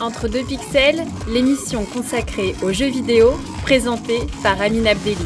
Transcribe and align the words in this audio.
Entre 0.00 0.28
deux 0.28 0.44
pixels, 0.44 1.02
l'émission 1.28 1.84
consacrée 1.84 2.54
aux 2.62 2.72
jeux 2.72 2.88
vidéo, 2.88 3.32
présentée 3.62 4.20
par 4.44 4.60
Amine 4.60 4.86
Abdelli. 4.86 5.16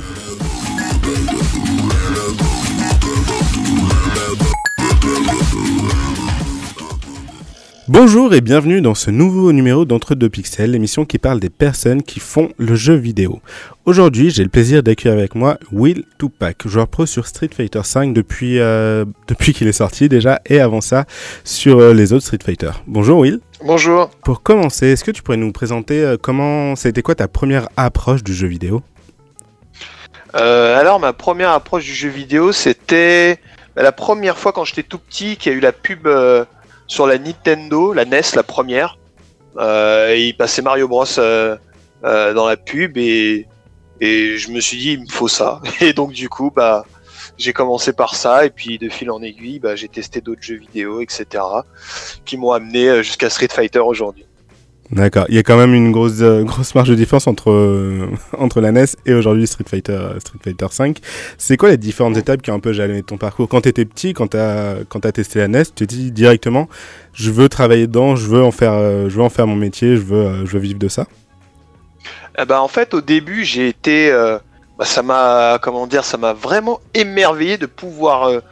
Bonjour 7.89 8.33
et 8.33 8.41
bienvenue 8.41 8.81
dans 8.81 8.95
ce 8.95 9.11
nouveau 9.11 9.53
numéro 9.53 9.85
d'Entre 9.85 10.15
deux 10.15 10.31
pixels, 10.31 10.71
l'émission 10.71 11.05
qui 11.05 11.19
parle 11.19 11.41
des 11.41 11.51
personnes 11.51 12.03
qui 12.03 12.21
font 12.21 12.49
le 12.57 12.75
jeu 12.75 12.95
vidéo. 12.95 13.43
Aujourd'hui, 13.85 14.31
j'ai 14.31 14.43
le 14.43 14.49
plaisir 14.49 14.83
d'accueillir 14.83 15.19
avec 15.19 15.35
moi 15.35 15.59
Will 15.71 16.05
Tupac, 16.19 16.67
joueur 16.67 16.89
pro 16.89 17.05
sur 17.05 17.27
Street 17.27 17.51
Fighter 17.55 17.83
V 17.95 18.13
depuis, 18.13 18.59
euh, 18.59 19.05
depuis 19.29 19.53
qu'il 19.53 19.69
est 19.69 19.73
sorti 19.73 20.09
déjà 20.09 20.41
et 20.47 20.61
avant 20.61 20.81
ça 20.81 21.05
sur 21.45 21.81
euh, 21.81 21.93
les 21.93 22.15
autres 22.15 22.25
Street 22.25 22.39
Fighter. 22.43 22.71
Bonjour 22.87 23.19
Will. 23.19 23.41
Bonjour. 23.65 24.11
Pour 24.25 24.43
commencer, 24.43 24.89
est-ce 24.89 25.05
que 25.05 25.11
tu 25.11 25.23
pourrais 25.23 25.37
nous 25.37 25.53
présenter 25.53 26.03
euh, 26.03 26.17
comment 26.21 26.77
c'était 26.77 27.03
quoi 27.03 27.15
ta 27.15 27.29
première 27.29 27.69
approche 27.77 28.23
du 28.23 28.35
jeu 28.35 28.49
vidéo? 28.49 28.83
Alors 30.35 30.99
ma 30.99 31.13
première 31.13 31.51
approche 31.51 31.85
du 31.85 31.93
jeu 31.93 32.09
vidéo, 32.09 32.53
c'était 32.53 33.39
bah, 33.77 33.83
la 33.83 33.93
première 33.93 34.39
fois 34.39 34.53
quand 34.53 34.65
j'étais 34.65 34.83
tout 34.83 34.99
petit 34.99 35.37
qu'il 35.37 35.53
y 35.53 35.55
a 35.55 35.59
eu 35.59 35.61
la 35.61 35.73
pub 35.73 36.09
sur 36.87 37.07
la 37.07 37.19
Nintendo, 37.19 37.93
la 37.93 38.05
NES, 38.05 38.21
la 38.35 38.43
première. 38.43 38.99
Euh, 39.57 40.15
il 40.17 40.37
passait 40.37 40.63
Mario 40.63 40.89
Bros 40.89 41.05
euh, 41.19 41.57
euh, 42.05 42.35
dans 42.35 42.47
la 42.47 42.57
pub 42.57 42.97
et, 42.97 43.47
et 44.01 44.37
je 44.37 44.51
me 44.51 44.61
suis 44.61 44.79
dit 44.79 44.93
il 44.93 45.01
me 45.01 45.09
faut 45.09 45.29
ça. 45.29 45.61
Et 45.81 45.93
donc 45.93 46.13
du 46.13 46.29
coup 46.29 46.51
bah 46.55 46.85
j'ai 47.39 47.53
commencé 47.53 47.93
par 47.93 48.15
ça 48.15 48.45
et 48.45 48.51
puis 48.51 48.79
de 48.79 48.89
fil 48.89 49.11
en 49.11 49.23
aiguille 49.23 49.59
bah, 49.59 49.77
j'ai 49.77 49.89
testé 49.89 50.21
d'autres 50.21 50.43
jeux 50.43 50.59
vidéo 50.59 51.01
etc 51.01 51.45
qui 52.25 52.37
m'ont 52.37 52.53
amené 52.53 53.03
jusqu'à 53.03 53.31
Street 53.31 53.49
Fighter 53.51 53.81
aujourd'hui. 53.81 54.27
D'accord. 54.93 55.25
Il 55.31 55.35
y 55.35 55.39
a 55.39 55.43
quand 55.43 55.57
même 55.57 55.73
une 55.73 55.91
grosse, 55.91 56.21
euh, 56.21 56.43
grosse 56.45 56.75
marge 56.75 56.91
de 56.91 56.95
différence 56.95 57.27
entre, 57.27 57.51
euh, 57.51 58.11
entre 58.37 58.61
la 58.61 58.73
NES 58.73 58.85
et 59.07 59.15
aujourd'hui 59.15 59.47
Street 59.47 59.65
Fighter, 59.67 59.99
Street 60.19 60.39
Fighter 60.45 60.67
5. 60.71 60.99
C'est 61.39 61.57
quoi 61.57 61.71
les 61.71 61.79
différentes 61.79 62.19
étapes 62.19 62.43
qui 62.43 62.51
ont 62.51 62.55
un 62.55 62.61
peu 62.61 62.75
jalonné 62.75 63.03
ton 63.03 63.17
parcours? 63.17 63.49
Quand 63.49 63.63
tu 63.63 63.71
étais 63.71 63.87
petit, 63.87 64.13
quand 64.13 64.29
tu 64.29 64.37
as, 64.37 64.77
quand 64.91 65.07
as 65.07 65.13
testé 65.13 65.39
la 65.39 65.49
NES, 65.49 65.65
tu 65.65 65.73
t'es 65.73 65.87
dit 65.87 66.13
directement 66.13 66.69
je 67.15 67.31
veux 67.31 67.49
travailler 67.49 67.87
dedans, 67.87 68.17
je 68.17 68.27
veux 68.27 68.43
en 68.43 68.53
faire, 68.53 68.73
euh, 68.73 69.09
je 69.09 69.17
veux 69.17 69.23
en 69.23 69.31
faire 69.31 69.47
mon 69.47 69.57
métier, 69.57 69.97
je 69.97 70.03
veux, 70.03 70.45
je 70.45 70.53
veux 70.53 70.61
vivre 70.61 70.79
de 70.79 70.89
ça? 70.89 71.07
Eh 72.39 72.45
ben, 72.45 72.59
En 72.59 72.69
fait, 72.69 72.93
au 72.95 73.01
début, 73.01 73.45
j'ai 73.45 73.69
été. 73.69 74.11
Bah, 74.83 76.03
ça 76.03 76.19
m'a 76.19 76.33
vraiment 76.33 76.81
émerveillé 76.95 77.57
de 77.59 77.67
pouvoir 77.67 78.43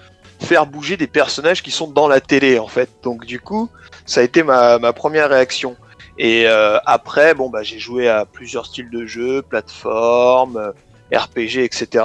faire 0.40 0.66
bouger 0.66 0.96
des 0.96 1.06
personnages 1.06 1.62
qui 1.62 1.70
sont 1.70 1.88
dans 1.88 2.08
la 2.08 2.20
télé 2.20 2.58
en 2.58 2.68
fait 2.68 2.88
donc 3.02 3.26
du 3.26 3.40
coup 3.40 3.68
ça 4.06 4.20
a 4.20 4.24
été 4.24 4.42
ma, 4.42 4.92
première 4.92 5.28
réaction 5.28 5.76
et 6.22 6.44
euh, 6.46 6.78
après, 6.84 7.34
bon, 7.34 7.48
bah, 7.48 7.62
j'ai 7.62 7.78
joué 7.78 8.06
à 8.06 8.26
plusieurs 8.26 8.66
styles 8.66 8.90
de 8.90 9.06
jeux, 9.06 9.40
plateforme, 9.40 10.58
euh, 10.58 11.16
RPG, 11.16 11.60
etc. 11.64 12.04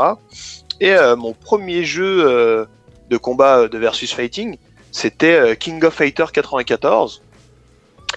Et 0.80 0.94
euh, 0.94 1.18
mon 1.18 1.34
premier 1.34 1.84
jeu 1.84 2.66
de 3.10 3.18
combat 3.18 3.68
de 3.68 3.78
versus 3.78 4.14
fighting, 4.14 4.58
c'était 4.94 5.58
King 5.58 5.84
of 5.84 5.94
Fighter 5.94 6.26
94. 6.32 7.24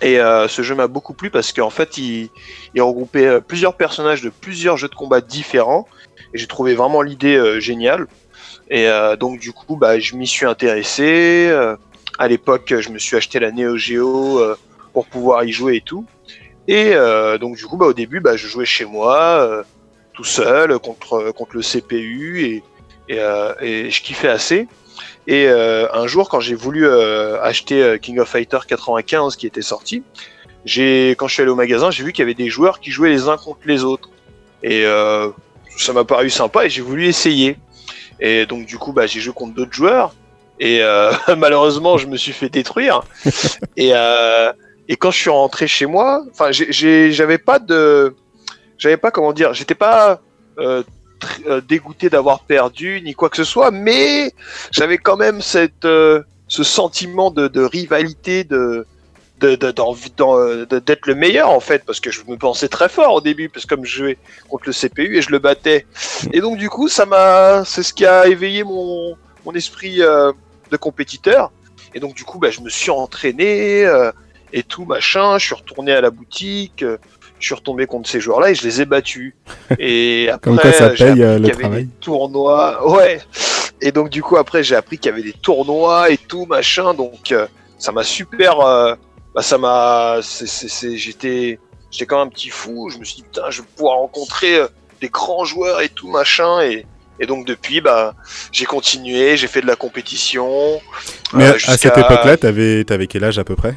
Et 0.01 0.17
ce 0.17 0.63
jeu 0.63 0.75
m'a 0.75 0.87
beaucoup 0.87 1.13
plu 1.13 1.29
parce 1.31 1.53
qu'en 1.53 1.71
fait, 1.71 1.99
il, 1.99 2.31
regroupait 2.77 3.41
plusieurs 3.41 3.75
personnages 3.75 4.23
de 4.23 4.31
plusieurs 4.31 4.77
jeux 4.77 4.89
de 4.89 4.95
combat 4.95 5.21
différents. 5.21 5.89
Et 6.35 6.39
j'ai 6.39 6.47
trouvé 6.47 6.75
vraiment 6.75 7.03
l'idée 7.03 7.61
géniale. 7.61 8.07
Et 8.71 8.89
donc 9.19 9.41
du 9.41 9.53
coup, 9.53 9.77
bah, 9.77 9.99
je 9.99 10.15
m'y 10.15 10.27
suis 10.27 10.47
intéressé. 10.47 11.51
à 12.19 12.29
l'époque, 12.29 12.75
je 12.79 12.91
me 12.91 12.99
suis 12.99 13.17
acheté 13.17 13.41
la 13.41 13.51
Neo 13.51 13.77
Geo 13.77 14.41
pour 14.93 15.07
pouvoir 15.07 15.45
y 15.45 15.53
jouer 15.53 15.77
et 15.77 15.81
tout. 15.81 16.07
Et 16.69 16.93
euh, 16.93 17.39
donc 17.39 17.57
du 17.57 17.65
coup, 17.65 17.79
bah, 17.79 17.87
au 17.87 17.95
début, 17.95 18.21
bah, 18.21 18.37
je 18.37 18.47
jouais 18.47 18.67
chez 18.67 18.85
moi, 18.85 19.41
euh, 19.41 19.63
tout 20.13 20.25
seul, 20.25 20.79
contre, 20.79 21.33
le 21.53 21.63
CPU, 21.63 22.63
euh, 23.11 23.55
et 23.61 23.91
je 23.91 24.03
kiffais 24.03 24.29
assez. 24.29 24.69
Et 25.27 25.49
un 25.49 26.07
jour, 26.07 26.29
quand 26.29 26.41
j'ai 26.41 26.55
voulu 26.55 26.89
acheter 26.89 27.99
King 28.01 28.19
of 28.19 28.29
Fighter 28.29 28.59
95 28.67 29.37
qui 29.37 29.47
était 29.47 29.63
sorti, 29.63 30.03
j'ai 30.65 31.11
quand 31.11 31.29
je 31.29 31.35
suis 31.35 31.43
allé 31.43 31.51
au 31.51 31.57
magasin, 31.57 31.91
j'ai 31.91 32.03
vu 32.03 32.13
qu'il 32.13 32.23
y 32.23 32.25
avait 32.27 32.35
des 32.35 32.49
joueurs 32.49 32.81
qui 32.81 32.91
jouaient 32.91 33.11
les 33.11 33.29
uns 33.29 33.37
contre 33.37 33.61
les 33.67 33.85
autres. 33.85 34.09
Et 34.63 34.85
ça 35.77 35.93
m'a 35.93 36.05
paru 36.05 36.31
sympa 36.31 36.65
et 36.65 36.71
j'ai 36.71 36.83
voulu 36.83 37.07
essayer. 37.07 37.57
Et 38.21 38.47
donc 38.47 38.67
du 38.67 38.79
coup, 38.79 38.93
bah, 38.93 39.07
j'ai 39.07 39.21
joué 39.21 39.35
contre 39.35 39.55
d'autres 39.55 39.75
joueurs. 39.75 40.15
Et 40.61 40.81
malheureusement, 41.37 41.99
je 41.99 42.07
me 42.07 42.17
suis 42.17 42.33
fait 42.33 42.49
détruire. 42.49 43.03
et, 43.77 43.91
euh, 43.93 44.53
et 44.89 44.97
quand 44.97 45.11
je 45.11 45.19
suis 45.19 45.31
rentré 45.31 45.69
chez 45.69 45.87
moi, 45.87 46.25
enfin, 46.31 46.51
j'avais 46.51 47.39
pas 47.39 47.59
de, 47.59 48.15
j'avais 48.79 48.97
pas 48.97 49.11
comment 49.11 49.35
dire, 49.35 49.53
j'étais 49.53 49.75
pas 49.75 50.13
euh, 50.13 50.17
euh, 50.59 50.83
dégoûté 51.67 52.11
d'avoir 52.11 52.41
perdu 52.41 53.01
ni 53.03 53.15
quoi 53.15 53.29
que 53.31 53.37
ce 53.37 53.45
soit, 53.45 53.71
mais 53.71 54.33
j'avais 54.71 54.99
quand 54.99 55.17
même 55.17 55.41
cette, 55.41 55.85
euh, 55.85 56.23
ce 56.49 56.63
sentiment 56.63 57.31
de, 57.31 57.63
rivalité, 57.63 58.45
de 58.45 58.87
d'être 59.41 61.07
le 61.07 61.15
meilleur 61.15 61.49
en 61.49 61.61
fait 61.61 61.85
parce 61.87 62.01
que 62.01 62.11
je 62.11 62.23
me 62.27 62.37
pensais 62.37 62.67
très 62.67 62.89
fort 62.89 63.15
au 63.15 63.21
début 63.21 63.49
parce 63.49 63.67
que 63.67 63.77
comme 63.77 63.85
je 63.85 63.99
jouais 63.99 64.19
contre 64.49 64.65
le 64.67 64.73
CPU 64.73 65.17
et 65.17 65.23
je 65.23 65.31
le 65.31 65.39
battais 65.39 65.87
et 66.33 66.41
donc 66.41 66.59
du 66.59 66.69
coup 66.69 66.89
ça 66.89 67.07
m'a 67.07 67.65
c'est 67.65 67.85
ce 67.85 67.95
qui 67.95 68.05
a 68.05 68.27
éveillé 68.27 68.65
mon, 68.65 69.17
mon 69.47 69.53
esprit 69.53 69.99
de 69.99 70.77
compétiteur 70.77 71.53
et 71.95 72.01
donc 72.01 72.17
du 72.17 72.25
coup 72.25 72.41
bah, 72.41 72.51
je 72.51 72.61
me 72.61 72.69
suis 72.69 72.91
entraîné 72.91 73.87
et 74.53 74.63
tout 74.63 74.85
machin. 74.85 75.39
Je 75.39 75.47
suis 75.47 75.55
retourné 75.55 75.93
à 75.93 76.01
la 76.01 76.11
boutique, 76.11 76.85
je 77.39 77.47
suis 77.47 77.55
retombé 77.55 77.87
contre 77.87 78.09
ces 78.09 78.21
joueurs-là 78.21 78.51
et 78.51 78.55
je 78.55 78.63
les 78.63 78.81
ai 78.83 78.85
battus. 78.85 79.35
Et 79.79 80.29
après, 80.29 80.51
Comme 80.51 80.59
quoi 80.59 80.73
ça 80.73 80.91
paye 80.91 81.23
euh, 81.23 81.39
le 81.39 81.51
avait 81.51 81.83
des 81.83 81.89
tournois. 82.01 82.89
Ouais. 82.91 83.21
Et 83.81 83.93
donc 83.93 84.11
du 84.11 84.23
coup 84.23 84.37
après 84.37 84.65
j'ai 84.65 84.75
appris 84.75 84.99
qu'il 84.99 85.11
y 85.11 85.15
avait 85.15 85.23
des 85.23 85.33
tournois 85.33 86.11
et 86.11 86.17
tout 86.17 86.47
machin. 86.47 86.95
Donc 86.95 87.33
euh, 87.33 87.47
ça 87.79 87.93
m'a 87.93 88.03
super. 88.03 88.61
Euh, 88.61 88.95
bah, 89.35 89.43
ça 89.43 89.59
m'a. 89.59 90.21
J'étais. 90.21 91.59
J'étais 91.91 92.07
quand 92.07 92.19
même 92.19 92.27
un 92.27 92.31
petit 92.31 92.51
fou. 92.51 92.91
Je 92.91 92.99
me 92.99 93.05
suis 93.05 93.17
dit 93.17 93.23
putain 93.23 93.51
je 93.51 93.63
vais 93.63 93.69
pouvoir 93.77 93.99
rencontrer 93.99 94.61
des 95.01 95.09
grands 95.09 95.45
joueurs 95.45 95.81
et 95.81 95.89
tout 95.89 96.09
machin 96.09 96.61
et. 96.63 96.87
Et 97.21 97.27
donc 97.27 97.47
depuis, 97.47 97.81
bah, 97.81 98.15
j'ai 98.53 98.65
continué, 98.65 99.37
j'ai 99.37 99.49
fait 99.49 99.61
de 99.61 99.67
la 99.67 99.75
compétition. 99.75 100.81
Mais 101.33 101.47
à 101.47 101.77
cette 101.77 101.99
époque-là, 101.99 102.37
t'avais, 102.37 102.87
avais 102.93 103.09
quel 103.09 103.25
âge 103.25 103.41
à 103.41 103.45
peu 103.45 103.57
près? 103.57 103.75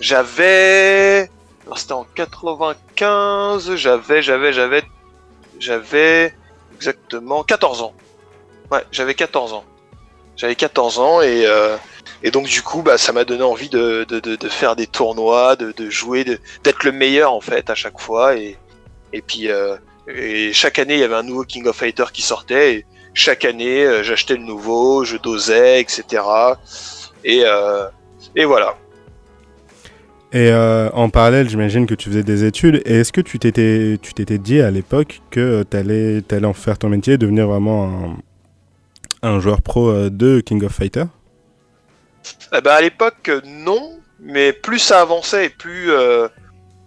J'avais. 0.00 1.28
C'était 1.76 1.92
en 1.92 2.06
95, 2.14 3.74
j'avais, 3.76 4.22
j'avais, 4.22 4.52
j'avais. 4.52 4.82
J'avais 5.58 6.34
exactement 6.74 7.44
14 7.44 7.82
ans. 7.82 7.92
Ouais, 8.70 8.82
j'avais 8.90 9.14
14 9.14 9.52
ans. 9.52 9.64
J'avais 10.36 10.54
14 10.54 10.98
ans 10.98 11.20
et, 11.20 11.44
euh, 11.44 11.76
et 12.22 12.30
donc 12.30 12.46
du 12.46 12.62
coup, 12.62 12.80
bah, 12.80 12.96
ça 12.96 13.12
m'a 13.12 13.24
donné 13.24 13.42
envie 13.42 13.68
de, 13.68 14.06
de, 14.08 14.20
de, 14.20 14.48
faire 14.48 14.74
des 14.74 14.86
tournois, 14.86 15.56
de, 15.56 15.72
de 15.72 15.90
jouer, 15.90 16.24
d'être 16.24 16.84
le 16.84 16.92
meilleur 16.92 17.34
en 17.34 17.42
fait 17.42 17.68
à 17.68 17.74
chaque 17.74 18.00
fois. 18.00 18.36
Et, 18.36 18.56
et 19.12 19.20
puis 19.20 19.50
euh, 19.50 19.76
et 20.08 20.54
chaque 20.54 20.78
année, 20.78 20.94
il 20.94 21.00
y 21.00 21.04
avait 21.04 21.14
un 21.14 21.22
nouveau 21.22 21.44
King 21.44 21.66
of 21.66 21.76
Fighter 21.76 22.06
qui 22.10 22.22
sortait. 22.22 22.74
Et 22.76 22.86
chaque 23.12 23.44
année, 23.44 23.84
euh, 23.84 24.02
j'achetais 24.02 24.36
le 24.36 24.44
nouveau, 24.44 25.04
je 25.04 25.18
dosais, 25.18 25.82
etc. 25.82 26.22
Et, 27.22 27.44
et 28.34 28.44
voilà. 28.46 28.78
Et 30.32 30.50
euh, 30.52 30.90
en 30.90 31.10
parallèle, 31.10 31.48
j'imagine 31.48 31.86
que 31.86 31.94
tu 31.94 32.08
faisais 32.08 32.22
des 32.22 32.44
études. 32.44 32.82
Et 32.84 33.00
est-ce 33.00 33.12
que 33.12 33.20
tu 33.20 33.40
t'étais, 33.40 33.98
tu 34.00 34.14
t'étais 34.14 34.38
dit 34.38 34.60
à 34.60 34.70
l'époque 34.70 35.22
que 35.30 35.64
tu 35.68 35.76
allais, 35.76 36.22
en 36.44 36.52
faire 36.52 36.78
ton 36.78 36.88
métier, 36.88 37.18
devenir 37.18 37.48
vraiment 37.48 38.16
un, 39.22 39.40
joueur 39.40 39.60
pro 39.60 39.88
euh, 39.90 40.08
de 40.08 40.40
King 40.40 40.64
of 40.64 40.72
Fighter? 40.72 41.04
Eh 42.52 42.60
ben, 42.60 42.70
À 42.70 42.80
l'époque, 42.80 43.30
non. 43.44 43.96
Mais 44.20 44.52
plus 44.52 44.78
ça 44.78 45.00
avançait 45.00 45.46
et 45.46 45.48
plus 45.48 45.90
euh, 45.90 46.28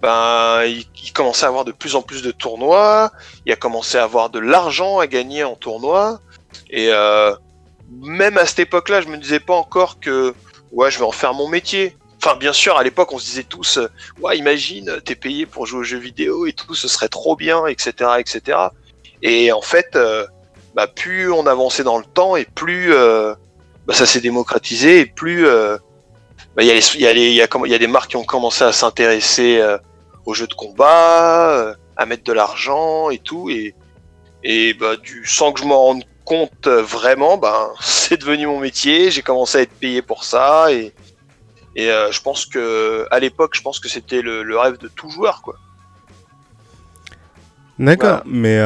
ben, 0.02 0.64
il, 0.66 0.86
il, 1.04 1.12
commençait 1.14 1.46
à 1.46 1.50
avoir 1.50 1.66
de 1.66 1.72
plus 1.72 1.96
en 1.96 2.02
plus 2.02 2.22
de 2.22 2.32
tournois. 2.32 3.12
Il 3.46 3.52
a 3.52 3.56
commencé 3.56 3.98
à 3.98 4.04
avoir 4.04 4.30
de 4.30 4.40
l'argent 4.40 5.00
à 5.00 5.08
gagner 5.08 5.44
en 5.44 5.56
tournoi. 5.56 6.22
Et 6.70 6.92
même 8.02 8.38
à 8.38 8.46
cette 8.46 8.60
époque-là, 8.60 9.02
je 9.02 9.08
me 9.08 9.18
disais 9.18 9.40
pas 9.40 9.56
encore 9.56 10.00
que 10.00 10.34
ouais, 10.72 10.92
je 10.92 11.00
vais 11.00 11.06
en 11.06 11.12
faire 11.12 11.34
mon 11.34 11.50
métier 11.50 11.98
Enfin, 12.26 12.38
bien 12.38 12.54
sûr, 12.54 12.78
à 12.78 12.84
l'époque, 12.84 13.12
on 13.12 13.20
se 13.20 13.26
disait 13.26 13.44
tous, 13.44 13.80
euh, 13.80 13.90
ouais, 14.22 14.38
imagine, 14.38 15.02
t'es 15.04 15.16
payé 15.16 15.46
pour 15.46 15.66
jouer 15.66 15.82
aux 15.82 15.84
jeux 15.84 15.98
vidéo 15.98 16.46
et 16.46 16.54
tout, 16.54 16.74
ce 16.74 16.88
serait 16.88 17.10
trop 17.10 17.36
bien, 17.36 17.68
etc., 17.68 18.12
etc. 18.18 18.60
Et 19.22 19.52
en 19.52 19.62
fait, 19.62 19.98
euh, 19.98 20.26
bah, 20.74 20.88
plus 20.88 21.30
on 21.34 21.46
avançait 21.48 21.84
dans 21.84 21.98
le 21.98 22.06
temps 22.06 22.38
et 22.38 22.46
plus 22.46 22.94
euh, 22.94 23.36
bah, 23.86 23.94
ça 23.94 24.06
s'est 24.06 24.22
démocratisé 24.22 25.02
et 25.02 25.06
plus 25.06 25.46
il 26.58 26.66
y, 26.66 27.42
a 27.42 27.78
des 27.78 27.88
marques 27.88 28.12
qui 28.12 28.16
ont 28.16 28.24
commencé 28.24 28.64
à 28.64 28.72
s'intéresser 28.72 29.62
aux 30.26 30.34
jeux 30.34 30.48
de 30.48 30.54
combat, 30.54 31.76
à 31.98 32.06
mettre 32.06 32.24
de 32.24 32.32
l'argent 32.32 33.10
et 33.10 33.18
tout, 33.18 33.50
et, 33.50 34.74
bah, 34.76 34.94
sans 35.26 35.52
que 35.52 35.60
je 35.60 35.66
m'en 35.66 35.88
rende 35.88 36.04
compte 36.24 36.68
vraiment, 36.68 37.36
bah, 37.36 37.74
c'est 37.82 38.16
devenu 38.16 38.48
mon 38.48 38.62
métier, 38.62 39.12
j'ai 39.12 39.24
commencé 39.24 39.58
à 39.58 39.62
être 39.64 39.74
payé 39.78 40.02
pour 40.02 40.24
ça, 40.24 40.72
et, 40.72 40.94
Et 41.76 41.88
je 41.88 42.22
pense 42.22 42.46
que 42.46 43.08
à 43.10 43.20
l'époque, 43.20 43.56
je 43.56 43.62
pense 43.62 43.80
que 43.80 43.90
c'était 43.90 44.22
le, 44.22 44.58
rêve 44.58 44.78
de 44.78 44.88
tout 44.88 45.10
joueur, 45.10 45.42
quoi. 45.42 45.56
D'accord, 47.80 48.22
mais 48.26 48.60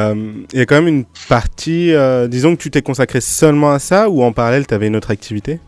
il 0.52 0.58
y 0.58 0.60
a 0.60 0.66
quand 0.66 0.74
même 0.74 0.88
une 0.88 1.04
partie, 1.28 1.94
disons 2.28 2.54
que 2.56 2.62
tu 2.62 2.70
t'es 2.70 2.82
consacré 2.82 3.20
seulement 3.20 3.72
à 3.72 3.78
ça 3.78 4.10
ou 4.10 4.22
en 4.22 4.32
parallèle 4.32 4.66
tu 4.66 4.74
avais 4.74 4.88
une 4.88 4.96
autre 4.96 5.10
activité? 5.10 5.60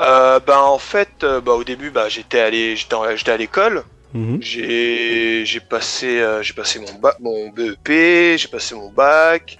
Euh, 0.00 0.38
ben 0.40 0.58
en 0.58 0.78
fait, 0.78 1.24
euh, 1.24 1.40
bah, 1.40 1.52
au 1.52 1.64
début, 1.64 1.90
bah, 1.90 2.08
j'étais 2.08 2.40
allé, 2.40 2.76
j'étais 2.76 3.30
à 3.30 3.36
l'école. 3.36 3.82
Mhm. 4.14 4.38
J'ai 4.40 5.60
passé, 5.68 6.20
euh, 6.20 6.42
j'ai 6.42 6.54
passé 6.54 6.78
mon, 6.78 7.00
mon 7.20 7.48
BEP, 7.50 8.38
j'ai 8.38 8.48
passé 8.48 8.74
mon 8.74 8.90
bac. 8.90 9.58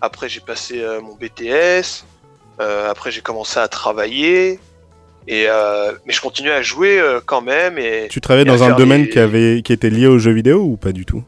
Après, 0.00 0.28
j'ai 0.28 0.40
passé 0.40 0.84
mon 1.02 1.14
BTS. 1.14 2.04
après, 2.58 3.10
j'ai 3.10 3.22
commencé 3.22 3.58
à 3.58 3.68
travailler. 3.68 4.58
Et 5.28 5.46
mais 6.06 6.12
je 6.12 6.20
continuais 6.20 6.52
à 6.52 6.62
jouer 6.62 7.02
quand 7.26 7.40
même. 7.40 7.78
Et, 7.78 8.08
tu 8.08 8.20
travaillais 8.20 8.44
dans 8.44 8.62
un 8.62 8.76
domaine 8.76 9.08
qui 9.08 9.18
avait, 9.18 9.62
qui 9.62 9.72
était 9.72 9.90
lié 9.90 10.06
aux 10.06 10.18
jeux 10.18 10.32
vidéo 10.32 10.60
ou 10.60 10.76
pas 10.76 10.92
du 10.92 11.04
tout? 11.04 11.22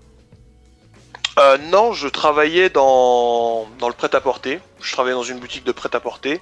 Non, 1.71 1.93
je 1.93 2.09
travaillais 2.09 2.69
dans, 2.69 3.67
dans 3.79 3.89
le 3.89 3.95
prêt-à-porter. 3.95 4.61
Je 4.81 4.93
travaillais 4.93 5.15
dans 5.15 5.23
une 5.23 5.39
boutique 5.39 5.65
de 5.65 5.73
prêt-à-porter. 5.73 6.41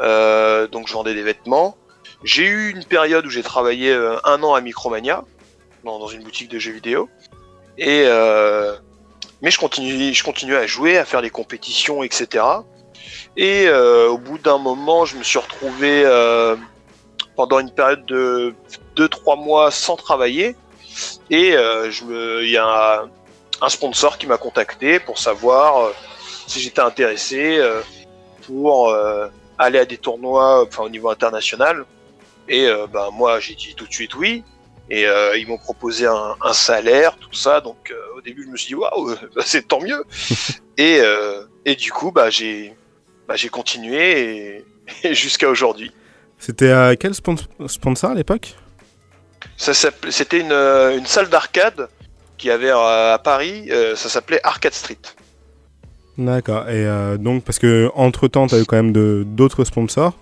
Euh, 0.00 0.66
donc 0.66 0.88
je 0.88 0.92
vendais 0.92 1.14
des 1.14 1.22
vêtements. 1.22 1.76
J'ai 2.22 2.44
eu 2.44 2.70
une 2.70 2.84
période 2.84 3.26
où 3.26 3.30
j'ai 3.30 3.42
travaillé 3.42 3.90
euh, 3.90 4.16
un 4.24 4.42
an 4.42 4.54
à 4.54 4.60
Micromania, 4.60 5.24
dans, 5.84 6.08
une 6.08 6.22
boutique 6.22 6.50
de 6.50 6.58
jeux 6.58 6.72
vidéo. 6.72 7.08
Et 7.76 8.04
euh, 8.06 8.74
mais 9.42 9.50
je 9.50 9.58
continue, 9.58 10.14
je 10.14 10.24
continue 10.24 10.56
à 10.56 10.66
jouer, 10.66 10.96
à 10.96 11.04
faire 11.04 11.20
des 11.20 11.30
compétitions, 11.30 12.02
etc. 12.02 12.44
Et 13.36 13.68
au 13.68 14.16
bout 14.16 14.38
d'un 14.38 14.58
moment, 14.58 15.04
je 15.04 15.16
me 15.16 15.22
suis 15.22 15.38
retrouvé 15.38 16.04
pendant 17.36 17.58
une 17.58 17.70
période 17.70 18.04
de 18.06 18.54
2-3 18.96 19.42
mois 19.42 19.70
sans 19.70 19.96
travailler. 19.96 20.56
Et 21.30 21.52
je 21.52 22.04
me, 22.04 22.44
il 22.44 22.50
y 22.50 22.56
a 22.56 23.00
un, 23.02 23.10
un 23.60 23.68
sponsor 23.68 24.16
qui 24.18 24.26
m'a 24.26 24.38
contacté 24.38 25.00
pour 25.00 25.18
savoir 25.18 25.90
si 26.46 26.60
j'étais 26.60 26.80
intéressé 26.80 27.60
pour 28.46 28.94
aller 29.58 29.78
à 29.78 29.84
des 29.84 29.98
tournois 29.98 30.62
enfin, 30.62 30.84
au 30.84 30.88
niveau 30.88 31.10
international. 31.10 31.84
Et 32.48 32.66
euh, 32.66 32.86
ben, 32.86 33.10
moi, 33.12 33.40
j'ai 33.40 33.54
dit 33.54 33.74
tout 33.74 33.86
de 33.86 33.92
suite 33.92 34.14
oui. 34.14 34.44
Et 34.90 35.06
euh, 35.06 35.36
ils 35.38 35.48
m'ont 35.48 35.56
proposé 35.56 36.06
un, 36.06 36.52
salaire, 36.52 37.16
tout 37.16 37.32
ça. 37.32 37.60
Donc 37.60 37.90
euh, 37.90 38.16
au 38.16 38.20
début, 38.20 38.44
je 38.44 38.50
me 38.50 38.56
suis 38.56 38.68
dit 38.68 38.74
waouh, 38.74 39.14
c'est 39.44 39.66
tant 39.68 39.80
mieux. 39.80 40.04
et, 40.76 41.00
et 41.64 41.74
du 41.74 41.90
coup, 41.90 42.10
bah, 42.10 42.30
j'ai 42.30 42.76
bah, 43.26 43.34
continué 43.50 44.64
et, 45.04 45.14
jusqu'à 45.14 45.48
aujourd'hui. 45.48 45.92
C'était 46.38 46.96
quel 46.98 47.14
sponsor 47.14 48.10
à 48.10 48.14
l'époque? 48.14 48.54
C'était 49.56 50.40
une, 50.40 50.52
une, 50.52 51.06
salle 51.06 51.28
d'arcade 51.28 51.88
qui 52.36 52.50
avait 52.50 52.70
à 52.70 53.20
Paris. 53.22 53.70
ça 53.94 54.08
s'appelait 54.08 54.40
Arcade 54.42 54.74
Street. 54.74 54.98
D'accord. 56.18 56.68
Et 56.68 56.86
euh, 56.86 57.16
donc, 57.16 57.44
parce 57.44 57.58
que 57.58 57.90
entre 57.94 58.28
temps, 58.28 58.46
tu 58.46 58.54
as 58.54 58.60
eu 58.60 58.64
quand 58.64 58.76
même 58.76 58.92
d'autres 59.24 59.64
sponsors. 59.64 60.16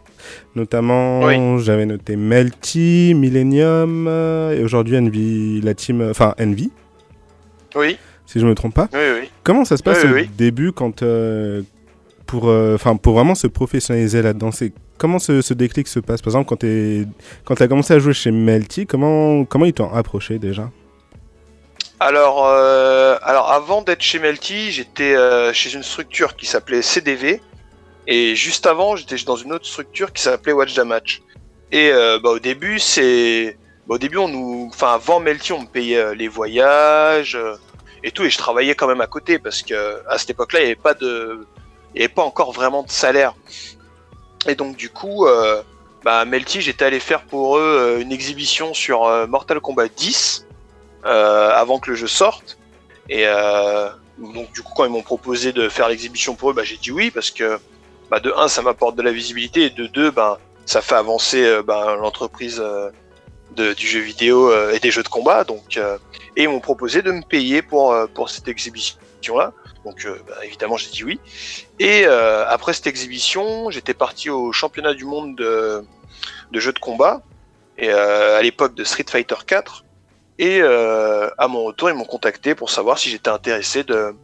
Notamment, 0.54 1.58
j'avais 1.58 1.84
noté 1.84 2.16
Melty, 2.16 3.12
Millennium, 3.14 4.06
euh, 4.08 4.56
et 4.56 4.62
aujourd'hui 4.62 4.96
Envy, 4.96 5.60
la 5.60 5.74
team, 5.74 6.06
enfin 6.10 6.34
Envy. 6.40 6.70
Oui. 7.74 7.98
Si 8.26 8.38
je 8.38 8.46
me 8.46 8.54
trompe 8.54 8.74
pas. 8.74 8.88
Oui, 8.92 9.00
oui. 9.20 9.30
Comment 9.42 9.64
ça 9.64 9.76
se 9.76 9.82
passe 9.82 10.04
au 10.04 10.08
début 10.36 10.72
quand, 10.72 11.02
euh, 11.02 11.62
pour, 12.26 12.52
pour 13.02 13.14
vraiment 13.14 13.34
se 13.34 13.48
professionnaliser 13.48 14.22
là-dedans, 14.22 14.50
comment 15.02 15.18
ce, 15.18 15.52
déclic 15.52 15.88
se 15.88 15.98
passe? 15.98 16.22
Par 16.22 16.28
exemple, 16.28 16.48
quand 16.48 16.58
tu 16.58 17.08
quand 17.44 17.60
as 17.60 17.66
commencé 17.66 17.92
à 17.92 17.98
jouer 17.98 18.14
chez 18.14 18.30
Melty, 18.30 18.86
comment, 18.86 19.44
comment 19.44 19.64
ils 19.64 19.72
t'ont 19.72 19.92
approché 19.92 20.38
déjà? 20.38 20.70
Alors, 21.98 22.46
euh, 22.46 23.16
alors 23.22 23.50
avant 23.50 23.82
d'être 23.82 24.00
chez 24.00 24.20
Melty, 24.20 24.70
j'étais 24.70 25.16
euh, 25.16 25.52
chez 25.52 25.74
une 25.74 25.82
structure 25.82 26.36
qui 26.36 26.46
s'appelait 26.46 26.82
CDV. 26.82 27.40
Et 28.06 28.36
juste 28.36 28.64
avant, 28.66 28.94
j'étais 28.94 29.16
dans 29.24 29.34
une 29.34 29.52
autre 29.52 29.66
structure 29.66 30.12
qui 30.12 30.22
s'appelait 30.22 30.52
Watch 30.52 30.74
the 30.74 30.84
Match. 30.84 31.20
Et 31.72 31.90
euh, 31.90 32.20
bah, 32.22 32.30
au 32.30 32.38
début, 32.38 32.78
c'est. 32.78 33.58
Bah, 33.88 33.96
au 33.96 33.98
début, 33.98 34.18
on 34.18 34.28
nous. 34.28 34.70
Enfin, 34.72 34.94
avant 34.94 35.18
Melty, 35.18 35.52
on 35.52 35.62
me 35.62 35.66
payait 35.66 36.14
les 36.14 36.28
voyages 36.28 37.36
et 38.04 38.12
tout. 38.12 38.22
Et 38.22 38.30
je 38.30 38.38
travaillais 38.38 38.76
quand 38.76 38.86
même 38.86 39.00
à 39.00 39.08
côté 39.08 39.40
parce 39.40 39.62
que 39.62 40.00
à 40.08 40.16
cette 40.16 40.30
époque-là, 40.30 40.60
il 40.60 40.66
avait 40.66 40.76
pas 40.76 40.94
de. 40.94 41.44
Il 41.94 41.98
n'y 41.98 42.04
avait 42.04 42.14
pas 42.14 42.22
encore 42.22 42.52
vraiment 42.52 42.84
de 42.84 42.90
salaire. 42.90 43.34
Et 44.46 44.54
donc, 44.54 44.76
du 44.76 44.90
coup, 44.90 45.26
bah, 46.04 46.24
Melty, 46.24 46.60
j'étais 46.60 46.84
allé 46.84 47.00
faire 47.00 47.22
pour 47.22 47.58
eux 47.58 47.98
une 48.00 48.12
exhibition 48.12 48.74
sur 48.74 49.02
Mortal 49.28 49.60
Kombat 49.60 49.88
10. 49.88 50.46
Euh, 51.04 51.50
avant 51.50 51.80
que 51.80 51.90
le 51.90 51.96
jeu 51.96 52.06
sorte. 52.06 52.58
Et 53.08 53.24
euh, 53.26 53.88
donc 54.18 54.52
du 54.52 54.62
coup 54.62 54.72
quand 54.76 54.84
ils 54.84 54.90
m'ont 54.90 55.02
proposé 55.02 55.52
de 55.52 55.68
faire 55.68 55.88
l'exhibition 55.88 56.36
pour 56.36 56.50
eux, 56.50 56.52
bah, 56.52 56.62
j'ai 56.62 56.76
dit 56.76 56.92
oui 56.92 57.10
parce 57.10 57.32
que 57.32 57.58
bah, 58.08 58.20
de 58.20 58.32
un 58.36 58.46
ça 58.46 58.62
m'apporte 58.62 58.94
de 58.94 59.02
la 59.02 59.10
visibilité 59.10 59.62
et 59.62 59.70
de 59.70 59.88
deux 59.88 60.12
ben 60.12 60.38
ça 60.64 60.80
fait 60.80 60.94
avancer 60.94 61.42
euh, 61.44 61.62
ben, 61.64 61.96
l'entreprise 61.96 62.62
du 63.56 63.86
jeu 63.86 63.98
vidéo 63.98 64.52
et 64.70 64.78
des 64.78 64.92
jeux 64.92 65.02
de 65.02 65.08
combat. 65.08 65.42
Donc 65.42 65.76
et 66.36 66.44
ils 66.44 66.48
m'ont 66.48 66.60
proposé 66.60 67.02
de 67.02 67.10
me 67.10 67.22
payer 67.22 67.62
pour 67.62 67.96
pour 68.14 68.30
cette 68.30 68.46
exhibition 68.46 68.96
là. 69.36 69.52
Donc 69.84 70.06
bah, 70.26 70.34
évidemment 70.44 70.76
j'ai 70.76 70.90
dit 70.90 71.04
oui. 71.04 71.20
Et 71.78 72.04
après 72.06 72.72
cette 72.72 72.86
exhibition, 72.86 73.70
j'étais 73.70 73.94
parti 73.94 74.30
au 74.30 74.52
championnat 74.52 74.94
du 74.94 75.04
monde 75.04 75.36
de, 75.36 75.84
de 76.52 76.60
jeux 76.60 76.72
de 76.72 76.78
combat 76.78 77.22
et 77.78 77.90
à 77.90 78.40
l'époque 78.42 78.74
de 78.74 78.84
Street 78.84 79.06
Fighter 79.08 79.36
4. 79.46 79.84
Et 80.38 80.60
euh, 80.60 81.28
à 81.38 81.48
mon 81.48 81.64
retour, 81.64 81.90
ils 81.90 81.94
m'ont 81.94 82.04
contacté 82.04 82.54
pour 82.54 82.70
savoir 82.70 82.98
si 82.98 83.10
j'étais 83.10 83.30
intéressé 83.30 83.84
de, 83.84 84.14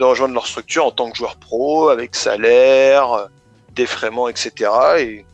rejoindre 0.00 0.34
leur 0.34 0.46
structure 0.46 0.86
en 0.86 0.90
tant 0.90 1.10
que 1.10 1.16
joueur 1.16 1.36
pro, 1.36 1.90
avec 1.90 2.16
salaire, 2.16 3.28
défraiement, 3.74 4.28
etc. 4.28 4.70
Et 4.98 5.26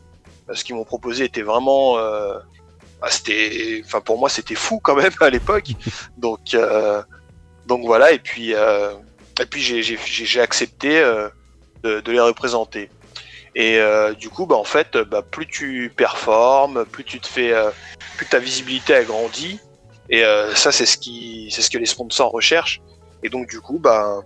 euh, 0.49 0.53
ce 0.53 0.63
qu'ils 0.63 0.75
m'ont 0.75 0.83
proposé 0.83 1.23
était 1.23 1.41
vraiment, 1.41 1.97
euh, 1.97 2.37
bah, 3.01 3.07
c'était, 3.09 3.81
enfin 3.85 4.01
pour 4.01 4.19
moi 4.19 4.29
c'était 4.29 4.55
fou 4.55 4.79
quand 4.79 4.95
même 4.95 5.13
à 5.21 5.29
l'époque. 5.29 5.71
Donc 6.17 6.55
donc 7.65 7.85
voilà. 7.85 8.11
Et 8.11 8.19
puis 8.19 8.53
et 9.39 9.45
puis 9.45 9.61
j'ai 9.61 10.41
accepté 10.41 10.99
de, 11.83 12.11
les 12.11 12.19
représenter. 12.19 12.89
Et 13.55 13.79
du 14.19 14.29
coup, 14.29 14.45
bah, 14.45 14.55
en 14.55 14.63
fait, 14.63 14.97
bah, 14.97 15.21
plus 15.21 15.47
tu 15.47 15.91
performes, 15.95 16.85
plus 16.85 17.03
tu 17.03 17.19
te 17.19 17.27
fais, 17.27 17.53
plus 18.17 18.25
ta 18.25 18.39
visibilité 18.39 18.95
agrandit, 18.95 19.59
et 20.09 20.23
euh, 20.23 20.53
ça, 20.55 20.71
c'est 20.71 20.85
ce 20.85 20.97
qui, 20.97 21.49
c'est 21.51 21.61
ce 21.61 21.69
que 21.69 21.77
les 21.77 21.85
sponsors 21.85 22.31
recherchent. 22.31 22.81
Et 23.23 23.29
donc 23.29 23.49
du 23.49 23.59
coup, 23.59 23.79
bah, 23.79 24.21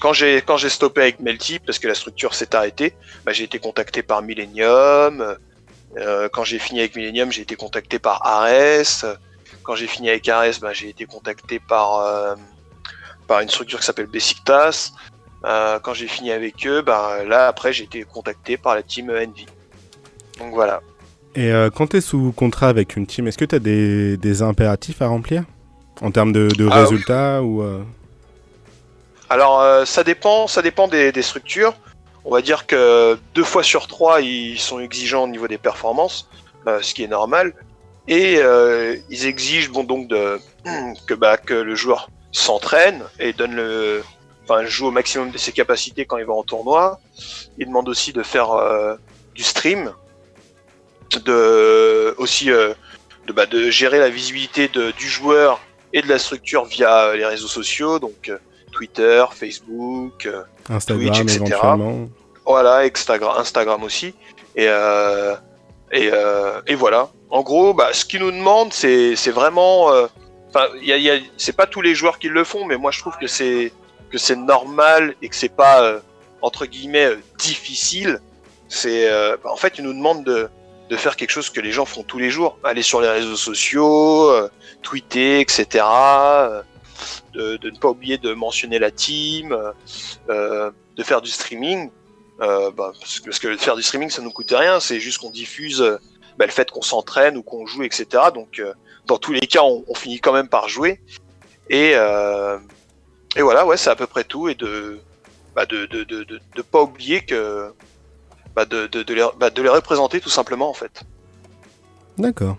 quand 0.00 0.12
j'ai 0.12 0.36
quand 0.42 0.56
j'ai 0.56 0.68
stoppé 0.68 1.00
avec 1.00 1.20
Melty 1.20 1.58
parce 1.58 1.78
que 1.78 1.88
la 1.88 1.94
structure 1.94 2.34
s'est 2.34 2.54
arrêtée, 2.54 2.94
bah, 3.24 3.32
j'ai 3.32 3.44
été 3.44 3.58
contacté 3.58 4.02
par 4.02 4.22
Millennium. 4.22 5.36
Euh, 5.96 6.28
quand 6.32 6.44
j'ai 6.44 6.58
fini 6.58 6.80
avec 6.80 6.94
Millennium, 6.94 7.32
j'ai 7.32 7.42
été 7.42 7.56
contacté 7.56 7.98
par 7.98 8.24
Ares. 8.26 9.16
Quand 9.62 9.74
j'ai 9.74 9.86
fini 9.86 10.10
avec 10.10 10.28
Ares, 10.28 10.60
bah, 10.60 10.72
j'ai 10.72 10.88
été 10.88 11.06
contacté 11.06 11.58
par 11.58 11.98
euh, 12.00 12.34
par 13.26 13.40
une 13.40 13.48
structure 13.48 13.80
qui 13.80 13.86
s'appelle 13.86 14.06
Besiktas. 14.06 14.92
Euh, 15.44 15.78
quand 15.80 15.94
j'ai 15.94 16.08
fini 16.08 16.32
avec 16.32 16.66
eux, 16.66 16.82
bah, 16.82 17.24
là 17.24 17.46
après 17.46 17.72
j'ai 17.72 17.84
été 17.84 18.02
contacté 18.02 18.56
par 18.56 18.74
la 18.74 18.82
team 18.82 19.10
Envy. 19.10 19.46
Donc 20.38 20.54
voilà. 20.54 20.80
Et 21.34 21.52
euh, 21.52 21.70
quand 21.70 21.88
tu 21.88 21.98
es 21.98 22.00
sous 22.00 22.32
contrat 22.32 22.68
avec 22.68 22.96
une 22.96 23.06
team, 23.06 23.28
est-ce 23.28 23.38
que 23.38 23.44
tu 23.44 23.54
as 23.54 23.58
des, 23.58 24.42
impératifs 24.42 25.02
à 25.02 25.08
remplir? 25.08 25.44
En 26.02 26.10
termes 26.10 26.32
de, 26.32 26.48
ah 26.70 26.82
résultats 26.82 27.42
ou 27.42 27.62
euh? 27.62 27.82
Alors, 29.30 29.86
ça 29.86 30.04
dépend, 30.04 30.46
ça 30.46 30.62
dépend 30.62 30.88
des, 30.88 31.22
structures. 31.22 31.74
On 32.24 32.30
va 32.30 32.42
dire 32.42 32.66
que 32.66 33.18
deux 33.34 33.44
fois 33.44 33.62
sur 33.62 33.86
trois, 33.86 34.20
ils 34.20 34.58
sont 34.58 34.78
exigeants 34.78 35.24
au 35.24 35.28
niveau 35.28 35.48
des 35.48 35.58
performances, 35.58 36.28
ce 36.66 36.94
qui 36.94 37.02
est 37.02 37.08
normal. 37.08 37.54
Et 38.08 38.40
ils 39.10 39.26
exigent 39.26 39.70
bon, 39.70 39.84
donc 39.84 40.08
de, 40.08 40.38
que, 41.06 41.14
bah, 41.14 41.38
que 41.38 41.54
le 41.54 41.74
joueur 41.74 42.08
s'entraîne 42.36 43.04
et 43.18 43.32
donne 43.32 43.54
le, 43.54 44.02
enfin, 44.44 44.64
joue 44.64 44.86
au 44.86 44.90
maximum 44.90 45.30
de 45.30 45.38
ses 45.38 45.52
capacités 45.52 46.04
quand 46.04 46.18
il 46.18 46.24
va 46.24 46.34
en 46.34 46.42
tournoi. 46.42 47.00
Ils 47.58 47.66
demandent 47.66 47.88
aussi 47.88 48.12
de 48.12 48.22
faire 48.22 48.48
du 49.34 49.42
stream, 49.42 49.92
de 51.24 52.14
aussi 52.18 52.50
euh, 52.50 52.74
de, 53.26 53.32
bah, 53.32 53.46
de 53.46 53.70
gérer 53.70 53.98
la 53.98 54.08
visibilité 54.08 54.68
de, 54.68 54.90
du 54.92 55.08
joueur 55.08 55.60
et 55.92 56.02
de 56.02 56.08
la 56.08 56.18
structure 56.18 56.64
via 56.64 57.14
les 57.14 57.24
réseaux 57.24 57.48
sociaux, 57.48 57.98
donc 57.98 58.28
euh, 58.28 58.38
Twitter, 58.72 59.24
Facebook, 59.32 60.26
euh, 60.26 60.42
Instagram, 60.68 61.12
Twitch, 61.12 61.20
etc. 61.20 61.56
Voilà, 62.44 62.78
Instagram, 62.78 63.34
Instagram 63.38 63.82
aussi. 63.82 64.14
Et, 64.54 64.68
et, 65.92 66.10
et, 66.66 66.74
voilà. 66.74 67.10
En 67.28 67.42
gros, 67.42 67.74
bah, 67.74 67.88
ce 67.92 68.04
qu'ils 68.04 68.20
nous 68.20 68.30
demandent, 68.30 68.72
c'est 68.72 69.30
vraiment. 69.30 69.90
C'est 71.36 71.56
pas 71.56 71.66
tous 71.66 71.82
les 71.82 71.94
joueurs 71.94 72.18
qui 72.18 72.28
le 72.28 72.44
font, 72.44 72.64
mais 72.64 72.76
moi 72.76 72.90
je 72.90 73.00
trouve 73.00 73.16
que 73.18 73.26
c'est 73.26 73.72
normal 74.36 75.14
et 75.22 75.28
que 75.28 75.36
c'est 75.36 75.54
pas 75.54 76.00
entre 76.42 76.66
guillemets 76.66 77.10
difficile. 77.38 78.20
C'est 78.68 79.08
bah, 79.42 79.50
en 79.50 79.56
fait 79.56 79.78
ils 79.78 79.84
nous 79.84 79.92
demandent 79.94 80.50
de 80.88 80.96
faire 80.96 81.16
quelque 81.16 81.30
chose 81.30 81.50
que 81.50 81.60
les 81.60 81.72
gens 81.72 81.84
font 81.84 82.02
tous 82.02 82.18
les 82.18 82.30
jours, 82.30 82.58
aller 82.62 82.82
sur 82.82 83.00
les 83.00 83.08
réseaux 83.08 83.36
sociaux, 83.36 84.30
euh, 84.30 84.48
tweeter, 84.82 85.40
etc. 85.40 85.84
euh, 85.84 86.62
de, 87.34 87.58
ne 87.70 87.78
pas 87.78 87.88
oublier 87.88 88.18
de 88.18 88.32
mentionner 88.32 88.78
la 88.78 88.90
team, 88.90 89.56
euh, 90.30 90.70
de 90.96 91.02
faire 91.02 91.22
du 91.22 91.30
streaming. 91.30 91.90
euh, 92.40 92.70
bah, 92.70 92.92
parce, 92.98 93.38
que, 93.40 93.56
faire 93.56 93.76
du 93.76 93.82
streaming, 93.82 94.10
ça 94.10 94.22
nous 94.22 94.30
coûte 94.30 94.52
rien, 94.56 94.78
c'est 94.80 95.00
juste 95.00 95.18
qu'on 95.18 95.30
diffuse 95.30 95.80
euh, 95.80 95.98
bah, 96.38 96.46
le 96.46 96.52
fait 96.52 96.70
qu'on 96.70 96.82
s'entraîne 96.82 97.36
ou 97.36 97.42
qu'on 97.42 97.66
joue, 97.66 97.82
etc. 97.82 98.06
Donc, 98.34 98.58
euh, 98.58 98.72
dans 99.06 99.18
tous 99.18 99.32
les 99.32 99.46
cas, 99.46 99.62
on, 99.62 99.94
finit 99.94 100.20
quand 100.20 100.32
même 100.32 100.48
par 100.48 100.68
jouer. 100.68 101.00
Et, 101.70 101.92
euh, 101.94 102.58
et 103.36 103.42
voilà, 103.42 103.66
ouais, 103.66 103.76
c'est 103.76 103.90
à 103.90 103.96
peu 103.96 104.06
près 104.06 104.24
tout. 104.24 104.48
Et 104.48 104.54
de 104.54 104.98
bah, 105.54 105.64
de, 105.66 105.86
pas 106.70 106.82
oublier 106.82 107.22
que 107.22 107.72
bah, 108.54 108.66
de, 108.66 108.88
les, 109.12 109.24
bah, 109.38 109.50
de 109.50 109.62
les 109.62 109.68
représenter 109.68 110.20
tout 110.20 110.28
simplement 110.28 110.68
en 110.68 110.74
fait. 110.74 111.04
D'accord. 112.18 112.56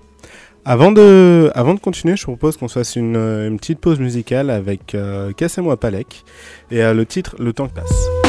Avant 0.65 0.91
de, 0.91 1.49
avant 1.55 1.73
de 1.73 1.79
continuer, 1.79 2.17
je 2.17 2.23
propose 2.23 2.57
qu'on 2.57 2.67
se 2.67 2.77
fasse 2.79 2.97
une, 2.97 3.15
une 3.15 3.57
petite 3.57 3.79
pause 3.79 3.99
musicale 3.99 4.49
avec 4.49 4.95
euh, 4.95 5.31
Cassez-moi 5.31 5.77
Palek 5.77 6.25
et 6.71 6.83
euh, 6.83 6.93
le 6.93 7.05
titre 7.05 7.35
Le 7.39 7.53
temps 7.53 7.67
que 7.67 7.73
passe. 7.73 8.26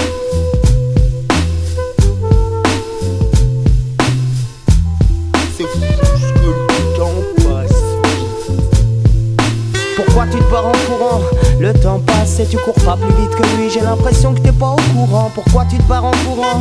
Pourquoi 10.19 10.37
tu 10.37 10.45
te 10.45 10.51
barres 10.51 10.67
en 10.67 10.73
courant 10.73 11.21
Le 11.61 11.73
temps 11.73 12.01
passe 12.01 12.41
et 12.41 12.47
tu 12.47 12.57
cours 12.57 12.75
pas 12.85 12.97
plus 12.97 13.15
vite 13.23 13.31
que 13.37 13.57
lui. 13.57 13.71
J'ai 13.71 13.83
l'impression 13.83 14.35
que 14.35 14.41
t'es 14.41 14.51
pas 14.51 14.71
au 14.71 14.93
courant. 14.93 15.31
Pourquoi 15.33 15.65
tu 15.71 15.77
te 15.77 15.83
barres 15.85 16.07
en 16.07 16.11
courant? 16.11 16.59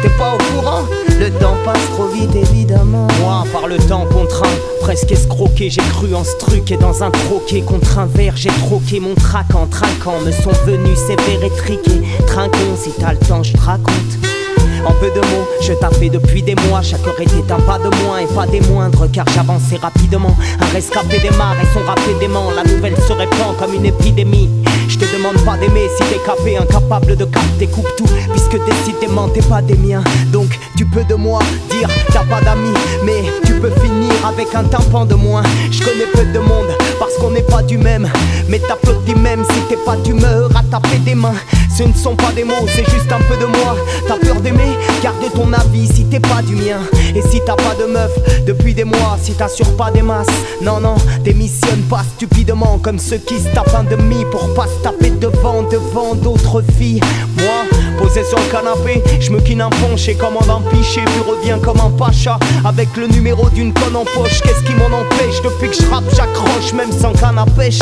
T'es 0.00 0.10
pas 0.10 0.36
au 0.36 0.38
courant? 0.54 0.84
Le 1.18 1.28
temps 1.40 1.56
passe 1.64 1.84
trop 1.96 2.06
vite 2.06 2.36
évidemment. 2.36 3.08
Moi, 3.20 3.42
par 3.52 3.66
le 3.66 3.78
temps 3.78 4.06
contraint, 4.12 4.46
presque 4.80 5.10
escroqué, 5.10 5.70
j'ai 5.70 5.82
cru 5.82 6.14
en 6.14 6.22
ce 6.22 6.36
truc 6.36 6.70
et 6.70 6.76
dans 6.76 7.02
un 7.02 7.10
troquet 7.10 7.62
contre 7.62 7.98
un 7.98 8.06
verre, 8.06 8.36
j'ai 8.36 8.50
troqué 8.50 9.00
mon 9.00 9.16
trac 9.16 9.52
en 9.56 9.66
trinquant. 9.66 10.20
Me 10.24 10.30
sont 10.30 10.52
venus 10.64 10.96
sévères 10.96 11.42
et 11.42 11.50
triqués. 11.56 12.02
Trinquons, 12.28 12.76
si 12.76 12.92
t'as 12.92 13.14
le 13.14 13.18
temps, 13.18 13.42
je 13.42 13.54
te 13.54 13.60
raconte. 13.60 14.39
En 14.86 14.92
peu 14.92 15.10
de 15.10 15.20
mots, 15.20 15.46
je 15.62 15.72
tapais 15.74 16.08
depuis 16.08 16.42
des 16.42 16.54
mois. 16.68 16.82
Chaque 16.82 17.06
heure 17.06 17.20
était 17.20 17.52
un 17.52 17.60
pas 17.60 17.78
de 17.78 17.94
moins 18.02 18.18
et 18.18 18.26
pas 18.26 18.46
des 18.46 18.60
moindres, 18.62 19.10
car 19.12 19.26
j'avançais 19.34 19.76
rapidement. 19.76 20.36
Un 20.60 20.66
rescapé 20.66 21.18
démarre 21.18 21.56
et 21.62 21.66
son 21.74 21.84
rap 21.84 22.00
dément. 22.18 22.50
La 22.50 22.64
nouvelle 22.64 22.96
se 22.96 23.12
répand 23.12 23.56
comme 23.58 23.74
une 23.74 23.86
épidémie. 23.86 24.48
Je 24.90 24.98
te 24.98 25.04
demande 25.16 25.36
pas 25.44 25.56
d'aimer 25.56 25.88
si 25.96 26.02
t'es 26.10 26.18
capé, 26.26 26.56
incapable 26.56 27.16
de 27.16 27.24
capter, 27.24 27.68
coupe 27.68 27.86
tout. 27.96 28.08
Puisque 28.32 28.58
décidément 28.66 29.28
t'es 29.28 29.40
pas 29.42 29.62
des 29.62 29.76
miens. 29.76 30.02
Donc 30.32 30.58
tu 30.76 30.84
peux 30.84 31.04
de 31.04 31.14
moi 31.14 31.38
dire 31.70 31.88
t'as 32.08 32.24
pas 32.24 32.40
d'amis, 32.40 32.74
mais 33.04 33.22
tu 33.46 33.52
peux 33.54 33.70
finir 33.70 34.12
avec 34.26 34.52
un 34.52 34.64
tympan 34.64 35.06
de 35.06 35.14
moins. 35.14 35.44
Je 35.70 35.78
connais 35.84 36.06
peu 36.12 36.24
de 36.24 36.38
monde 36.40 36.76
parce 36.98 37.14
qu'on 37.18 37.30
n'est 37.30 37.42
pas 37.42 37.62
du 37.62 37.78
même. 37.78 38.10
Mais 38.48 38.58
t'applaudis 38.58 39.14
même 39.14 39.44
si 39.44 39.60
t'es 39.68 39.76
pas 39.76 39.96
d'humeur 39.96 40.50
à 40.56 40.62
taper 40.64 40.98
des 40.98 41.14
mains. 41.14 41.36
Ce 41.72 41.84
ne 41.84 41.94
sont 41.94 42.16
pas 42.16 42.32
des 42.32 42.44
mots, 42.44 42.66
c'est 42.66 42.84
juste 42.90 43.10
un 43.12 43.20
peu 43.20 43.36
de 43.36 43.46
moi. 43.46 43.76
T'as 44.08 44.16
peur 44.16 44.40
d'aimer 44.40 44.76
Garde 45.02 45.16
ton 45.34 45.52
avis 45.52 45.86
si 45.86 46.04
t'es 46.04 46.20
pas 46.20 46.42
du 46.42 46.56
mien. 46.56 46.80
Et 47.14 47.22
si 47.22 47.40
t'as 47.46 47.54
pas 47.54 47.74
de 47.80 47.84
meuf 47.90 48.10
depuis 48.44 48.74
des 48.74 48.84
mois, 48.84 49.16
si 49.22 49.32
t'assures 49.32 49.76
pas 49.76 49.90
des 49.90 50.02
masses, 50.02 50.26
non, 50.60 50.80
non, 50.80 50.96
démissionne 51.24 51.82
pas 51.88 52.02
stupidement 52.16 52.78
comme 52.82 52.98
ceux 52.98 53.18
qui 53.18 53.38
se 53.38 53.48
tapent 53.54 53.74
un 53.74 53.84
demi 53.84 54.24
pour 54.30 54.52
pas 54.54 54.66
se 54.66 54.79
taper 54.82 55.10
devant, 55.10 55.62
devant 55.62 56.14
d'autres 56.14 56.62
filles. 56.78 57.00
Moi, 57.36 57.64
posé 57.98 58.24
sur 58.24 58.38
le 58.38 58.50
canapé, 58.50 59.02
je 59.20 59.30
me 59.30 59.40
quine 59.40 59.60
un 59.60 59.70
punch 59.70 60.08
et 60.08 60.14
commande 60.14 60.48
un 60.48 60.62
pichet, 60.70 61.02
puis 61.04 61.22
reviens 61.26 61.58
comme 61.58 61.80
un 61.80 61.90
pacha 61.90 62.38
avec 62.64 62.88
le 62.96 63.06
numéro 63.08 63.48
d'une 63.50 63.72
conne 63.72 63.96
en 63.96 64.04
poche. 64.04 64.40
Qu'est-ce 64.42 64.62
qui 64.64 64.74
m'en 64.74 64.86
empêche 64.86 65.42
Depuis 65.42 65.68
que 65.68 65.74
je 65.74 65.90
rappe, 65.90 66.04
j'accroche 66.14 66.72
même 66.72 66.92
sans 66.92 67.12
canne 67.12 67.38
à 67.38 67.46
pêche? 67.46 67.78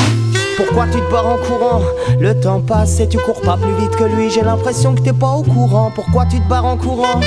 Pourquoi 0.56 0.86
tu 0.86 0.98
te 0.98 1.10
barres 1.10 1.28
en 1.28 1.36
courant? 1.36 1.82
Le 2.18 2.38
temps 2.38 2.60
passe 2.60 2.98
et 2.98 3.08
tu 3.08 3.16
cours 3.18 3.40
pas 3.40 3.56
plus 3.56 3.74
vite 3.80 3.94
que 3.94 4.02
lui. 4.02 4.28
J'ai 4.28 4.42
l'impression 4.42 4.94
que 4.94 5.00
t'es 5.00 5.12
pas 5.12 5.30
au 5.30 5.44
courant. 5.44 5.92
Pourquoi 5.94 6.26
tu 6.26 6.40
te 6.40 6.48
barres 6.48 6.64
en 6.64 6.76
courant? 6.76 7.20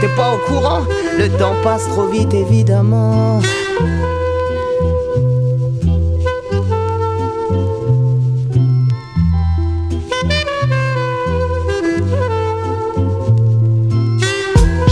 T'es 0.00 0.08
pas 0.08 0.32
au 0.32 0.50
courant? 0.50 0.80
Le 1.18 1.28
temps 1.28 1.54
passe 1.62 1.86
trop 1.88 2.06
vite 2.06 2.32
évidemment. 2.32 3.40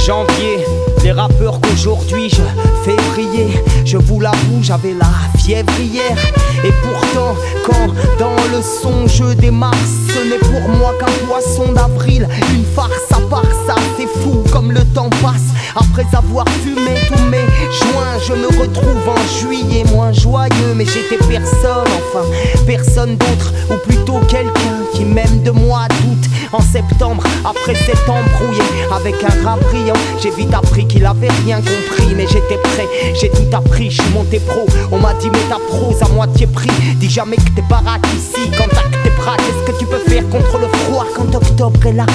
Janvier, 0.06 0.64
les 1.02 1.10
rappeurs 1.10 1.60
qu'aujourd'hui 1.60 2.30
je 2.30 2.42
fais 2.84 2.94
briller. 3.10 3.60
Je 3.84 3.96
vous 3.96 4.20
l'avoue, 4.20 4.62
j'avais 4.62 4.94
la 4.94 5.10
fièvre 5.36 5.80
hier. 5.80 6.16
Et 6.64 6.70
pourtant, 6.80 7.34
quand 7.64 7.88
dans 8.16 8.36
le 8.52 8.62
son 8.62 9.08
je 9.08 9.34
démarre, 9.34 9.74
ce 10.06 10.20
n'est 10.28 10.38
pour 10.38 10.68
moi 10.76 10.92
qu'un 11.00 11.10
poisson 11.26 11.72
d'avril. 11.72 12.28
Une 12.54 12.64
farce 12.64 13.10
à 13.10 13.20
part 13.28 13.50
ça, 13.66 13.74
c'est 13.96 14.06
fou 14.20 14.44
comme 14.52 14.70
le 14.70 14.84
temps 14.94 15.10
passe. 15.20 15.50
Après 15.74 16.06
avoir 16.16 16.48
fumé 16.62 16.94
tous 17.08 17.24
mes 17.24 17.44
joints, 17.80 18.18
je 18.28 18.34
me 18.34 18.46
retrouve 18.60 19.08
en 19.08 19.40
juillet 19.40 19.82
moins 19.92 20.12
joyeux. 20.12 20.74
Mais 20.76 20.84
j'étais 20.84 21.18
personne, 21.28 21.90
enfin, 22.12 22.24
personne 22.64 23.16
d'autre, 23.16 23.52
ou 23.70 23.74
plutôt 23.88 24.20
quelqu'un 24.28 24.84
qui 24.94 25.04
m'aime 25.04 25.42
de 25.42 25.50
moi 25.50 25.88
doute. 26.02 26.15
En 26.52 26.60
septembre, 26.60 27.24
après 27.44 27.74
s'être 27.74 28.08
embrouillé 28.08 28.62
avec 28.94 29.14
un 29.24 29.44
rat 29.44 29.56
brillant, 29.56 29.94
j'ai 30.22 30.30
vite 30.30 30.54
appris 30.54 30.86
qu'il 30.86 31.04
avait 31.04 31.28
rien 31.44 31.56
compris. 31.58 32.14
Mais 32.16 32.26
j'étais 32.26 32.56
prêt, 32.62 32.88
j'ai 33.20 33.30
tout 33.30 33.54
appris, 33.54 33.90
je 33.90 34.00
suis 34.00 34.12
monté 34.12 34.40
pro. 34.40 34.66
On 34.90 34.98
m'a 34.98 35.12
dit, 35.14 35.28
mais 35.30 35.40
ta 35.48 35.58
prose 35.68 36.02
à 36.02 36.08
moitié 36.08 36.46
prix. 36.46 36.70
Dis 36.96 37.10
jamais 37.10 37.36
que 37.36 37.50
t'es 37.54 37.64
baraque 37.68 38.06
ici, 38.16 38.50
quand 38.56 38.68
tes 39.02 39.10
bras, 39.10 39.36
qu'est-ce 39.36 39.70
que 39.70 39.78
tu 39.78 39.86
peux 39.86 39.98
faire 39.98 40.26
contre 40.30 40.58
le 40.58 40.68
froid 40.68 41.06
quand 41.14 41.34
octobre 41.34 41.86
est 41.86 41.92
là? 41.92 42.06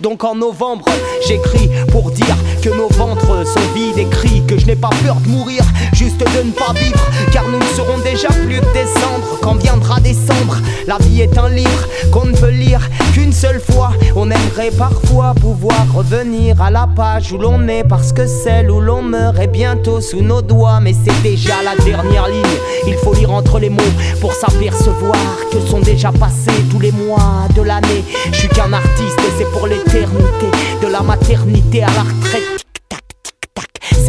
Donc 0.00 0.24
en 0.24 0.34
novembre, 0.34 0.86
j'écris 1.26 1.68
pour 1.90 2.10
dire 2.10 2.36
que 2.62 2.70
nos 2.70 2.88
ventres 2.88 3.46
sont 3.46 3.74
vides 3.74 3.98
et 3.98 4.06
crie 4.06 4.42
que 4.46 4.58
je 4.58 4.66
n'ai 4.66 4.76
pas 4.76 4.90
peur 5.04 5.16
de 5.16 5.28
mourir, 5.28 5.62
juste 5.92 6.20
de 6.20 6.42
ne 6.42 6.52
pas 6.52 6.72
vivre. 6.72 7.04
Car 7.32 7.46
nous 7.48 7.58
ne 7.58 7.74
serons 7.76 7.98
déjà 7.98 8.28
plus 8.28 8.60
décembre 8.72 9.38
quand 9.42 9.56
viendra 9.56 10.00
décembre. 10.00 10.56
La 10.86 10.96
vie 10.98 11.20
est 11.20 11.36
un 11.36 11.48
livre 11.48 11.86
qu'on 12.10 12.24
ne 12.24 12.36
peut 12.36 12.50
lire 12.50 12.80
qu'une 13.12 13.32
seule 13.32 13.60
fois. 13.60 13.90
On 14.16 14.30
aimerait 14.30 14.70
parfois 14.70 15.34
pouvoir 15.40 15.86
revenir 15.94 16.60
à 16.60 16.70
la 16.70 16.86
page 16.86 17.32
où 17.32 17.38
l'on 17.38 17.68
est 17.68 17.84
parce 17.84 18.12
que 18.12 18.26
celle 18.26 18.70
où 18.70 18.80
l'on 18.80 19.02
meurt 19.02 19.38
est 19.38 19.46
bientôt 19.46 20.00
sous 20.00 20.22
nos 20.22 20.42
doigts. 20.42 20.80
Mais 20.80 20.92
c'est 20.92 21.22
déjà 21.22 21.54
la 21.64 21.82
dernière 21.84 22.28
ligne. 22.28 22.58
Il 22.86 22.94
faut 22.94 23.14
lire 23.14 23.32
entre 23.32 23.58
les 23.58 23.70
mots 23.70 23.82
pour 24.20 24.32
s'apercevoir 24.32 25.16
que 25.52 25.60
sont 25.60 25.80
déjà 25.80 26.12
passés 26.12 26.64
tous 26.70 26.80
les 26.80 26.92
mois 26.92 27.46
de 27.54 27.62
l'année. 27.62 28.04
Je 28.32 28.38
suis 28.38 28.48
qu'un 28.48 28.72
artiste 28.72 29.18
et 29.18 29.32
c'est 29.38 29.50
pour 29.52 29.66
l'éternité. 29.66 30.46
De 30.82 30.88
la 30.88 31.00
maternité 31.02 31.82
à 31.82 31.88
la 31.88 32.02
retraite. 32.02 32.69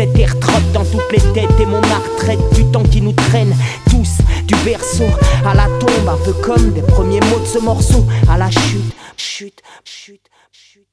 Tic-tac, 0.01 0.13
tic-tac. 0.13 0.13
Cet 0.13 0.17
air 0.20 0.39
trotte 0.39 0.72
dans 0.74 0.86
toutes 0.86 1.12
les 1.12 1.34
têtes 1.34 1.60
et 1.60 1.65
mon 1.65 1.81
art 1.84 2.01
traite 2.17 2.53
du 2.53 2.65
temps 2.72 2.84
qui 2.84 3.01
nous 3.01 3.12
traîne 3.12 3.55
tous 3.89 4.17
du 4.48 4.55
berceau 4.65 5.05
à 5.46 5.53
la 5.53 5.67
tombe, 5.79 6.10
un 6.10 6.17
peu 6.25 6.34
comme 6.34 6.72
des 6.72 6.81
premiers 6.81 7.20
mots 7.20 7.39
de 7.39 7.46
ce 7.46 7.60
morceau 7.60 8.05
à 8.29 8.38
la 8.38 8.50
chute, 8.50 8.96
chute, 9.15 9.62
chute, 9.84 10.25
chute. 10.51 10.88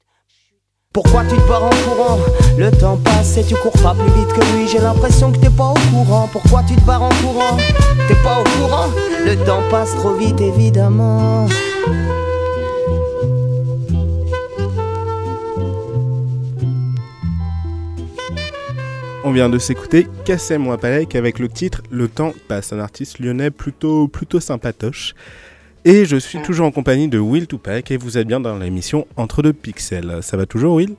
Pourquoi 0.93 1.23
tu 1.23 1.35
te 1.35 1.47
barres 1.47 1.63
en 1.63 1.69
courant? 1.69 2.19
Le 2.57 2.71
temps 2.71 2.97
passe 2.97 3.37
et 3.37 3.43
tu 3.43 3.55
cours 3.55 3.79
pas 3.81 3.95
plus 3.95 4.11
vite 4.11 4.33
que 4.33 4.41
lui. 4.55 4.67
J'ai 4.67 4.79
l'impression 4.79 5.31
que 5.31 5.37
t'es 5.37 5.49
pas 5.49 5.71
au 5.71 5.79
courant. 5.91 6.29
Pourquoi 6.31 6.63
tu 6.67 6.75
te 6.75 6.81
barres 6.81 7.03
en 7.03 7.09
courant? 7.09 7.57
T'es 8.07 8.15
pas 8.15 8.39
au 8.39 8.43
courant? 8.43 8.87
Le 9.25 9.35
temps 9.45 9.63
passe 9.71 9.95
trop 9.95 10.13
vite 10.13 10.41
évidemment. 10.41 11.47
On 19.25 19.31
vient 19.31 19.49
de 19.49 19.57
s'écouter 19.57 20.07
Cassez-moi 20.23 20.77
Palek 20.77 21.13
avec 21.15 21.39
le 21.39 21.49
titre 21.49 21.81
Le 21.91 22.07
temps 22.07 22.33
passe, 22.47 22.71
un 22.71 22.79
artiste 22.79 23.19
lyonnais 23.19 23.51
plutôt, 23.51 24.07
plutôt 24.07 24.39
sympatoche. 24.39 25.13
Et 25.83 26.05
je 26.05 26.15
suis 26.15 26.41
toujours 26.41 26.65
en 26.65 26.71
compagnie 26.71 27.09
de 27.09 27.19
Will 27.19 27.45
Tupac 27.45 27.91
et 27.91 27.97
vous 27.97 28.17
êtes 28.17 28.27
bien 28.27 28.39
dans 28.39 28.57
l'émission 28.57 29.07
Entre 29.17 29.41
deux 29.41 29.51
pixels. 29.51 30.19
Ça 30.21 30.37
va 30.37 30.45
toujours, 30.45 30.75
Will? 30.75 30.95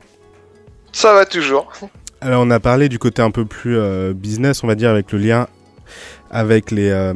Ça 0.93 1.15
va 1.15 1.25
toujours. 1.25 1.73
Alors, 2.21 2.43
on 2.45 2.51
a 2.51 2.61
parlé 2.61 2.91
du 2.91 2.99
côté 2.99 3.23
un 3.23 3.31
peu 3.31 3.47
plus 3.47 3.79
euh, 3.79 4.13
business, 4.13 4.63
on 4.63 4.67
va 4.67 4.75
dire, 4.75 4.91
avec 4.91 5.13
le 5.13 5.19
lien 5.19 5.49
avec 6.31 6.71
les, 6.71 6.91
euh, 6.91 7.13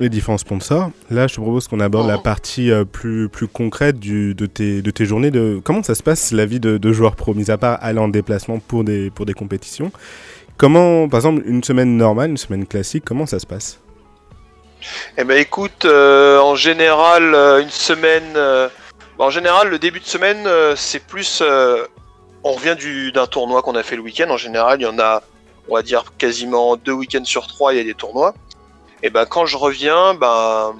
les 0.00 0.08
différents 0.08 0.38
sponsors. 0.38 0.90
Là, 1.10 1.26
je 1.26 1.34
te 1.36 1.40
propose 1.40 1.68
qu'on 1.68 1.80
aborde 1.80 2.08
la 2.08 2.18
partie 2.18 2.70
euh, 2.70 2.84
plus, 2.84 3.28
plus 3.28 3.46
concrète 3.48 3.98
du, 3.98 4.34
de, 4.34 4.46
tes, 4.46 4.80
de 4.82 4.90
tes 4.90 5.04
journées. 5.04 5.30
De, 5.30 5.60
comment 5.62 5.82
ça 5.82 5.94
se 5.94 6.02
passe, 6.02 6.32
la 6.32 6.46
vie 6.46 6.60
de, 6.60 6.78
de 6.78 6.92
joueur 6.92 7.16
pro, 7.16 7.34
mis 7.34 7.50
à 7.50 7.58
part 7.58 7.78
aller 7.82 7.98
en 7.98 8.08
déplacement 8.08 8.58
pour 8.60 8.82
des, 8.84 9.10
pour 9.10 9.26
des 9.26 9.34
compétitions 9.34 9.92
Comment, 10.56 11.08
par 11.08 11.18
exemple, 11.18 11.42
une 11.46 11.64
semaine 11.64 11.96
normale, 11.96 12.30
une 12.30 12.36
semaine 12.36 12.64
classique, 12.66 13.04
comment 13.04 13.26
ça 13.26 13.38
se 13.40 13.46
passe? 13.46 13.80
Eh 15.18 15.24
ben 15.24 15.36
écoute, 15.38 15.84
euh, 15.84 16.38
en 16.38 16.54
général, 16.54 17.34
une 17.62 17.70
semaine. 17.70 18.38
en 19.18 19.30
général, 19.30 19.68
le 19.68 19.78
début 19.78 20.00
de 20.00 20.04
semaine, 20.04 20.46
c'est 20.76 21.02
plus. 21.04 21.42
on 22.44 22.52
revient 22.52 22.76
du- 22.78 23.10
d'un 23.10 23.26
tournoi 23.26 23.62
qu'on 23.62 23.74
a 23.74 23.82
fait 23.82 23.96
le 23.96 24.02
week-end. 24.02 24.30
En 24.30 24.36
général, 24.36 24.80
il 24.80 24.84
y 24.84 24.86
en 24.86 24.98
a 24.98 25.22
on 25.68 25.74
va 25.74 25.82
dire 25.82 26.04
quasiment 26.18 26.76
deux 26.76 26.92
week-ends 26.92 27.24
sur 27.24 27.46
trois, 27.46 27.74
il 27.74 27.78
y 27.78 27.80
a 27.80 27.84
des 27.84 27.94
tournois. 27.94 28.34
Et 29.02 29.10
ben 29.10 29.26
quand 29.26 29.46
je 29.46 29.56
reviens, 29.56 30.14
ben 30.14 30.74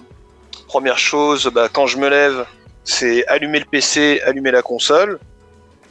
première 0.67 0.99
chose, 0.99 1.51
ben, 1.55 1.69
quand 1.69 1.87
je 1.87 1.99
me 1.99 2.09
lève, 2.09 2.47
c'est 2.85 3.27
allumer 3.27 3.61
le 3.61 3.65
PC, 3.65 4.21
allumer 4.25 4.51
la 4.51 4.63
console, 4.63 5.19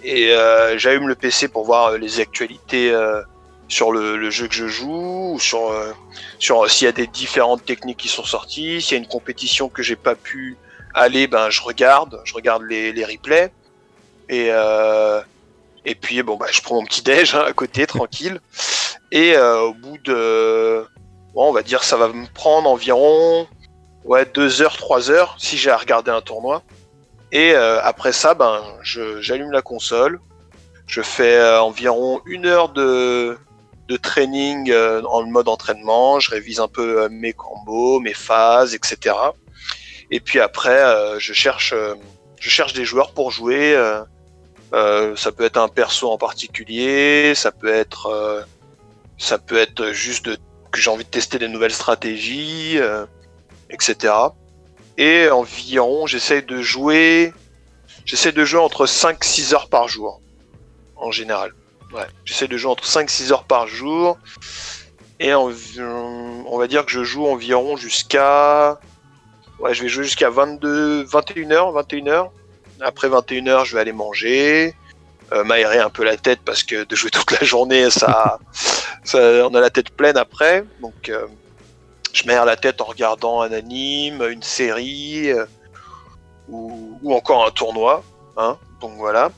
et 0.03 0.31
euh, 0.31 0.77
j'allume 0.77 1.07
le 1.07 1.15
PC 1.15 1.47
pour 1.47 1.65
voir 1.65 1.97
les 1.97 2.19
actualités 2.19 2.91
euh, 2.91 3.21
sur 3.67 3.91
le, 3.91 4.29
jeu 4.29 4.47
que 4.47 4.55
je 4.55 4.67
joue, 4.67 5.33
ou 5.33 5.39
sur 5.39 5.73
sur 6.39 6.69
s'il 6.69 6.85
y 6.85 6.89
a 6.89 6.91
des 6.91 7.07
différentes 7.07 7.65
techniques 7.65 7.97
qui 7.97 8.09
sont 8.09 8.25
sorties, 8.25 8.81
s'il 8.81 8.97
y 8.97 9.00
a 9.00 9.03
une 9.03 9.09
compétition 9.09 9.69
que 9.69 9.81
j'ai 9.81 9.95
pas 9.95 10.15
pu 10.15 10.57
aller, 10.93 11.27
ben 11.27 11.50
je 11.50 11.62
regarde, 11.62 12.21
je 12.25 12.33
regarde 12.33 12.63
les, 12.63 12.91
les 12.91 13.05
replays, 13.05 13.51
et 14.29 14.50
et 15.85 15.95
puis 15.95 16.21
bon 16.23 16.35
bah 16.35 16.47
je 16.51 16.61
prends 16.61 16.75
mon 16.75 16.85
petit 16.85 17.01
déj 17.01 17.35
hein, 17.35 17.43
à 17.47 17.53
côté 17.53 17.85
tranquille. 17.87 18.39
Et 19.11 19.35
euh, 19.35 19.61
au 19.61 19.73
bout 19.73 19.97
de, 19.99 20.85
bon, 21.33 21.49
on 21.49 21.51
va 21.51 21.61
dire 21.61 21.83
ça 21.83 21.97
va 21.97 22.07
me 22.07 22.25
prendre 22.33 22.69
environ 22.69 23.47
ouais 24.05 24.25
deux 24.25 24.61
heures, 24.61 24.77
trois 24.77 25.11
heures 25.11 25.35
si 25.37 25.57
j'ai 25.57 25.69
à 25.69 25.77
regarder 25.77 26.11
un 26.11 26.21
tournoi. 26.21 26.63
Et 27.31 27.53
euh, 27.53 27.81
après 27.83 28.11
ça, 28.11 28.33
ben 28.33 28.63
j'allume 28.83 29.51
la 29.51 29.61
console, 29.61 30.19
je 30.87 31.01
fais 31.01 31.35
euh, 31.35 31.61
environ 31.61 32.21
une 32.25 32.45
heure 32.45 32.69
de 32.69 33.37
de 33.89 33.97
training 33.97 34.73
en 34.73 35.23
mode 35.23 35.49
entraînement, 35.49 36.19
je 36.19 36.31
révise 36.31 36.61
un 36.61 36.69
peu 36.69 37.09
mes 37.09 37.33
combos, 37.33 37.99
mes 37.99 38.13
phases, 38.13 38.73
etc. 38.75 39.13
Et 40.09 40.21
puis 40.21 40.39
après, 40.39 40.81
je 41.19 41.33
cherche 41.33 41.73
je 42.39 42.49
cherche 42.49 42.71
des 42.71 42.85
joueurs 42.85 43.11
pour 43.11 43.31
jouer 43.31 43.75
euh, 44.73 45.15
ça 45.15 45.31
peut 45.31 45.43
être 45.43 45.57
un 45.57 45.67
perso 45.67 46.11
en 46.11 46.17
particulier, 46.17 47.33
ça 47.35 47.51
peut 47.51 47.71
être, 47.71 48.07
euh, 48.07 48.41
ça 49.19 49.37
peut 49.37 49.57
être 49.57 49.91
juste 49.91 50.35
que 50.71 50.81
j'ai 50.81 50.89
envie 50.89 51.03
de 51.03 51.09
tester 51.09 51.37
des 51.37 51.47
nouvelles 51.47 51.73
stratégies, 51.73 52.79
euh, 52.79 53.05
etc. 53.69 54.13
Et 54.97 55.29
environ, 55.29 56.07
j'essaie 56.07 56.41
de 56.41 56.61
jouer, 56.61 57.33
j'essaie 58.05 58.31
de 58.31 58.43
jouer 58.43 58.61
entre 58.61 58.87
5-6 58.87 59.53
heures 59.53 59.69
par 59.69 59.87
jour, 59.87 60.21
en 60.95 61.11
général. 61.11 61.53
Ouais, 61.93 62.07
j'essaie 62.25 62.47
de 62.47 62.57
jouer 62.57 62.71
entre 62.71 62.85
5-6 62.85 63.31
heures 63.31 63.43
par 63.43 63.67
jour. 63.67 64.17
Et 65.19 65.35
on 65.35 66.57
va 66.57 66.67
dire 66.67 66.85
que 66.85 66.91
je 66.91 67.03
joue 67.03 67.27
environ 67.27 67.77
jusqu'à. 67.77 68.79
Ouais, 69.59 69.75
je 69.75 69.83
vais 69.83 69.89
jouer 69.89 70.03
jusqu'à 70.03 70.31
22, 70.31 71.03
21h, 71.05 71.85
21h. 71.87 72.31
Après 72.83 73.07
21h, 73.07 73.65
je 73.65 73.75
vais 73.75 73.81
aller 73.81 73.93
manger, 73.93 74.75
euh, 75.31 75.45
m'aérer 75.45 75.79
un 75.79 75.89
peu 75.89 76.03
la 76.03 76.17
tête 76.17 76.41
parce 76.43 76.63
que 76.63 76.83
de 76.83 76.95
jouer 76.95 77.09
toute 77.09 77.31
la 77.31 77.45
journée, 77.45 77.89
ça, 77.89 78.39
on 79.13 79.55
a 79.55 79.61
la 79.61 79.69
tête 79.69 79.89
pleine 79.89 80.17
après. 80.17 80.65
Donc, 80.81 81.09
euh, 81.09 81.25
je 82.11 82.27
m'aère 82.27 82.45
la 82.45 82.57
tête 82.57 82.81
en 82.81 82.85
regardant 82.85 83.41
un 83.41 83.51
anime, 83.53 84.21
une 84.29 84.43
série 84.43 85.31
euh, 85.31 85.45
ou, 86.49 87.13
encore 87.13 87.45
un 87.45 87.51
tournoi. 87.51 88.03
Hein. 88.35 88.57
donc 88.81 88.93
voilà. 88.97 89.31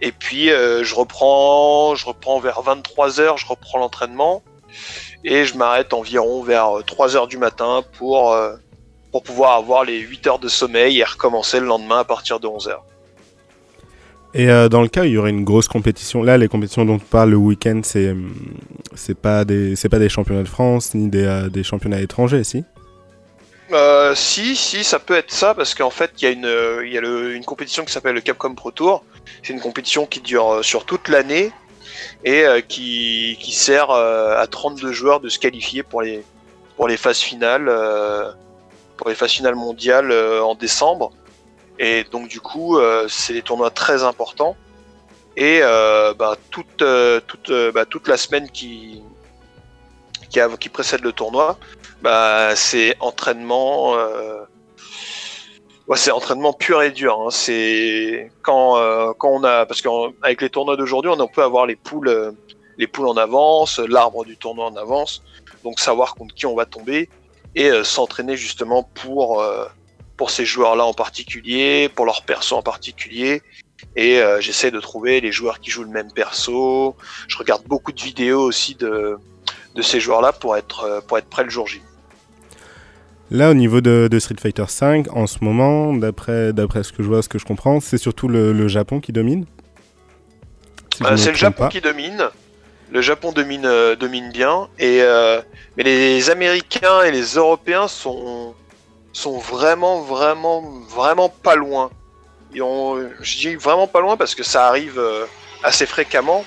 Et 0.00 0.12
puis 0.12 0.48
je 0.48 0.94
reprends, 0.94 1.94
je 1.94 2.06
reprends 2.06 2.40
vers 2.40 2.60
23h, 2.62 3.36
je 3.36 3.46
reprends 3.46 3.78
l'entraînement 3.78 4.42
et 5.22 5.44
je 5.44 5.56
m'arrête 5.56 5.92
environ 5.92 6.42
vers 6.42 6.66
3h 6.80 7.28
du 7.28 7.38
matin 7.38 7.84
pour 7.98 8.36
pour 9.12 9.22
pouvoir 9.22 9.56
avoir 9.58 9.84
les 9.84 10.00
8 10.00 10.26
heures 10.26 10.38
de 10.38 10.48
sommeil 10.48 10.98
et 10.98 11.04
recommencer 11.04 11.60
le 11.60 11.66
lendemain 11.66 12.00
à 12.00 12.04
partir 12.04 12.40
de 12.40 12.48
11 12.48 12.68
heures. 12.68 12.84
Et 14.34 14.50
euh, 14.50 14.70
dans 14.70 14.80
le 14.80 14.88
cas 14.88 15.02
où 15.02 15.04
il 15.04 15.12
y 15.12 15.18
aurait 15.18 15.30
une 15.30 15.44
grosse 15.44 15.68
compétition, 15.68 16.22
là 16.22 16.38
les 16.38 16.48
compétitions 16.48 16.86
dont 16.86 16.94
on 16.94 16.98
parle 16.98 17.30
le 17.30 17.36
week-end, 17.36 17.82
c'est 17.84 18.06
euh, 18.06 18.14
c'est 18.94 19.16
pas 19.16 19.44
des 19.44 19.76
c'est 19.76 19.90
pas 19.90 19.98
des 19.98 20.08
championnats 20.08 20.42
de 20.42 20.48
France 20.48 20.94
ni 20.94 21.08
des, 21.08 21.24
euh, 21.24 21.48
des 21.50 21.62
championnats 21.62 22.00
étrangers, 22.00 22.44
si? 22.44 22.64
Si 24.14 24.56
si 24.56 24.84
ça 24.84 24.98
peut 24.98 25.14
être 25.14 25.32
ça 25.32 25.54
parce 25.54 25.74
qu'en 25.74 25.90
fait 25.90 26.10
il 26.18 26.24
y 26.24 26.28
a 26.28 26.30
une 26.30 26.84
il 26.84 26.92
y 26.92 26.98
a 26.98 27.00
une 27.00 27.44
compétition 27.44 27.84
qui 27.84 27.92
s'appelle 27.92 28.14
le 28.14 28.20
Capcom 28.20 28.54
Pro 28.54 28.70
Tour. 28.70 29.04
C'est 29.42 29.54
une 29.54 29.60
compétition 29.60 30.04
qui 30.04 30.20
dure 30.20 30.62
sur 30.62 30.84
toute 30.84 31.08
l'année 31.08 31.52
et 32.24 32.44
qui, 32.68 33.38
qui 33.40 33.52
sert 33.52 33.90
à 33.90 34.46
32 34.46 34.92
joueurs 34.92 35.20
de 35.20 35.30
se 35.30 35.38
qualifier 35.38 35.82
pour 35.82 36.02
les 36.02 36.22
pour 36.76 36.86
les 36.86 36.98
phases 36.98 37.20
finales 37.20 37.70
pour 39.02 39.10
les 39.10 39.28
finales 39.28 39.56
mondiales 39.56 40.12
euh, 40.12 40.44
en 40.44 40.54
décembre. 40.54 41.10
Et 41.78 42.04
donc 42.04 42.28
du 42.28 42.40
coup, 42.40 42.78
euh, 42.78 43.06
c'est 43.08 43.32
des 43.32 43.42
tournois 43.42 43.70
très 43.70 44.04
importants. 44.04 44.56
Et 45.36 45.60
euh, 45.62 46.14
bah, 46.14 46.36
bah, 47.74 47.84
toute 47.84 48.08
la 48.08 48.16
semaine 48.16 48.48
qui, 48.50 49.02
précède 50.72 51.00
le 51.00 51.12
tournoi, 51.12 51.58
bah, 52.02 52.54
c'est 52.54 52.94
entraînement. 53.00 53.96
Entraînement 56.10 56.52
pur 56.54 56.80
et 56.82 56.90
dur. 56.90 57.20
Hein. 57.20 57.28
C'est 57.30 58.30
quand, 58.42 58.76
quand 59.18 59.28
on 59.28 59.44
a 59.44 59.66
parce 59.66 59.82
qu'avec 59.82 60.40
les 60.40 60.48
tournois 60.48 60.76
d'aujourd'hui, 60.76 61.10
on 61.10 61.26
peut 61.26 61.42
avoir 61.42 61.66
les 61.66 61.76
poules, 61.76 62.34
les 62.78 62.86
poules 62.86 63.08
en 63.08 63.16
avance, 63.16 63.78
l'arbre 63.78 64.24
du 64.24 64.36
tournoi 64.38 64.66
en 64.66 64.76
avance, 64.76 65.22
donc 65.64 65.80
savoir 65.80 66.14
contre 66.14 66.34
qui 66.34 66.46
on 66.46 66.54
va 66.54 66.64
tomber 66.64 67.10
et 67.54 67.70
euh, 67.70 67.84
s'entraîner 67.84 68.36
justement 68.36 68.82
pour, 68.82 69.40
euh, 69.40 69.66
pour 70.16 70.30
ces 70.30 70.44
joueurs-là 70.44 70.84
en 70.84 70.94
particulier, 70.94 71.88
pour 71.94 72.06
leurs 72.06 72.22
perso 72.22 72.56
en 72.56 72.62
particulier. 72.62 73.42
Et 73.96 74.20
euh, 74.20 74.40
j'essaie 74.40 74.70
de 74.70 74.80
trouver 74.80 75.20
les 75.20 75.32
joueurs 75.32 75.60
qui 75.60 75.70
jouent 75.70 75.84
le 75.84 75.90
même 75.90 76.12
perso. 76.12 76.96
Je 77.28 77.36
regarde 77.36 77.64
beaucoup 77.66 77.92
de 77.92 78.00
vidéos 78.00 78.40
aussi 78.40 78.74
de, 78.74 79.16
de 79.74 79.82
ces 79.82 80.00
joueurs-là 80.00 80.32
pour 80.32 80.56
être, 80.56 81.02
pour 81.06 81.18
être 81.18 81.28
prêt 81.28 81.44
le 81.44 81.50
jour 81.50 81.66
J. 81.66 81.82
Là, 83.30 83.50
au 83.50 83.54
niveau 83.54 83.80
de, 83.80 84.08
de 84.10 84.18
Street 84.18 84.36
Fighter 84.38 84.64
V, 84.80 85.04
en 85.10 85.26
ce 85.26 85.38
moment, 85.42 85.94
d'après 85.94 86.52
ce 86.82 86.92
que 86.92 87.02
je 87.02 87.08
vois, 87.08 87.22
ce 87.22 87.28
que 87.28 87.38
je 87.38 87.44
comprends, 87.44 87.80
c'est 87.80 87.98
surtout 87.98 88.28
le, 88.28 88.52
le, 88.52 88.68
Japon 88.68 89.00
qui 89.00 89.10
domine. 89.10 89.46
c'est 91.16 91.30
le 91.30 91.36
Japon 91.36 91.68
qui 91.68 91.80
domine 91.80 92.28
le 92.92 93.00
Japon 93.00 93.32
domine, 93.32 93.64
euh, 93.64 93.96
bien, 94.32 94.68
et, 94.78 94.98
euh, 95.00 95.40
mais 95.76 95.82
les 95.82 96.28
Américains 96.28 97.02
et 97.02 97.10
les 97.10 97.36
Européens 97.36 97.88
sont, 97.88 98.54
vraiment, 99.24 100.02
vraiment, 100.02 101.28
pas 101.30 101.56
loin. 101.56 101.90
je 102.54 103.38
dis 103.38 103.54
vraiment 103.54 103.86
pas 103.86 104.00
loin 104.00 104.18
parce 104.18 104.34
que 104.34 104.42
ça 104.42 104.66
arrive 104.66 104.98
euh, 104.98 105.24
assez 105.62 105.86
fréquemment 105.86 106.44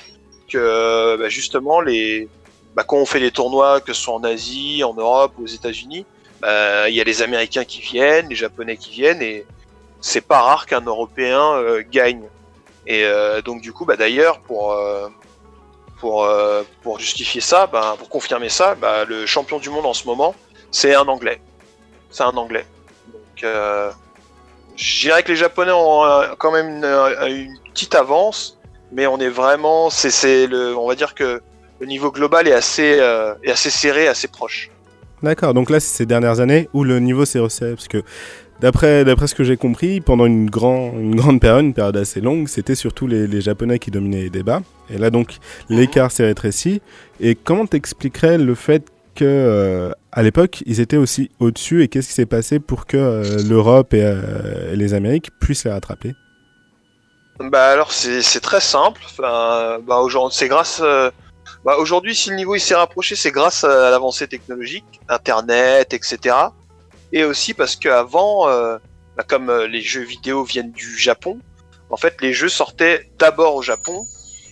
que 0.48 1.16
bah, 1.16 1.28
justement 1.28 1.80
les, 1.80 2.28
bah, 2.76 2.84
quand 2.86 2.98
on 2.98 3.06
fait 3.06 3.18
des 3.18 3.32
tournois, 3.32 3.80
que 3.80 3.92
ce 3.92 4.02
soit 4.02 4.14
en 4.14 4.22
Asie, 4.22 4.84
en 4.84 4.94
Europe, 4.94 5.32
aux 5.42 5.46
États-Unis, 5.46 6.06
bah, 6.40 6.88
il 6.88 6.94
y 6.94 7.00
a 7.00 7.04
les 7.04 7.22
Américains 7.22 7.64
qui 7.64 7.80
viennent, 7.80 8.28
les 8.28 8.36
Japonais 8.36 8.76
qui 8.76 8.92
viennent, 8.92 9.20
et 9.20 9.44
c'est 10.00 10.20
pas 10.20 10.42
rare 10.42 10.66
qu'un 10.66 10.82
Européen 10.82 11.60
gagne. 11.90 12.28
Et 12.86 13.04
donc 13.44 13.62
du 13.62 13.72
coup, 13.72 13.84
bah, 13.84 13.96
d'ailleurs, 13.96 14.38
pour 14.38 14.76
pour, 15.98 16.24
euh, 16.24 16.62
pour 16.82 16.98
justifier 16.98 17.40
ça, 17.40 17.66
ben, 17.66 17.94
pour 17.98 18.08
confirmer 18.08 18.48
ça, 18.48 18.74
ben, 18.74 19.04
le 19.08 19.26
champion 19.26 19.58
du 19.58 19.70
monde 19.70 19.86
en 19.86 19.94
ce 19.94 20.06
moment, 20.06 20.34
c'est 20.70 20.94
un 20.94 21.06
Anglais. 21.06 21.40
C'est 22.10 22.22
un 22.22 22.36
Anglais. 22.36 22.66
Donc, 23.12 23.44
euh, 23.44 23.90
je 24.76 25.00
dirais 25.00 25.22
que 25.22 25.28
les 25.28 25.36
Japonais 25.36 25.72
ont 25.72 26.04
euh, 26.04 26.28
quand 26.38 26.52
même 26.52 26.84
une, 26.84 27.58
petite 27.72 27.94
avance, 27.94 28.58
mais 28.92 29.06
on 29.06 29.18
est 29.18 29.28
vraiment, 29.28 29.90
c'est 29.90 30.46
le, 30.46 30.76
on 30.76 30.88
va 30.88 30.94
dire 30.94 31.14
que 31.14 31.42
le 31.80 31.86
niveau 31.86 32.10
global 32.10 32.48
est 32.48 32.54
assez, 32.54 32.98
est 33.42 33.50
assez 33.50 33.68
serré, 33.68 34.08
assez 34.08 34.28
proche. 34.28 34.70
D'accord, 35.22 35.52
donc 35.52 35.68
là, 35.68 35.78
c'est 35.78 35.94
ces 35.94 36.06
dernières 36.06 36.40
années 36.40 36.70
où 36.72 36.84
le 36.84 37.00
niveau 37.00 37.26
s'est 37.26 37.38
resserré, 37.38 37.74
parce 37.74 37.88
que 37.88 38.02
D'après, 38.60 39.04
ce 39.26 39.34
que 39.34 39.44
j'ai 39.44 39.56
compris, 39.56 40.00
pendant 40.00 40.24
une, 40.24 40.48
grand, 40.48 40.92
grande 40.94 41.40
période, 41.40 41.64
une 41.64 41.74
période 41.74 41.96
assez 41.96 42.20
longue, 42.20 42.48
c'était 42.48 42.74
surtout 42.74 43.06
les, 43.06 43.40
Japonais 43.40 43.78
qui 43.78 43.90
dominaient 43.90 44.22
les 44.22 44.30
débats. 44.30 44.62
Et 44.88 44.96
là, 44.96 45.10
donc, 45.10 45.36
l'écart 45.68 46.10
s'est 46.10 46.24
rétréci. 46.24 46.80
Et 47.20 47.34
comment 47.34 47.66
t'expliquerais 47.66 48.38
le 48.38 48.54
fait 48.54 48.84
que 49.14 49.24
euh, 49.24 49.92
à 50.12 50.22
l'époque, 50.22 50.62
ils 50.66 50.80
étaient 50.80 50.96
aussi 50.96 51.30
au-dessus 51.38 51.82
et 51.82 51.88
qu'est-ce 51.88 52.08
qui 52.08 52.14
s'est 52.14 52.26
passé 52.26 52.58
pour 52.58 52.86
que 52.86 52.96
euh, 52.96 53.42
l'Europe 53.46 53.92
euh, 53.92 54.72
et, 54.72 54.76
les 54.76 54.94
Amériques 54.94 55.30
puissent 55.38 55.64
les 55.64 55.70
rattraper? 55.70 56.14
Bah 57.38 57.68
alors 57.68 57.92
c'est 57.92 58.40
très 58.40 58.60
simple. 58.60 59.02
Bah 59.18 59.98
aujourd'hui, 60.00 60.36
c'est 60.38 60.48
grâce. 60.48 60.80
bah 61.64 61.76
aujourd'hui, 61.78 62.14
si 62.14 62.30
le 62.30 62.36
niveau 62.36 62.56
s'est 62.56 62.74
rapproché, 62.74 63.14
c'est 63.14 63.30
grâce 63.30 63.64
à 63.64 63.90
l'avancée 63.90 64.26
technologique, 64.26 65.00
Internet, 65.08 65.92
etc 65.92 66.34
et 67.12 67.24
aussi 67.24 67.54
parce 67.54 67.76
qu'avant, 67.76 68.48
euh, 68.48 68.78
bah, 69.16 69.24
comme 69.26 69.50
euh, 69.50 69.66
les 69.66 69.80
jeux 69.80 70.02
vidéo 70.02 70.44
viennent 70.44 70.72
du 70.72 70.98
Japon, 70.98 71.38
en 71.90 71.96
fait, 71.96 72.20
les 72.20 72.32
jeux 72.32 72.48
sortaient 72.48 73.10
d'abord 73.18 73.54
au 73.54 73.62
Japon, 73.62 74.04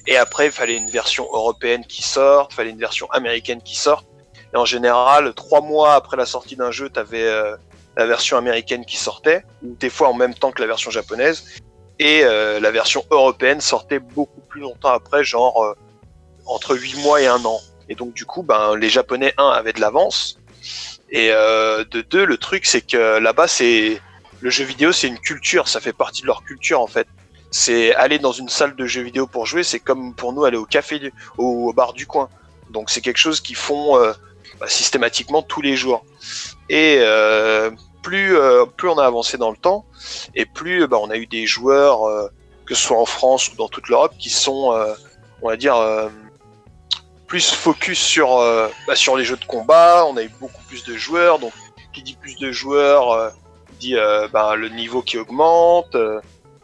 et 0.07 0.17
après, 0.17 0.47
il 0.47 0.53
fallait 0.53 0.77
une 0.77 0.91
version 0.91 1.25
européenne 1.33 1.85
qui 1.87 2.03
sorte, 2.03 2.53
il 2.53 2.57
fallait 2.57 2.71
une 2.71 2.79
version 2.79 3.11
américaine 3.11 3.63
qui 3.63 3.77
sorte. 3.77 4.07
Et 4.53 4.57
en 4.57 4.65
général, 4.65 5.33
trois 5.35 5.61
mois 5.61 5.95
après 5.95 6.17
la 6.17 6.27
sortie 6.27 6.57
d'un 6.57 6.71
jeu, 6.71 6.91
tu 6.91 7.01
avais 7.01 7.25
euh, 7.25 7.57
la 7.97 8.07
version 8.07 8.37
américaine 8.37 8.85
qui 8.85 8.97
sortait, 8.97 9.45
ou 9.63 9.75
des 9.75 9.91
fois 9.91 10.09
en 10.09 10.15
même 10.15 10.35
temps 10.35 10.53
que 10.53 10.61
la 10.61 10.69
version 10.69 10.91
japonaise, 10.91 11.45
et 12.01 12.23
la 12.25 12.71
version 12.73 13.05
européenne 13.13 13.61
sortait 13.61 14.01
beaucoup 14.01 14.41
plus 14.41 14.61
longtemps 14.61 14.89
après, 14.89 15.23
genre 15.23 15.77
entre 16.45 16.77
huit 16.77 16.97
mois 17.03 17.21
et 17.21 17.27
un 17.27 17.45
an. 17.45 17.61
Et 17.89 17.95
donc 17.95 18.15
du 18.15 18.25
coup, 18.25 18.43
ben 18.43 18.77
les 18.77 18.89
Japonais 18.89 19.35
un 19.39 19.49
avaient 19.49 19.73
de 19.73 19.81
l'avance. 19.81 20.39
Et 21.11 21.31
euh, 21.31 21.85
de 21.91 22.01
deux, 22.01 22.25
le 22.25 22.37
truc 22.37 22.67
c'est 22.67 22.81
que 22.81 23.19
là-bas 23.19 23.49
c'est 23.49 24.01
le 24.45 24.51
jeu 24.51 24.65
vidéo, 24.65 24.93
c'est 24.93 25.09
une 25.09 25.19
culture, 25.19 25.69
ça 25.69 25.81
fait 25.81 25.95
partie 25.95 26.23
de 26.23 26.27
leur 26.27 26.45
culture 26.45 26.81
en 26.81 26.87
fait. 26.87 27.07
C'est 27.51 27.95
aller 27.95 28.19
dans 28.19 28.33
une 28.33 28.49
salle 28.49 28.77
de 28.77 28.85
jeux 28.85 29.03
vidéo 29.03 29.27
pour 29.27 29.47
jouer, 29.47 29.63
c'est 29.63 29.81
comme 29.81 30.15
pour 30.15 30.33
nous 30.33 30.45
aller 30.45 30.57
au 30.57 30.67
café, 30.67 31.13
au, 31.39 31.73
bar 31.73 31.95
du 31.95 32.07
coin. 32.07 32.29
Donc 32.71 32.91
c'est 32.91 33.01
quelque 33.01 33.17
chose 33.17 33.41
qu'ils 33.41 33.57
font 33.57 33.97
euh, 33.97 34.13
bah, 34.61 34.69
systématiquement 34.69 35.41
tous 35.41 35.63
les 35.63 35.77
jours. 35.77 36.05
Et 36.69 36.99
euh, 36.99 37.71
plus 38.03 38.37
euh, 38.37 38.67
plus 38.67 38.89
on 38.89 38.99
a 38.99 39.07
avancé 39.07 39.39
dans 39.39 39.51
le 39.51 39.57
temps, 39.57 39.87
et 40.35 40.45
plus 40.45 40.87
bah, 40.89 40.99
on 41.01 41.09
a 41.09 41.17
eu 41.17 41.27
des 41.27 41.47
joueurs, 41.47 42.31
que 42.67 42.75
ce 42.75 42.83
soit 42.83 43.01
en 43.01 43.07
France 43.07 43.51
ou 43.51 43.57
dans 43.57 43.69
toute 43.69 43.89
l'Europe, 43.89 44.15
qui 44.19 44.31
sont, 44.31 44.77
on 45.41 45.49
va 45.49 45.57
dire, 45.57 45.77
plus 47.35 47.53
focus 47.53 47.99
sur 47.99 48.29
bah, 48.87 48.95
sur 48.95 49.17
les 49.17 49.25
jeux 49.25 49.37
de 49.37 49.45
combat. 49.45 50.07
On 50.07 50.17
a 50.17 50.23
eu 50.23 50.31
beaucoup 50.39 50.63
plus 50.69 50.85
de 50.85 50.97
joueurs, 50.97 51.41
donc 51.41 51.53
qui 51.93 52.01
dit 52.05 52.15
plus 52.15 52.37
de 52.37 52.53
joueurs 52.53 53.33
dit 53.81 53.97
bah, 54.33 54.55
le 54.55 54.69
niveau 54.69 55.03
qui 55.03 55.19
augmente, 55.19 55.97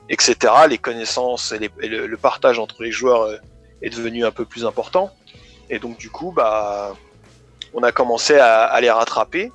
etc. 0.08 0.36
Les 0.68 0.78
connaissances 0.78 1.50
et, 1.50 1.88
le, 1.88 2.16
partage 2.16 2.60
entre 2.60 2.84
les 2.84 2.92
joueurs 2.92 3.40
est 3.82 3.90
devenu 3.90 4.24
un 4.24 4.30
peu 4.30 4.44
plus 4.44 4.64
important. 4.64 5.10
Et 5.70 5.80
donc 5.80 5.98
du 5.98 6.08
coup, 6.08 6.30
bah, 6.30 6.94
on 7.74 7.82
a 7.82 7.90
commencé 7.90 8.36
à, 8.38 8.80
les 8.80 8.90
rattraper. 8.90 9.50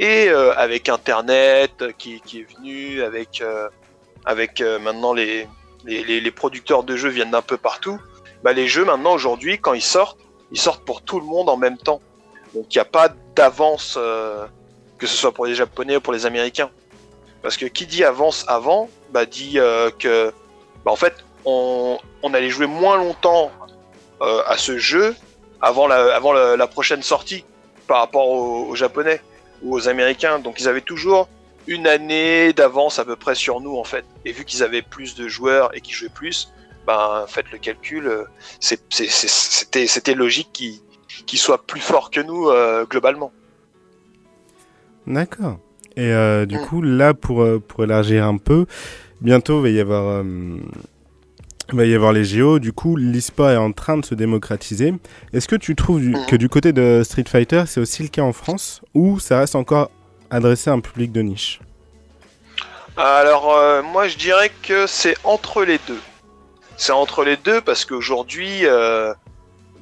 Et 0.00 0.28
euh, 0.28 0.52
avec 0.56 0.88
Internet 0.88 1.84
qui, 1.98 2.16
est 2.16 2.56
venu, 2.56 3.00
avec, 3.02 3.40
euh, 3.40 3.68
avec 4.24 4.60
euh, 4.60 4.80
maintenant 4.80 5.12
les, 5.12 5.46
les, 5.84 6.30
producteurs 6.32 6.82
de 6.82 6.96
jeux 6.96 7.10
viennent 7.10 7.30
d'un 7.32 7.42
peu 7.42 7.56
partout, 7.56 8.00
bah, 8.42 8.52
les 8.52 8.66
jeux 8.68 8.84
maintenant 8.84 9.12
aujourd'hui, 9.12 9.58
quand 9.60 9.74
ils 9.74 9.82
sortent, 9.82 10.18
ils 10.52 10.60
sortent 10.60 10.84
pour 10.84 11.02
tout 11.02 11.20
le 11.20 11.26
monde 11.26 11.48
en 11.48 11.56
même 11.56 11.78
temps. 11.78 12.00
Donc 12.54 12.74
il 12.74 12.78
n'y 12.78 12.82
a 12.82 12.86
pas 12.86 13.10
d'avance, 13.34 13.98
que 14.98 15.06
ce 15.06 15.16
soit 15.16 15.32
pour 15.32 15.46
les 15.46 15.54
Japonais 15.54 15.96
ou 15.96 16.00
pour 16.00 16.12
les 16.12 16.26
Américains. 16.26 16.70
Parce 17.42 17.56
que 17.56 17.66
qui 17.66 17.86
dit 17.86 18.04
avance 18.04 18.44
avant, 18.48 18.88
bah, 19.10 19.26
dit 19.26 19.58
que 19.98 20.32
bah, 20.84 20.90
en 20.90 20.96
fait 20.96 21.14
on, 21.44 21.98
allait 22.32 22.50
jouer 22.50 22.66
moins 22.66 22.96
longtemps 22.96 23.50
à 24.20 24.56
ce 24.56 24.78
jeu 24.78 25.14
avant 25.60 25.86
la, 25.86 26.14
avant 26.14 26.32
la, 26.32 26.66
prochaine 26.66 27.02
sortie 27.02 27.44
par 27.86 27.98
rapport 27.98 28.28
aux, 28.28 28.74
Japonais 28.74 29.20
ou 29.62 29.74
aux 29.74 29.88
Américains. 29.88 30.38
Donc 30.38 30.60
ils 30.60 30.68
avaient 30.68 30.80
toujours 30.80 31.28
une 31.66 31.86
année 31.86 32.52
d'avance 32.52 32.98
à 32.98 33.04
peu 33.04 33.16
près 33.16 33.34
sur 33.34 33.60
nous 33.60 33.76
en 33.76 33.84
fait. 33.84 34.04
Et 34.24 34.32
vu 34.32 34.44
qu'ils 34.44 34.62
avaient 34.62 34.82
plus 34.82 35.14
de 35.14 35.28
joueurs 35.28 35.74
et 35.76 35.80
qu'ils 35.80 35.94
jouaient 35.94 36.08
plus, 36.08 36.52
ben 36.88 37.26
faites 37.28 37.52
le 37.52 37.58
calcul, 37.58 38.06
euh, 38.06 38.24
c'était 38.60 40.14
logique 40.14 40.50
qu'ils 40.52 41.38
soient 41.38 41.62
plus 41.66 41.80
forts 41.80 42.10
que 42.10 42.20
nous 42.20 42.48
euh, 42.48 42.86
globalement. 42.86 43.30
D'accord. 45.06 45.58
Et 45.96 46.12
euh, 46.12 46.46
du 46.46 46.56
mm. 46.56 46.62
coup, 46.62 46.80
là, 46.80 47.12
pour, 47.12 47.46
pour 47.66 47.84
élargir 47.84 48.24
un 48.24 48.38
peu, 48.38 48.64
bientôt 49.20 49.58
il 49.58 49.62
va 49.62 49.68
y 49.68 49.80
avoir 49.80 50.24
il 51.70 51.76
va 51.76 51.84
y 51.84 51.94
avoir 51.94 52.14
les 52.14 52.24
JO, 52.24 52.58
du 52.58 52.72
coup 52.72 52.96
l'e-sport 52.96 53.50
est 53.50 53.56
en 53.58 53.72
train 53.72 53.98
de 53.98 54.04
se 54.04 54.14
démocratiser. 54.14 54.94
Est-ce 55.34 55.46
que 55.46 55.56
tu 55.56 55.76
trouves 55.76 56.00
que 56.26 56.36
du 56.36 56.48
côté 56.48 56.72
de 56.72 57.02
Street 57.04 57.24
Fighter 57.28 57.64
c'est 57.66 57.80
aussi 57.80 58.02
le 58.02 58.08
cas 58.08 58.22
en 58.22 58.32
France 58.32 58.80
ou 58.94 59.18
ça 59.18 59.40
reste 59.40 59.54
encore 59.54 59.90
adressé 60.30 60.70
à 60.70 60.72
un 60.72 60.80
public 60.80 61.12
de 61.12 61.20
niche? 61.20 61.60
Alors 62.96 63.54
euh, 63.54 63.82
moi 63.82 64.08
je 64.08 64.16
dirais 64.16 64.50
que 64.62 64.86
c'est 64.86 65.14
entre 65.24 65.62
les 65.64 65.78
deux. 65.86 66.00
C'est 66.78 66.92
entre 66.92 67.24
les 67.24 67.36
deux 67.36 67.60
parce 67.60 67.84
qu'aujourd'hui, 67.84 68.64
euh, 68.64 69.12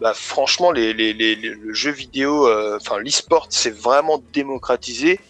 bah, 0.01 0.15
franchement 0.15 0.73
le 0.73 1.73
jeu 1.73 1.93
vidéo, 1.93 2.49
euh, 2.49 2.79
enfin 2.81 2.99
l'e-sport 2.99 3.47
c'est 3.51 3.75
vraiment 3.75 4.21
démocratisé. 4.33 5.21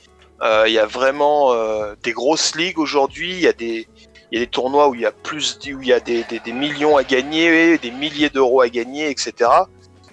Il 0.43 0.73
y 0.73 0.79
a 0.79 0.87
vraiment 0.87 1.55
des 2.03 2.13
grosses 2.13 2.55
ligues 2.57 2.79
aujourd'hui, 2.79 3.33
il 3.33 3.41
y 3.41 3.49
a 3.49 3.53
des 3.53 3.89
y 4.33 4.37
a 4.37 4.41
des 4.41 4.51
tournois 4.51 4.89
où 4.89 4.95
il 4.95 5.01
y 5.03 5.07
a 5.07 5.13
plus, 5.13 5.59
où 5.67 5.83
il 5.83 5.89
y 5.89 5.93
a 5.93 6.01
des, 6.01 6.25
millions 6.53 6.97
à 6.97 7.05
gagner, 7.05 7.79
des 7.79 7.91
milliers 7.91 8.31
d'euros 8.31 8.61
à 8.61 8.69
gagner, 8.69 9.11
etc. 9.11 9.51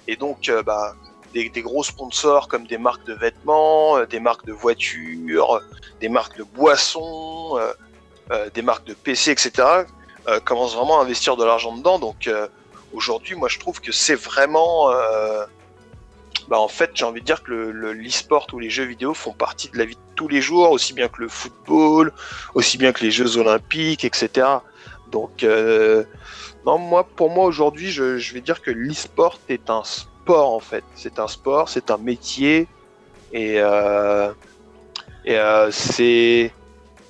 Et 0.08 0.16
donc, 0.16 0.50
euh, 0.50 0.64
bah, 0.64 0.96
des, 1.34 1.50
gros 1.62 1.84
sponsors 1.84 2.48
comme 2.48 2.68
des 2.68 2.78
marques 2.78 3.06
de 3.06 3.14
vêtements, 3.14 3.98
euh, 3.98 4.06
des 4.06 4.20
marques 4.20 4.46
de 4.46 4.54
voitures, 4.54 5.62
des 6.00 6.10
marques 6.10 6.38
de 6.38 6.44
boissons, 6.44 7.58
euh, 8.32 8.50
des 8.54 8.62
marques 8.62 8.86
de 8.86 8.94
PC, 8.94 9.32
etc. 9.32 9.52
commencent 10.46 10.76
vraiment 10.76 11.00
à 11.00 11.04
investir 11.04 11.36
de 11.38 11.44
l'argent 11.44 11.76
dedans. 11.76 12.00
Donc, 12.00 12.30
aujourd'hui, 12.94 13.36
moi, 13.36 13.50
je 13.50 13.60
trouve 13.60 13.82
que 13.82 13.92
c'est 13.92 14.16
vraiment 14.16 14.90
bah 16.48 16.60
en 16.60 16.68
fait 16.68 16.92
j'ai 16.94 17.06
envie 17.06 17.22
de 17.22 17.26
dire 17.26 17.44
que 17.44 17.52
l'e-sport 17.52 18.48
ou 18.54 18.60
les 18.60 18.70
jeux 18.70 18.84
vidéo 18.84 19.14
font 19.14 19.34
partie 19.34 19.70
de 19.70 19.78
la 19.78 19.86
vie 19.86 19.96
de 19.96 20.16
tous 20.16 20.28
les 20.28 20.42
jours, 20.42 20.72
aussi 20.72 20.94
bien 20.94 21.08
que 21.08 21.22
le 21.22 21.28
football, 21.28 22.12
aussi 22.54 22.78
bien 22.78 22.92
que 22.92 23.04
les 23.04 23.12
Jeux 23.12 23.38
olympiques, 23.38 24.04
etc. 24.04 24.48
Donc 25.12 25.44
euh, 25.44 26.04
non, 26.66 26.78
moi 26.78 27.04
pour 27.04 27.30
moi 27.30 27.46
aujourd'hui 27.46 27.92
je, 27.92 28.18
je, 28.18 28.34
vais 28.34 28.42
dire 28.42 28.62
que 28.62 28.72
l'e-sport 28.72 29.40
est 29.50 29.70
un 29.70 29.84
sport 29.84 30.54
en 30.54 30.60
fait. 30.60 30.84
C'est 30.96 31.20
un 31.20 31.28
sport, 31.28 31.70
c'est 31.70 31.92
un 31.92 31.98
métier 31.98 32.68
et, 33.32 33.56
euh, 33.60 34.32
et 35.26 35.38
euh, 35.38 35.72
c'est 35.72 36.52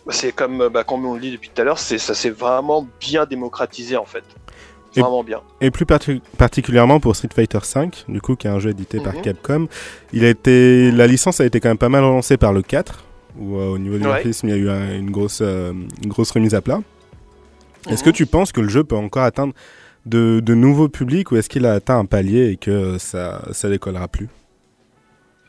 c'est 0.09 0.33
comme, 0.33 0.69
bah, 0.69 0.83
comme 0.83 1.05
on 1.05 1.13
le 1.13 1.19
dit 1.19 1.31
depuis 1.31 1.49
tout 1.49 1.61
à 1.61 1.65
l'heure, 1.65 1.79
ça 1.79 1.97
s'est 1.97 2.29
vraiment 2.29 2.87
bien 2.99 3.25
démocratisé 3.25 3.97
en 3.97 4.05
fait. 4.05 4.23
Vraiment 5.01 5.23
bien. 5.23 5.41
Et 5.59 5.71
plus 5.71 5.85
particulièrement 5.85 6.99
pour 6.99 7.15
Street 7.15 7.29
Fighter 7.33 7.59
V, 7.75 7.89
du 8.09 8.21
coup, 8.21 8.35
qui 8.35 8.47
est 8.47 8.49
un 8.49 8.59
jeu 8.59 8.69
édité 8.69 8.99
par 8.99 9.15
mhm. 9.15 9.21
Capcom. 9.21 9.67
Il 10.11 10.23
a 10.23 10.29
été, 10.29 10.91
la 10.91 11.07
licence 11.07 11.41
a 11.41 11.45
été 11.45 11.59
quand 11.59 11.69
même 11.69 11.77
pas 11.77 11.89
mal 11.89 12.03
relancée 12.03 12.37
par 12.37 12.53
le 12.53 12.61
4, 12.61 13.03
où 13.39 13.57
euh, 13.57 13.69
au 13.69 13.79
niveau 13.79 13.97
du 13.97 14.03
graphisme, 14.03 14.49
il 14.49 14.51
y 14.51 14.53
a 14.53 14.57
eu 14.57 14.97
une, 14.99 15.09
grosse, 15.09 15.39
euh, 15.41 15.73
une 16.03 16.09
grosse 16.09 16.31
remise 16.31 16.53
à 16.53 16.61
plat. 16.61 16.81
Est-ce 17.89 18.03
que 18.03 18.09
mhm. 18.09 18.15
tu 18.15 18.25
penses 18.25 18.51
que 18.51 18.61
le 18.61 18.69
jeu 18.69 18.83
peut 18.83 18.95
encore 18.95 19.23
atteindre 19.23 19.53
de, 20.05 20.41
de 20.41 20.53
nouveaux 20.53 20.89
publics 20.89 21.31
ou 21.31 21.37
est-ce 21.37 21.49
qu'il 21.49 21.65
a 21.65 21.73
atteint 21.73 21.97
un 21.97 22.05
palier 22.05 22.51
et 22.51 22.57
que 22.57 22.97
ça, 22.99 23.43
ça 23.51 23.69
décollera 23.69 24.07
plus? 24.07 24.29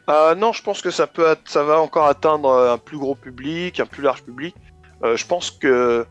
Euh, 0.08 0.34
Non, 0.34 0.52
je 0.52 0.62
pense 0.62 0.82
que 0.82 0.90
ça, 0.90 1.06
peut, 1.06 1.36
ça 1.44 1.62
va 1.62 1.80
encore 1.80 2.06
atteindre 2.06 2.50
un 2.50 2.78
plus 2.78 2.98
gros 2.98 3.14
public, 3.14 3.80
un 3.80 3.86
plus 3.86 4.02
large 4.02 4.22
public. 4.22 4.54
je 5.02 5.26
pense 5.26 5.50
que 5.50 6.06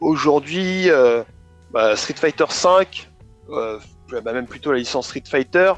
aujourd'hui, 0.00 0.88
bah, 1.74 1.96
Street 1.96 2.14
Fighter 2.14 2.44
5, 2.48 3.10
euh, 3.50 3.80
bah, 4.22 4.32
même 4.32 4.46
plutôt 4.46 4.70
la 4.70 4.78
licence 4.78 5.08
Street 5.08 5.24
Fighter, 5.28 5.72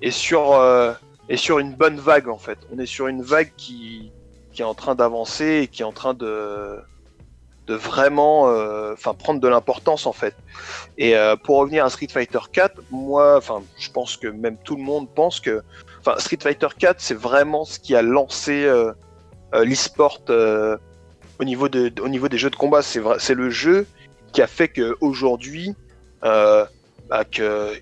est 0.00 0.10
sur, 0.10 0.54
euh, 0.54 0.94
est 1.28 1.36
sur 1.36 1.58
une 1.58 1.74
bonne 1.74 1.98
vague 1.98 2.28
en 2.28 2.38
fait. 2.38 2.58
On 2.72 2.78
est 2.78 2.86
sur 2.86 3.06
une 3.06 3.22
vague 3.22 3.52
qui, 3.56 4.12
qui 4.52 4.62
est 4.62 4.64
en 4.64 4.74
train 4.74 4.94
d'avancer 4.94 5.60
et 5.62 5.68
qui 5.68 5.82
est 5.82 5.84
en 5.84 5.92
train 5.92 6.14
de, 6.14 6.78
de 7.66 7.74
vraiment 7.74 8.48
euh, 8.48 8.94
enfin 8.94 9.12
prendre 9.14 9.40
de 9.40 9.48
l'importance 9.48 10.06
en 10.06 10.12
fait. 10.12 10.34
Et 10.96 11.16
euh, 11.16 11.36
pour 11.36 11.58
revenir 11.58 11.84
à 11.84 11.90
Street 11.90 12.08
Fighter 12.08 12.40
4, 12.50 12.80
moi, 12.90 13.36
enfin, 13.36 13.62
je 13.78 13.90
pense 13.90 14.16
que 14.16 14.28
même 14.28 14.56
tout 14.64 14.76
le 14.76 14.82
monde 14.82 15.08
pense 15.14 15.38
que, 15.38 15.62
Street 16.18 16.38
Fighter 16.40 16.68
4, 16.78 17.00
c'est 17.00 17.14
vraiment 17.14 17.64
ce 17.64 17.78
qui 17.78 17.94
a 17.94 18.02
lancé 18.02 18.64
euh, 18.64 18.92
l'e-sport 19.52 20.20
au 21.38 21.44
niveau 21.44 21.68
de, 21.68 21.92
au 22.00 22.08
niveau 22.08 22.28
des 22.28 22.38
jeux 22.38 22.50
de 22.50 22.56
combat. 22.56 22.82
C'est 22.82 23.34
le 23.34 23.50
jeu 23.50 23.86
qui 24.32 24.42
a 24.42 24.46
fait 24.46 24.68
qu'aujourd'hui, 24.68 25.74
euh, 26.24 26.64
bah, 27.08 27.24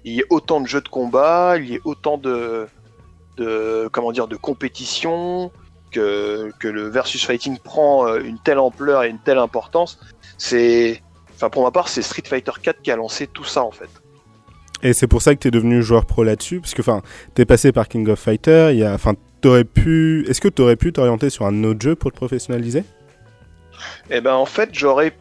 y 0.05 0.21
ait 0.21 0.27
autant 0.31 0.61
de 0.61 0.67
jeux 0.67 0.81
de 0.81 0.89
combat, 0.89 1.57
il 1.59 1.71
y 1.71 1.75
ait 1.75 1.81
autant 1.85 2.19
de, 2.19 2.67
de 3.37 3.89
que, 5.91 6.53
le 6.63 6.89
versus 6.89 7.25
fighting 7.25 7.59
prend 7.59 8.07
euh, 8.07 8.21
une 8.21 8.39
telle 8.39 8.59
ampleur 8.59 9.05
et 9.05 9.09
une 9.09 9.19
telle 9.19 9.39
importance. 9.39 9.99
C'est, 10.39 11.03
pour 11.53 11.65
ma 11.65 11.71
part, 11.71 11.89
c'est 11.89 12.03
Street 12.03 12.23
Fighter 12.25 12.53
4 12.63 12.83
qui 12.83 12.91
a 12.91 12.97
lancé 12.97 13.27
tout 13.27 13.45
ça 13.45 13.63
en 13.63 13.71
fait. 13.71 13.91
Et 14.83 14.93
c'est 14.93 15.07
pour 15.07 15.23
ça 15.23 15.35
que 15.35 15.41
tu 15.41 15.49
es 15.49 15.51
devenu 15.51 15.83
joueur 15.83 16.07
pro 16.07 16.25
là-dessus, 16.25 16.61
parce 16.61 16.75
que 16.75 16.83
tu 16.83 17.43
es 17.43 17.45
passé 17.45 17.73
par 17.73 17.89
King 17.89 18.09
of 18.09 18.19
Fighter, 18.19 18.73
y 18.75 18.83
a, 18.83 18.97
t'aurais 19.41 19.65
pu, 19.65 20.25
est-ce 20.29 20.41
que 20.41 20.49
tu 20.49 20.63
aurais 20.63 20.77
pu 20.77 20.93
t'orienter 20.93 21.31
sur 21.31 21.47
un 21.47 21.65
autre 21.65 21.81
jeu 21.81 21.95
pour 21.95 22.11
te 22.13 22.17
professionnaliser? 22.17 22.85
Eh 24.11 24.21
ben 24.21 24.35
en 24.35 24.47
fait, 24.47 24.71
j'aurais 24.73 25.15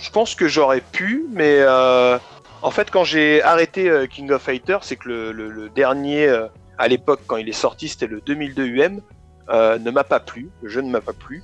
je 0.00 0.10
pense 0.10 0.34
que 0.34 0.48
j'aurais 0.48 0.80
pu, 0.80 1.26
mais 1.30 1.58
euh, 1.60 2.18
en 2.62 2.70
fait, 2.70 2.90
quand 2.90 3.04
j'ai 3.04 3.42
arrêté 3.42 3.88
euh, 3.88 4.06
King 4.06 4.30
of 4.30 4.42
Fighters, 4.42 4.82
c'est 4.82 4.96
que 4.96 5.08
le, 5.08 5.68
dernier, 5.70 6.26
euh, 6.26 6.46
à 6.78 6.88
l'époque, 6.88 7.20
quand 7.26 7.36
il 7.36 7.48
est 7.48 7.52
sorti, 7.52 7.88
c'était 7.88 8.06
le 8.06 8.20
2002 8.20 8.66
UM, 8.66 9.00
ne 9.48 9.90
m'a 9.90 10.04
pas 10.04 10.20
plu. 10.20 10.50
Le 10.62 10.68
jeu 10.68 10.80
ne 10.80 10.90
m'a 10.90 11.00
pas 11.00 11.12
plu. 11.12 11.42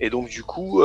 Et 0.00 0.10
donc, 0.10 0.28
du 0.28 0.42
coup, 0.42 0.82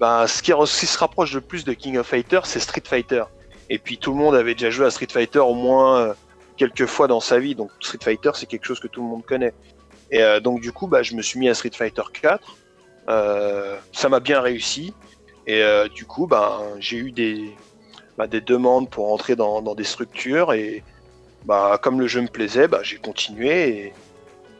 ben, 0.00 0.26
ce, 0.26 0.42
qui, 0.42 0.52
se 0.86 0.98
rapproche 0.98 1.32
le 1.32 1.40
plus 1.40 1.64
de 1.64 1.72
King 1.72 1.96
of 1.96 2.06
Fighters, 2.06 2.46
c'est 2.46 2.60
Street 2.60 2.82
Fighter. 2.84 3.24
Et 3.70 3.78
puis, 3.78 3.98
tout 3.98 4.10
le 4.12 4.18
monde 4.18 4.34
avait 4.34 4.54
déjà 4.54 4.70
joué 4.70 4.86
à 4.86 4.90
Street 4.90 5.08
Fighter 5.10 5.40
au 5.40 5.54
moins 5.54 6.14
quelques 6.56 6.86
fois 6.86 7.08
dans 7.08 7.20
sa 7.20 7.38
vie. 7.38 7.54
Donc, 7.54 7.70
Street 7.80 7.98
Fighter, 8.02 8.30
c'est 8.34 8.46
quelque 8.46 8.66
chose 8.66 8.80
que 8.80 8.88
tout 8.88 9.02
le 9.02 9.08
monde 9.08 9.24
connaît. 9.24 9.54
Et 10.10 10.22
donc, 10.42 10.60
du 10.60 10.70
coup, 10.70 10.86
bah, 10.86 11.02
je 11.02 11.14
me 11.14 11.22
suis 11.22 11.38
mis 11.38 11.48
à 11.48 11.54
Street 11.54 11.72
Fighter 11.74 12.02
4. 12.12 12.56
ça 13.06 14.08
m'a 14.08 14.20
bien 14.20 14.40
réussi. 14.40 14.94
Et 15.46 15.62
euh, 15.62 15.88
du 15.88 16.06
coup, 16.06 16.26
ben, 16.26 16.60
j'ai 16.78 16.96
eu 16.96 17.12
des, 17.12 17.54
ben, 18.16 18.26
des 18.26 18.40
demandes 18.40 18.88
pour 18.88 19.12
entrer 19.12 19.36
dans, 19.36 19.60
dans, 19.60 19.74
des 19.74 19.84
structures 19.84 20.52
et, 20.52 20.82
bah, 21.44 21.78
comme 21.82 22.00
le 22.00 22.06
jeu 22.06 22.22
me 22.22 22.28
plaisait, 22.28 22.68
bah, 22.68 22.80
j'ai 22.82 22.96
continué. 22.96 23.92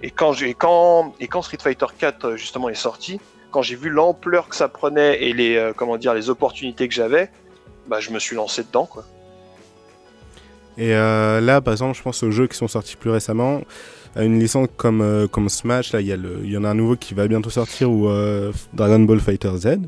Et, 0.03 0.11
quand, 0.11 0.35
quand, 0.59 1.15
et 1.21 1.29
quand 1.29 1.43
Street 1.43 1.59
Fighter 1.61 1.87
4 1.99 2.37
justement 2.37 2.69
est 2.69 2.75
sorti, 2.75 3.21
quand 3.51 3.63
j'ai 3.63 3.77
vu 3.77 3.89
l'ampleur 3.89 4.49
que 4.49 4.57
ça 4.57 4.69
prenait 4.69 5.23
et 5.23 5.33
les, 5.33 5.57
euh, 5.57 5.73
comment 5.73 5.97
dire, 5.97 6.13
les 6.13 6.29
opportunités 6.29 6.89
que 6.89 6.95
j'avais, 6.95 7.31
bah, 7.87 8.01
je 8.01 8.11
me 8.11 8.19
suis 8.19 8.37
lancé 8.37 8.63
dedans. 8.63 8.87
Quoi. 8.87 9.05
Et 10.77 10.95
euh, 10.95 11.41
là, 11.41 11.61
par 11.61 11.73
exemple, 11.73 11.97
je 11.97 12.03
pense 12.03 12.23
aux 12.23 12.31
jeux 12.31 12.47
qui 12.47 12.57
sont 12.57 12.69
sortis 12.69 12.97
plus 12.97 13.11
récemment. 13.11 13.63
À 14.17 14.23
une 14.23 14.39
licence 14.39 14.69
comme, 14.77 15.01
euh, 15.01 15.27
comme 15.27 15.49
Smash, 15.49 15.93
là, 15.93 16.01
il 16.01 16.07
y, 16.07 16.51
y, 16.51 16.57
en 16.57 16.65
a 16.65 16.69
un 16.69 16.75
nouveau 16.75 16.97
qui 16.97 17.15
va 17.15 17.27
bientôt 17.27 17.51
sortir, 17.51 17.91
ou 17.91 18.09
Dragon 18.73 19.01
Ball 19.01 19.21
Fighter 19.21 19.57
Z. 19.57 19.79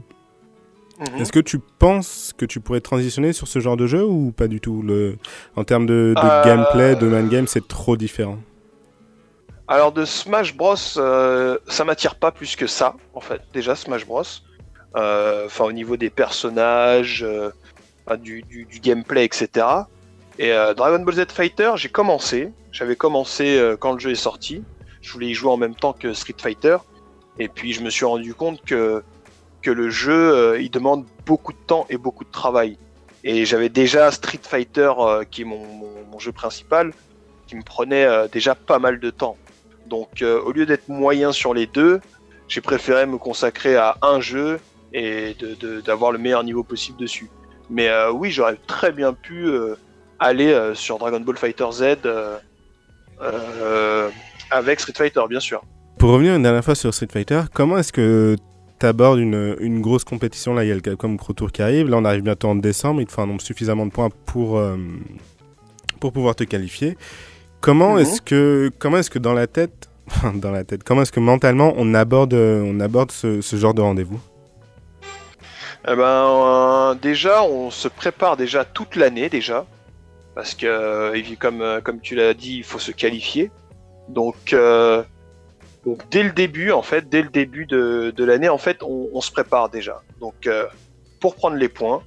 Mhm. 0.99 1.21
Est-ce 1.21 1.33
que 1.33 1.41
tu 1.41 1.59
penses 1.59 2.33
que 2.37 2.47
tu 2.47 2.61
pourrais 2.61 2.81
transitionner 2.81 3.33
sur 3.33 3.49
ce 3.49 3.59
genre 3.59 3.77
de 3.77 3.87
jeu 3.87 4.05
ou 4.05 4.33
pas 4.33 4.49
du 4.49 4.61
tout? 4.61 4.83
Le... 4.83 5.19
En 5.55 5.65
termes 5.65 5.87
de, 5.87 6.15
euh, 6.17 6.45
gameplay, 6.45 6.97
de 6.97 7.07
man 7.07 7.29
game, 7.29 7.47
c'est 7.47 7.67
trop 7.67 7.97
différent 7.97 8.39
Alors 9.69 9.93
de 9.93 10.05
Smash 10.05 10.57
Bros, 10.57 10.77
euh, 10.97 11.59
ça 11.69 11.85
m'attire 11.85 12.15
pas 12.15 12.33
plus 12.33 12.57
que 12.57 12.67
ça, 12.67 12.95
en 13.15 13.21
fait. 13.21 13.43
Déjà 13.53 13.75
Smash 13.75 14.07
Bros. 14.07 14.23
Euh, 14.97 15.45
enfin 15.45 15.65
au 15.65 15.73
niveau 15.73 15.99
des 15.99 16.09
personnages, 16.09 17.27
du, 18.17 18.45
gameplay, 18.83 19.25
etc. 19.25 19.67
Et 20.39 20.51
Dragon 20.77 21.03
Ball 21.03 21.15
Z 21.15 21.33
Fighter, 21.33 21.73
j'ai 21.77 21.89
commencé. 21.89 22.53
J'avais 22.73 22.97
commencé 22.97 23.75
quand 23.81 23.93
le 23.93 23.99
jeu 23.99 24.11
est 24.11 24.15
sorti. 24.15 24.63
Je 25.01 25.13
voulais 25.13 25.29
y 25.29 25.35
jouer 25.35 25.51
en 25.51 25.57
même 25.57 25.75
temps 25.75 25.93
que 25.93 26.13
Street 26.13 26.37
Fighter. 26.37 26.77
Et 27.39 27.49
puis 27.49 27.73
je 27.73 27.83
me 27.83 27.91
suis 27.91 28.05
rendu 28.05 28.35
compte 28.35 28.63
que 28.65 29.03
le 29.71 29.91
jeu, 29.91 30.35
euh, 30.35 30.61
il 30.61 30.71
demande 30.71 31.05
beaucoup 31.25 31.53
de 31.53 31.59
temps 31.59 31.87
et 31.91 31.97
beaucoup 31.97 32.25
de 32.25 32.31
travail. 32.31 32.79
Et 33.25 33.45
j'avais 33.45 33.69
déjà 33.69 34.11
Street 34.11 34.41
Fighter, 34.43 34.93
euh, 34.99 35.25
qui 35.25 35.43
est 35.43 35.45
mon, 35.45 36.19
jeu 36.19 36.33
principal, 36.33 36.95
qui 37.47 37.57
me 37.57 37.63
prenait 37.63 38.07
euh, 38.07 38.27
déjà 38.27 38.55
pas 38.55 38.79
mal 38.79 39.01
de 39.01 39.11
temps. 39.11 39.37
Donc 39.87 40.23
au 40.23 40.51
lieu 40.51 40.67
d'être 40.67 40.89
moyen 40.89 41.31
sur 41.31 41.55
les 41.55 41.67
deux, 41.67 42.01
j'ai 42.49 42.61
préféré 42.61 43.07
me 43.07 43.19
consacrer 43.19 43.77
à 43.77 43.97
un 44.03 44.19
jeu 44.21 44.59
et 44.93 45.37
d'avoir 45.85 46.11
le 46.11 46.19
meilleur 46.19 46.43
niveau 46.43 46.65
possible 46.65 46.99
dessus. 46.99 47.31
Mais 47.71 47.91
oui, 48.13 48.31
j'aurais 48.31 48.57
très 48.67 48.93
bien 48.93 49.13
pu 49.13 49.49
aller 50.19 50.73
sur 50.75 50.99
Dragon 50.99 51.21
Ball 51.21 51.37
Fighter 51.37 51.67
Z 51.73 51.97
avec 54.51 54.81
Street 54.81 54.93
Fighter, 54.97 55.23
bien 55.29 55.41
sûr. 55.41 55.63
Pour 55.99 56.11
revenir 56.11 56.35
une 56.35 56.43
dernière 56.43 56.65
fois 56.65 56.75
sur 56.75 56.93
Street 56.93 57.09
Fighter, 57.11 57.43
comment 57.53 57.79
est-ce 57.79 57.93
que 57.93 58.37
t'abordes 58.79 59.19
une, 59.19 59.57
une 59.61 59.81
grosse 59.81 60.05
compétition, 60.05 60.55
là 60.55 60.65
il 60.65 60.69
y 60.69 60.71
a 60.71 60.75
le 60.75 60.81
Capcom 60.81 61.17
Pro 61.17 61.33
Tour 61.33 61.51
qui 61.51 61.63
arrive, 61.63 61.89
là 61.89 61.97
on 61.97 62.05
arrive 62.05 62.23
bientôt 62.23 62.49
en 62.49 62.55
décembre, 62.55 63.01
il 63.01 63.07
te 63.07 63.13
faut 63.13 63.23
un 63.23 63.27
nombre 63.27 63.41
suffisamment 63.41 63.87
de 63.87 63.91
points 63.91 64.11
pour, 64.27 64.59
euh, 64.59 64.77
pour 65.99 66.13
pouvoir 66.13 66.35
te 66.35 66.45
qualifier. 66.45 66.99
Comment 67.61 67.95
mhm. 67.95 68.01
est-ce 68.01 68.21
que, 68.21 68.71
comment 68.79 68.99
est-ce 68.99 69.11
que 69.11 69.19
dans 69.19 69.33
la 69.33 69.47
tête, 69.47 69.89
dans 70.35 70.51
la 70.51 70.65
tête, 70.65 70.85
comment 70.85 71.03
est-ce 71.03 71.13
que 71.13 71.21
mentalement 71.21 71.73
on 71.79 71.95
aborde, 71.95 72.35
on 72.35 72.79
aborde 72.81 73.11
ce, 73.11 73.41
ce 73.41 73.57
genre 73.57 73.73
de 73.73 73.81
rendez-vous? 73.81 74.21
Eh 75.89 75.95
ben, 75.95 76.03
euh, 76.05 76.95
déjà, 76.95 77.43
on 77.45 77.71
se 77.71 77.89
prépare 77.89 78.37
déjà 78.37 78.65
toute 78.65 78.97
l'année 78.97 79.29
déjà, 79.29 79.67
parce 80.35 80.55
que 80.55 80.67
euh, 80.67 81.23
comme, 81.39 81.81
comme 81.85 82.01
tu 82.01 82.15
l'as 82.15 82.35
dit, 82.35 82.57
il 82.59 82.65
faut 82.65 82.79
se 82.79 82.93
qualifier. 82.93 83.51
Donc 84.09 84.55
dès 86.11 86.23
le 86.23 86.33
début, 86.33 86.73
en 86.73 86.83
fait, 86.83 87.09
dès 87.09 87.23
le 87.23 87.29
début 87.29 87.67
de, 87.67 88.13
l'année, 88.25 88.49
en 88.49 88.59
fait, 88.59 88.83
on, 88.83 89.21
se 89.21 89.31
prépare 89.31 89.69
déjà. 89.69 90.03
Donc 90.21 90.47
euh, 90.47 90.67
pour 91.21 91.37
prendre 91.37 91.57
les 91.57 91.69
points, 91.69 92.03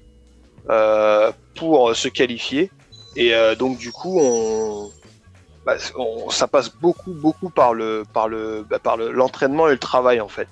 euh, 0.70 1.32
pour 1.56 1.96
se 1.96 2.08
qualifier, 2.08 2.72
et 3.15 3.34
euh, 3.34 3.56
donc 3.56 3.78
du 3.78 3.92
coup, 3.92 4.92
bah, 5.65 5.76
on, 5.98 6.30
ça 6.30 6.48
passe 6.48 6.70
beaucoup, 6.70 7.13
beaucoup 7.13 7.50
par 7.50 7.74
le, 7.74 8.04
par 8.13 8.28
le, 8.28 8.65
bah, 8.70 8.80
par 8.80 8.98
l'entraînement 8.98 9.68
et 9.68 9.72
le 9.72 9.80
travail 9.80 10.20
en 10.20 10.28
fait. 10.28 10.48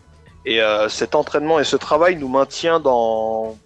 Et 0.49 0.61
cet 0.87 1.13
entraînement 1.13 1.59
et 1.59 1.65
ce 1.65 1.75
travail 1.75 2.15
nous 2.15 2.29
maintient 2.29 2.79
dans, 2.79 3.57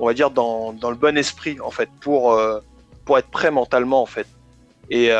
on 0.00 0.06
va 0.06 0.12
dire 0.12 0.32
dans, 0.32 0.72
le 0.72 0.96
bon 0.96 1.16
esprit 1.16 1.60
en 1.60 1.70
fait, 1.70 1.88
pour 2.00 2.36
pour 3.04 3.16
être 3.16 3.30
prêt 3.30 3.52
mentalement 3.52 4.02
en 4.02 4.06
fait. 4.06 4.26
Et 4.90 5.10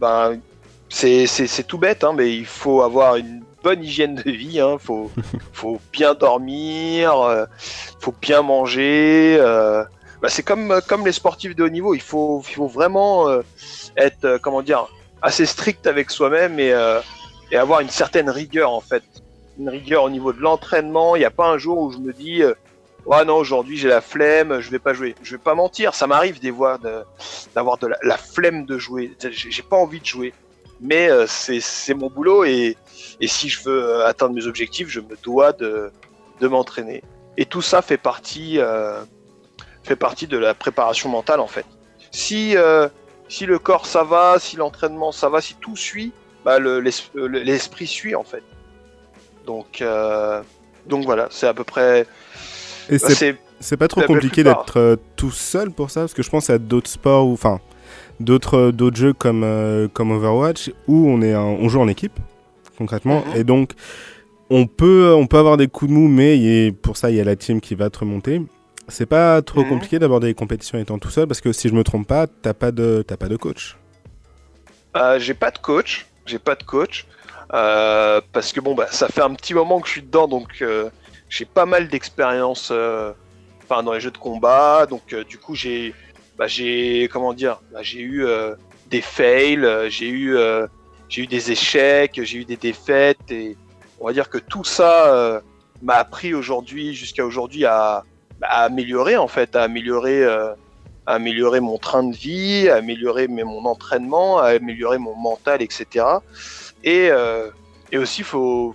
ben 0.00 0.40
c'est 0.88 1.66
tout 1.66 1.78
bête, 1.78 2.02
hein, 2.04 2.12
mais 2.16 2.34
il 2.34 2.46
faut 2.46 2.82
avoir 2.82 3.16
une 3.16 3.42
bonne 3.62 3.82
hygiène 3.82 4.14
de 4.14 4.30
vie. 4.30 4.54
Il 4.54 4.60
hein. 4.60 4.76
faut, 4.78 5.10
faut 5.52 5.80
bien 5.92 6.14
dormir, 6.14 7.18
euh, 7.20 7.46
faut 8.00 8.14
bien 8.20 8.42
manger. 8.42 9.36
Euh, 9.38 9.84
bah, 10.22 10.28
c'est 10.28 10.42
comme, 10.42 10.80
comme 10.86 11.06
les 11.06 11.12
sportifs 11.12 11.56
de 11.56 11.64
haut 11.64 11.68
niveau. 11.68 11.94
Il 11.94 12.02
faut, 12.02 12.42
il 12.48 12.54
faut 12.54 12.66
vraiment 12.66 13.28
euh, 13.28 13.42
être, 13.96 14.24
euh, 14.24 14.38
comment 14.40 14.62
dire, 14.62 14.88
assez 15.22 15.46
strict 15.46 15.86
avec 15.86 16.10
soi-même 16.10 16.58
et, 16.58 16.72
euh, 16.72 17.00
et 17.50 17.56
avoir 17.56 17.80
une 17.80 17.90
certaine 17.90 18.30
rigueur 18.30 18.70
en 18.70 18.80
fait. 18.80 19.02
Une 19.60 19.68
rigueur 19.68 20.02
au 20.02 20.10
niveau 20.10 20.32
de 20.32 20.40
l'entraînement. 20.40 21.14
Il 21.14 21.20
n'y 21.20 21.24
a 21.24 21.30
pas 21.30 21.46
un 21.46 21.58
jour 21.58 21.78
où 21.78 21.92
je 21.92 21.98
me 21.98 22.12
dis, 22.12 22.42
ouais 23.06 23.24
non 23.24 23.36
aujourd'hui 23.36 23.76
j'ai 23.76 23.88
la 23.88 24.00
flemme, 24.00 24.60
je 24.60 24.70
vais 24.70 24.78
pas 24.78 24.92
jouer. 24.94 25.14
Je 25.22 25.32
vais 25.32 25.42
pas 25.42 25.54
mentir, 25.54 25.94
ça 25.94 26.06
m'arrive 26.06 26.40
d'avoir 26.40 26.78
de, 26.80 27.88
la, 28.02 28.16
flemme 28.16 28.64
de 28.64 28.78
jouer. 28.78 29.16
J'ai 29.30 29.62
pas 29.62 29.76
envie 29.76 30.00
de 30.00 30.06
jouer 30.06 30.32
mais 30.80 31.10
euh, 31.10 31.26
c'est 31.26 31.94
mon 31.94 32.08
boulot 32.08 32.44
et, 32.44 32.76
et, 33.20 33.28
si 33.28 33.48
je 33.48 33.62
veux 33.62 33.84
euh, 33.84 34.06
atteindre 34.06 34.34
mes 34.34 34.46
objectifs, 34.46 34.88
je 34.88 35.00
me 35.00 35.16
dois 35.22 35.52
de, 35.52 35.92
de 36.40 36.48
m'entraîner. 36.48 37.02
Et 37.36 37.44
tout 37.44 37.62
ça 37.62 37.82
fait 37.82 37.98
partie, 37.98 38.58
euh, 38.58 39.02
fait 39.82 39.96
partie 39.96 40.26
de 40.26 40.38
la 40.38 40.54
préparation 40.54 41.08
mentale 41.08 41.40
en 41.40 41.46
fait. 41.46 41.66
Si, 42.10 42.56
si 43.28 43.46
le 43.46 43.58
corps 43.60 43.86
ça 43.86 44.02
va, 44.02 44.38
si 44.40 44.56
l'entraînement 44.56 45.12
ça 45.12 45.28
va, 45.28 45.40
si 45.40 45.54
tout 45.54 45.76
suit, 45.76 46.12
bah, 46.44 46.58
l'esprit 46.58 47.86
suit 47.86 48.14
en 48.16 48.24
fait. 48.24 48.42
Donc, 49.50 49.82
donc 50.86 51.04
voilà, 51.04 51.28
c'est 51.30 51.46
à 51.46 51.54
peu 51.54 51.64
près. 51.64 52.06
Et 52.88 52.98
bah, 52.98 53.08
c'est 53.60 53.76
pas 53.76 53.88
trop 53.88 54.02
compliqué 54.02 54.44
d'être 54.44 54.98
tout 55.16 55.30
seul 55.30 55.70
pour 55.70 55.90
ça, 55.90 56.00
parce 56.00 56.14
que 56.14 56.22
je 56.22 56.30
pense 56.30 56.50
à 56.50 56.58
d'autres 56.58 56.90
sports 56.90 57.26
où, 57.26 57.32
enfin, 57.32 57.60
d'autres 58.20 58.70
d'autres 58.70 58.96
jeux 58.96 59.12
comme 59.12 59.42
euh, 59.42 59.88
comme 59.88 60.12
Overwatch 60.12 60.70
où 60.86 61.08
on 61.08 61.22
est 61.22 61.34
on 61.34 61.68
joue 61.68 61.80
en 61.80 61.88
équipe 61.88 62.18
concrètement 62.78 63.24
mhm. 63.26 63.36
et 63.36 63.44
donc 63.44 63.72
on 64.50 64.66
peut 64.66 65.12
on 65.14 65.26
peut 65.26 65.38
avoir 65.38 65.56
des 65.56 65.68
coups 65.68 65.90
de 65.90 65.96
mou 65.96 66.06
mais 66.06 66.70
pour 66.70 66.96
ça 66.96 67.10
il 67.10 67.16
y 67.16 67.20
a 67.20 67.24
la 67.24 67.36
team 67.36 67.60
qui 67.60 67.74
va 67.74 67.90
te 67.90 67.98
remonter 67.98 68.42
c'est 68.88 69.06
pas 69.06 69.40
trop 69.42 69.62
mhm. 69.62 69.68
compliqué 69.68 69.98
d'aborder 69.98 70.28
les 70.28 70.34
compétitions 70.34 70.78
étant 70.78 70.98
tout 70.98 71.10
seul 71.10 71.26
parce 71.26 71.40
que 71.40 71.52
si 71.52 71.68
je 71.68 71.74
me 71.74 71.82
trompe 71.82 72.06
pas 72.06 72.26
t'as 72.26 72.54
pas 72.54 72.70
de 72.70 73.02
pas 73.02 73.28
de 73.28 73.36
coach 73.36 73.76
euh, 74.96 75.18
j'ai 75.18 75.34
pas 75.34 75.50
de 75.50 75.58
coach 75.58 76.06
j'ai 76.26 76.38
pas 76.38 76.54
de 76.54 76.62
coach 76.62 77.06
euh, 77.52 78.20
parce 78.32 78.52
que 78.52 78.60
bon 78.60 78.74
bah 78.74 78.86
ça 78.90 79.08
fait 79.08 79.22
un 79.22 79.34
petit 79.34 79.54
moment 79.54 79.80
que 79.80 79.86
je 79.88 79.92
suis 79.92 80.02
dedans 80.02 80.28
donc 80.28 80.64
j'ai 81.28 81.44
pas 81.44 81.66
mal 81.66 81.88
d'expérience 81.88 82.72
enfin 83.62 83.82
dans 83.82 83.92
les 83.92 84.00
jeux 84.00 84.10
de 84.10 84.18
combat 84.18 84.86
donc 84.86 85.14
du 85.14 85.38
coup 85.38 85.54
j'ai 85.54 85.94
bah, 86.40 86.46
j'ai 86.46 87.06
comment 87.12 87.34
dire, 87.34 87.60
bah, 87.70 87.80
j'ai 87.82 88.00
eu 88.00 88.24
euh, 88.24 88.54
des 88.88 89.02
fails, 89.02 89.62
euh, 89.62 89.90
j'ai 89.90 90.08
eu 90.08 90.38
euh, 90.38 90.66
j'ai 91.10 91.24
eu 91.24 91.26
des 91.26 91.52
échecs, 91.52 92.18
j'ai 92.22 92.38
eu 92.38 92.46
des 92.46 92.56
défaites 92.56 93.30
et 93.30 93.58
on 94.00 94.06
va 94.06 94.14
dire 94.14 94.30
que 94.30 94.38
tout 94.38 94.64
ça 94.64 95.42
m'a 95.82 95.96
appris 95.96 96.32
aujourd'hui 96.32 96.94
jusqu'à 96.94 97.26
aujourd'hui 97.26 97.66
à, 97.66 98.04
bah, 98.38 98.46
à, 98.48 98.64
améliorer 98.64 99.18
en 99.18 99.28
fait, 99.28 99.54
à 99.54 99.64
améliorer 99.64 100.24
à 100.24 100.56
améliorer 101.04 101.60
mon 101.60 101.76
train 101.76 102.04
de 102.04 102.16
vie, 102.16 102.70
à 102.70 102.76
améliorer 102.76 103.28
mon 103.28 103.66
entraînement, 103.66 104.38
à 104.38 104.46
améliorer 104.52 104.96
mon 104.96 105.14
mental, 105.16 105.60
etc. 105.60 106.06
Et, 106.84 107.10
et 107.92 107.98
aussi, 107.98 108.22
faut. 108.22 108.74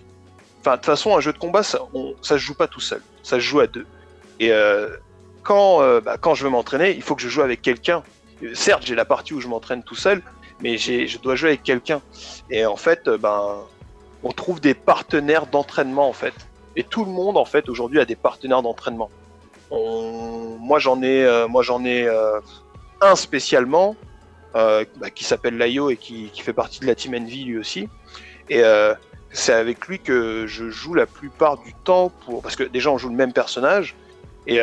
Enfin, 0.62 0.72
de 0.72 0.76
toute 0.78 0.86
façon, 0.86 1.16
un 1.16 1.20
jeu 1.20 1.34
de 1.34 1.38
combat, 1.38 1.64
ça, 1.64 1.80
on, 1.94 2.16
ça 2.22 2.36
se 2.36 2.44
joue 2.44 2.56
pas 2.56 2.68
tout 2.68 2.80
seul. 2.80 3.02
Ça 3.24 3.36
se 3.36 3.42
joue 3.42 3.60
à 3.60 3.68
deux. 3.68 3.86
Et 4.40 4.52
quand, 5.46 5.82
euh, 5.82 6.02
bah, 6.02 6.18
quand 6.20 6.36
je 6.36 6.44
veux 6.44 6.50
m'entraîner, 6.50 6.94
il 6.94 7.02
faut 7.02 7.16
que 7.16 7.22
je 7.22 7.30
joue 7.30 7.42
avec 7.42 7.62
quelqu'un. 7.62 8.04
Certes, 8.54 8.84
j'ai 8.86 8.96
la 8.96 9.06
partie 9.06 9.34
où 9.34 9.40
je 9.40 9.48
m'entraîne 9.48 9.84
tout 9.84 9.96
seul, 9.96 10.22
mais 10.60 10.78
je 10.78 11.18
dois 11.20 11.36
jouer 11.36 11.50
avec 11.50 11.64
quelqu'un. 11.64 12.02
Et 12.50 12.66
en 12.66 12.76
fait, 12.76 13.08
euh, 13.08 13.18
ben, 13.18 13.60
on 14.24 14.32
trouve 14.32 14.60
des 14.60 14.74
partenaires 14.74 15.46
d'entraînement 15.46 16.10
en 16.10 16.14
fait. 16.14 16.34
Et 16.76 16.84
tout 16.84 17.06
le 17.06 17.12
monde 17.12 17.38
en 17.38 17.46
fait 17.46 17.70
aujourd'hui 17.70 18.02
a 18.02 18.06
des 18.06 18.18
partenaires 18.18 18.62
d'entraînement. 18.62 19.10
Moi 19.72 20.80
j'en 20.80 21.02
ai, 21.02 21.24
euh, 21.24 21.48
moi 21.48 21.64
j'en 21.64 21.86
ai 21.86 22.10
un 23.02 23.16
spécialement 23.16 23.96
bah, 24.56 25.10
qui 25.14 25.24
s'appelle 25.24 25.58
Layo 25.58 25.90
et 25.90 25.98
qui, 25.98 26.32
fait 26.34 26.54
partie 26.54 26.80
de 26.80 26.88
la 26.88 26.96
team 26.96 27.14
Envy 27.14 27.44
lui 27.44 27.58
aussi. 27.58 27.90
Et 28.50 28.62
c'est 29.32 29.54
avec 29.54 29.88
lui 29.88 30.00
que 30.00 30.48
je 30.48 30.70
joue 30.70 30.94
la 30.94 31.06
plupart 31.06 31.58
du 31.58 31.74
temps 31.74 32.10
pour 32.26 32.42
parce 32.42 32.56
que 32.56 32.64
déjà 32.64 32.90
on 32.90 32.98
joue 32.98 33.10
le 33.10 33.16
même 33.16 33.34
personnage 33.34 33.96
et 34.48 34.62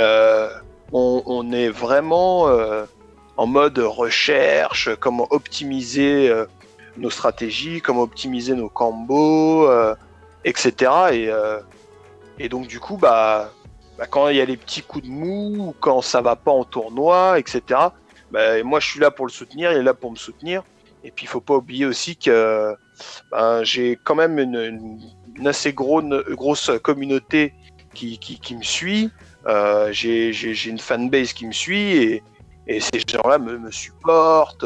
on, 0.92 1.52
est 1.52 1.68
vraiment 1.68 2.48
euh, 2.48 2.84
en 3.36 3.46
mode 3.46 3.78
recherche, 3.78 4.90
comment 5.00 5.26
optimiser 5.30 6.28
euh, 6.28 6.46
nos 6.96 7.10
stratégies, 7.10 7.80
comment 7.80 8.02
optimiser 8.02 8.54
nos 8.54 8.68
combos, 8.68 9.66
euh, 9.68 9.94
etc. 10.44 11.32
Et, 12.38 12.48
donc 12.48 12.66
du 12.66 12.80
coup, 12.80 12.96
bah, 12.96 13.52
bah, 13.96 14.06
quand 14.06 14.28
il 14.28 14.36
y 14.36 14.40
a 14.40 14.44
les 14.44 14.56
petits 14.56 14.82
coups 14.82 15.04
de 15.04 15.10
mou, 15.10 15.74
quand 15.80 16.02
ça 16.02 16.20
va 16.20 16.36
pas 16.36 16.50
en 16.50 16.64
tournoi, 16.64 17.38
etc. 17.38 17.80
bah, 18.32 18.62
moi 18.62 18.80
je 18.80 18.88
suis 18.88 19.00
là 19.00 19.10
pour 19.10 19.26
le 19.26 19.32
soutenir, 19.32 19.72
il 19.72 19.78
est 19.78 19.82
là 19.82 19.94
pour 19.94 20.10
me 20.10 20.16
soutenir. 20.16 20.62
Et 21.04 21.10
puis 21.10 21.24
il 21.24 21.28
faut 21.28 21.40
pas 21.40 21.56
oublier 21.56 21.84
aussi 21.84 22.16
que 22.16 22.74
ben, 23.30 23.64
j'ai 23.64 23.98
quand 24.02 24.14
même 24.14 24.38
une, 24.38 25.00
assez 25.46 25.72
grosse 25.72 26.70
communauté 26.82 27.54
qui, 27.94 28.18
me 28.56 28.62
suit. 28.62 29.10
Euh, 29.46 29.92
j'ai 29.92 30.68
une 30.68 30.78
fanbase 30.78 31.32
qui 31.32 31.46
me 31.46 31.52
suit 31.52 32.22
et, 32.68 32.80
ces 32.80 33.00
gens-là 33.00 33.38
me, 33.38 33.70
supportent, 33.72 34.64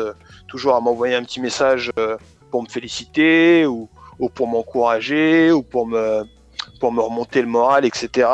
toujours 0.48 0.76
à 0.76 0.81
m'envoyer 0.81 1.14
un 1.14 1.24
petit 1.24 1.40
message 1.40 1.90
euh, 1.98 2.18
pour 2.50 2.62
me 2.62 2.68
féliciter 2.68 3.64
ou, 3.64 3.88
ou 4.18 4.29
pour 4.29 4.46
m'encourager 4.46 5.50
ou 5.50 5.62
pour 5.62 5.87
me, 5.87 6.22
pour 6.79 6.92
me 6.92 7.00
remonter 7.00 7.40
le 7.40 7.48
moral, 7.48 7.87
etc. 7.87 8.29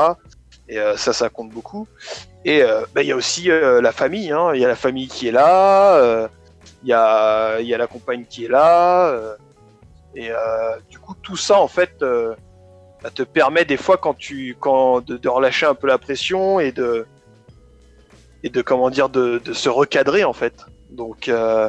Et 0.69 0.79
euh, 0.79 0.97
ça, 0.97 1.13
ça 1.13 1.29
compte 1.29 1.51
beaucoup. 1.51 1.87
Et 2.45 2.63
ben, 2.95 3.03
il 3.03 3.07
y 3.07 3.13
a 3.13 3.17
aussi 3.17 3.49
la 3.49 3.93
famille, 3.93 4.33
hein. 4.33 4.51
il 4.55 4.61
y 4.61 4.65
a 4.65 4.69
la 4.69 4.77
famille 4.77 5.07
qui 5.07 5.29
est 5.29 5.33
là, 5.33 6.29
il 6.83 6.89
y, 6.89 6.93
a, 6.93 7.61
y 7.61 7.73
a 7.73 7.79
la 7.79 7.87
compagne 7.87 8.25
qui 8.29 8.47
est 8.47 8.49
là. 8.49 9.37
et 10.17 10.31
du 10.91 10.99
coup, 10.99 11.15
tout 11.23 11.37
ça, 11.37 11.61
en 11.61 11.69
fait, 11.69 12.03
ça 13.03 13.11
te 13.11 13.23
permet 13.23 13.65
des 13.65 13.77
fois 13.77 13.97
quand 13.97 14.15
tu 14.15 14.57
quand 14.59 15.01
de, 15.05 15.29
relâcher 15.29 15.67
un 15.67 15.75
peu 15.75 15.89
la 15.89 15.99
pression 15.99 16.61
et 16.61 16.73
de 16.73 17.05
et 18.45 18.49
de 18.49 18.63
comment 18.63 18.91
dire 18.91 19.09
de, 19.09 19.41
de 19.45 19.53
se 19.53 19.69
recadrer 19.69 20.25
en 20.25 20.33
fait. 20.33 20.67
Donc 20.91 21.29
euh, 21.29 21.69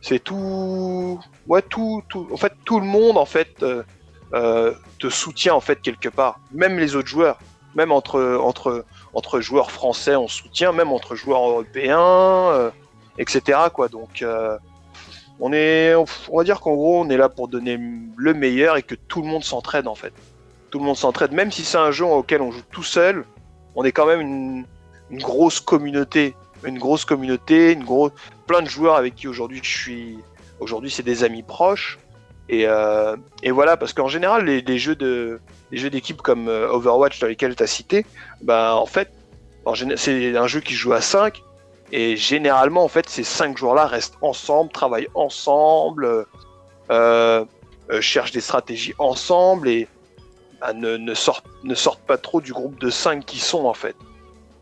c'est 0.00 0.18
tout 0.18 1.20
ouais 1.46 1.62
tout, 1.62 2.02
tout 2.08 2.28
en 2.32 2.36
fait 2.36 2.52
tout 2.64 2.80
le 2.80 2.86
monde 2.86 3.16
en 3.16 3.24
fait 3.24 3.62
euh, 3.62 3.84
euh, 4.34 4.72
te 4.98 5.08
soutient 5.08 5.54
en 5.54 5.60
fait 5.60 5.80
quelque 5.80 6.08
part. 6.08 6.40
Même 6.50 6.78
les 6.78 6.96
autres 6.96 7.08
joueurs, 7.08 7.38
même 7.76 7.92
entre 7.92 8.38
entre 8.42 8.84
entre 9.14 9.40
joueurs 9.40 9.70
français 9.70 10.16
on 10.16 10.28
soutient, 10.28 10.72
même 10.72 10.92
entre 10.92 11.14
joueurs 11.14 11.46
européens, 11.48 12.72
etc. 13.18 13.58
quoi. 13.72 13.88
Donc 13.88 14.24
on 15.40 15.52
est 15.52 15.94
on 15.94 16.36
va 16.36 16.44
dire 16.44 16.60
qu'en 16.60 16.74
gros 16.74 17.00
on 17.00 17.10
est 17.10 17.16
là 17.16 17.28
pour 17.28 17.48
donner 17.48 17.78
le 18.16 18.34
meilleur 18.34 18.76
et 18.76 18.82
que 18.82 18.94
tout 18.94 19.22
le 19.22 19.28
monde 19.28 19.44
s'entraide 19.44 19.86
en 19.86 19.94
fait 19.94 20.12
tout 20.72 20.78
le 20.78 20.86
monde 20.86 20.96
s'entraide, 20.96 21.32
même 21.32 21.52
si 21.52 21.64
c'est 21.64 21.76
un 21.76 21.90
jeu 21.90 22.06
auquel 22.06 22.40
on 22.40 22.50
joue 22.50 22.62
tout 22.70 22.82
seul, 22.82 23.26
on 23.76 23.84
est 23.84 23.92
quand 23.92 24.06
même 24.06 24.22
une, 25.10 25.18
grosse 25.18 25.60
communauté, 25.60 26.34
une 26.64 26.78
grosse 26.78 27.04
communauté, 27.04 27.72
une 27.72 27.84
plein 28.46 28.62
de 28.62 28.68
joueurs 28.68 28.96
avec 28.96 29.14
qui 29.14 29.28
aujourd'hui 29.28 29.60
je 29.62 29.68
suis, 29.68 30.18
aujourd'hui 30.60 30.90
c'est 30.90 31.02
des 31.02 31.24
amis 31.24 31.42
proches, 31.42 31.98
et, 32.48 32.66
euh, 32.66 33.16
voilà 33.50 33.76
parce 33.76 33.92
qu'en 33.92 34.08
général 34.08 34.44
les, 34.44 34.78
jeux 34.78 34.96
de, 34.96 35.40
jeux 35.70 35.90
d'équipe 35.90 36.20
comme 36.22 36.48
euh, 36.48 36.68
Overwatch 36.68 37.20
dans 37.20 37.26
lesquels 37.26 37.54
tu 37.54 37.62
as 37.62 37.66
cité, 37.66 38.04
bah 38.42 38.74
en 38.74 38.86
fait, 38.86 39.12
c'est 39.96 40.36
un 40.36 40.46
jeu 40.46 40.60
qui 40.60 40.74
joue 40.74 40.92
à 40.92 41.00
5 41.00 41.42
et 41.92 42.16
généralement 42.16 42.84
en 42.84 42.88
fait 42.88 43.08
ces 43.08 43.24
5 43.24 43.56
joueurs-là 43.56 43.86
restent 43.86 44.18
ensemble, 44.22 44.72
travaillent 44.72 45.08
ensemble, 45.14 46.26
euh, 46.90 47.44
cherchent 48.00 48.32
des 48.32 48.40
stratégies 48.40 48.94
ensemble 48.98 49.68
et 49.68 49.88
sortent, 51.14 51.46
ne 51.64 51.74
sortent 51.74 52.02
pas 52.02 52.18
trop 52.18 52.40
du 52.40 52.52
groupe 52.52 52.78
de 52.80 52.90
5 52.90 53.24
qui 53.24 53.38
sont 53.38 53.66
en 53.66 53.74
fait. 53.74 53.96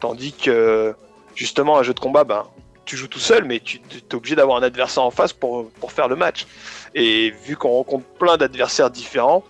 Tandis 0.01 0.33
que 0.33 0.95
justement 1.35 1.79
un 1.79 1.83
jeu 1.83 1.95
de 1.95 2.01
combat, 2.01 2.25
ben, 2.25 2.45
tu 2.91 2.97
joues 2.97 3.07
tout 3.07 3.21
seul, 3.21 3.45
mais 3.45 3.61
tu 3.61 3.77
es 3.77 4.15
obligé 4.17 4.35
d'avoir 4.35 4.59
un 4.59 4.65
adversaire 4.65 5.05
en 5.05 5.13
face 5.13 5.33
pour, 5.33 5.71
pour 5.79 5.93
faire 5.93 6.09
le 6.09 6.17
match. 6.17 6.45
Et 6.93 7.31
vu 7.31 7.57
qu'on 7.57 7.71
rencontre 7.71 8.05
plein 8.19 8.37
d'adversaires 8.37 8.91
différents, 8.91 9.45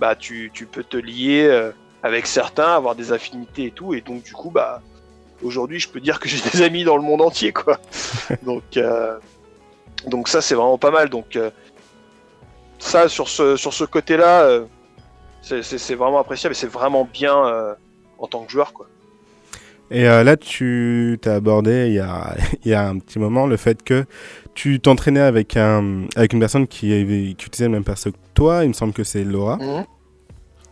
bah 0.00 0.16
tu, 0.16 0.50
tu, 0.54 0.64
peux 0.64 0.82
te 0.82 0.96
lier 0.96 1.44
euh, 1.44 1.72
avec 2.02 2.26
certains, 2.26 2.74
avoir 2.74 2.94
des 2.94 3.12
affinités 3.12 3.64
et 3.64 3.70
tout. 3.70 3.92
Et 3.92 4.00
donc 4.00 4.22
du 4.22 4.32
coup, 4.32 4.48
bah 4.48 4.80
aujourd'hui, 5.42 5.78
je 5.78 5.90
peux 5.90 6.00
dire 6.00 6.18
que 6.18 6.26
j'ai 6.26 6.40
des 6.50 6.62
amis 6.62 6.84
dans 6.84 6.96
le 6.96 7.02
monde 7.02 7.20
entier, 7.20 7.52
quoi. 7.52 7.78
donc, 8.44 8.78
euh, 8.78 9.18
donc 10.06 10.28
ça, 10.28 10.40
c'est 10.40 10.54
vraiment 10.54 10.78
pas 10.78 10.90
mal. 10.90 11.10
Donc 11.10 11.36
euh, 11.36 11.50
ça, 12.78 13.10
sur 13.10 13.28
ce, 13.28 13.58
sur 13.58 13.74
ce 13.74 13.84
côté-là, 13.84 14.62
c'est 15.42 15.94
vraiment 15.94 16.18
appréciable 16.18 16.54
et 16.54 16.58
c'est 16.58 16.66
vraiment 16.66 17.04
bien 17.04 17.76
en 18.18 18.26
tant 18.26 18.42
que 18.44 18.50
joueur. 18.50 18.72
Quoi. 18.72 18.88
Et 19.90 20.08
euh, 20.08 20.24
là, 20.24 20.36
tu 20.36 21.18
t'as 21.22 21.36
abordé 21.36 21.86
il 21.88 21.94
y, 21.94 22.00
a, 22.00 22.34
il 22.64 22.70
y 22.70 22.74
a 22.74 22.88
un 22.88 22.98
petit 22.98 23.18
moment 23.18 23.46
le 23.46 23.56
fait 23.56 23.82
que 23.82 24.04
tu 24.54 24.80
t'entraînais 24.80 25.20
avec, 25.20 25.56
un, 25.56 26.04
avec 26.16 26.32
une 26.32 26.40
personne 26.40 26.66
qui, 26.66 26.88
qui 26.88 27.46
utilisait 27.46 27.66
le 27.66 27.72
même 27.72 27.84
perso 27.84 28.10
que 28.10 28.16
toi. 28.34 28.64
Il 28.64 28.68
me 28.68 28.74
semble 28.74 28.92
que 28.92 29.04
c'est 29.04 29.24
Laura. 29.24 29.56
Mhm. 29.56 29.84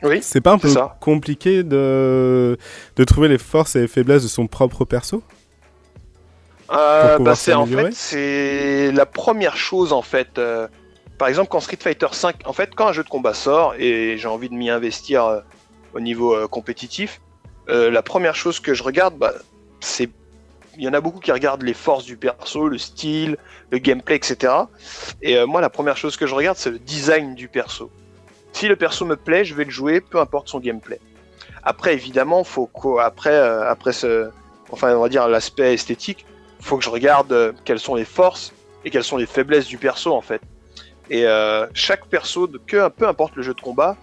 Oui. 0.03 0.19
C'est 0.21 0.43
pas 0.43 0.53
un 0.53 0.59
peu 0.59 0.69
compliqué 1.01 1.63
de, 1.63 2.59
de 2.97 3.05
trouver 3.05 3.29
les 3.29 3.39
forces 3.39 3.75
et 3.75 3.83
les 3.83 3.89
faiblesses 3.89 4.23
de 4.23 4.29
son 4.29 4.47
propre 4.47 4.85
perso? 4.85 5.23
Euh, 6.71 7.19
bah 7.19 7.35
c'est 7.35 7.53
en 7.53 7.67
fait 7.67 7.93
c'est 7.93 8.91
la 8.91 9.05
première 9.05 9.57
chose 9.57 9.93
en 9.93 10.01
fait 10.01 10.41
par 11.19 11.29
exemple, 11.29 11.49
quand 11.49 11.61
Street 11.61 11.79
Fighter 11.81 12.07
V, 12.13 12.31
en 12.45 12.53
fait, 12.53 12.75
quand 12.75 12.89
un 12.89 12.93
jeu 12.93 13.05
de 13.05 13.09
combat 13.09 13.35
sort 13.35 13.75
et 13.79 14.17
j'ai 14.19 14.29
envie 14.29 14.49
de 14.49 14.55
m'y 14.55 14.71
investir 14.71 15.25
euh, 15.25 15.41
au 15.95 16.01
niveau 16.01 16.35
euh, 16.35 16.49
compétitif, 16.49 17.21
euh, 17.69 17.91
la 17.91 18.03
première 18.03 18.35
chose 18.35 18.61
que 18.61 18.75
je 18.75 18.83
regarde, 18.83 19.17
bah, 19.17 19.33
c'est. 19.81 20.09
Il 20.77 20.83
y 20.83 20.89
en 20.89 20.93
a 20.93 21.01
beaucoup 21.01 21.21
qui 21.21 21.31
regardent 21.31 21.63
les 21.63 21.75
forces 21.75 22.05
du 22.05 22.17
perso, 22.17 22.67
le 22.67 22.79
style, 22.79 23.37
le 23.71 23.79
gameplay, 23.79 24.17
etc. 24.17 24.53
Et 25.23 25.45
moi, 25.45 25.61
la 25.61 25.71
première 25.71 25.97
chose 25.97 26.17
que 26.17 26.27
je 26.27 26.35
regarde, 26.35 26.57
c'est 26.57 26.73
le 26.73 26.81
design 26.81 27.37
du 27.37 27.47
perso. 27.47 27.93
Si 28.53 28.67
le 28.67 28.75
perso 28.75 29.05
me 29.05 29.15
plaît, 29.15 29.45
je 29.45 29.55
vais 29.55 29.63
le 29.63 29.71
jouer, 29.71 30.01
peu 30.01 30.19
importe 30.19 30.49
son 30.49 30.59
gameplay. 30.59 30.99
Après, 31.63 31.95
évidemment, 31.95 32.43
faut 32.43 32.69
après, 32.99 33.39
après 33.39 33.93
ce, 33.93 34.31
enfin, 34.73 34.97
on 34.97 35.01
va 35.01 35.09
dire 35.09 35.29
l'aspect 35.29 35.75
esthétique, 35.75 36.27
faut 36.61 36.77
que 36.77 36.83
je 36.83 36.91
regarde 36.91 37.55
quelles 37.65 37.79
sont 37.79 37.95
les 37.95 38.05
forces 38.05 38.53
et 38.85 38.91
quelles 38.91 39.05
sont 39.05 39.17
les 39.17 39.27
faiblesses 39.27 39.67
du 39.67 39.79
perso 39.79 40.13
en 40.13 40.23
fait. 40.23 40.41
Et 41.11 41.27
euh, 41.27 41.67
chaque 41.75 42.07
perso, 42.07 42.49
que, 42.67 42.89
peu 42.89 43.07
importe 43.07 43.37
le 43.37 43.43
jeu 43.43 43.55
de 43.55 43.61
combat, 43.61 43.97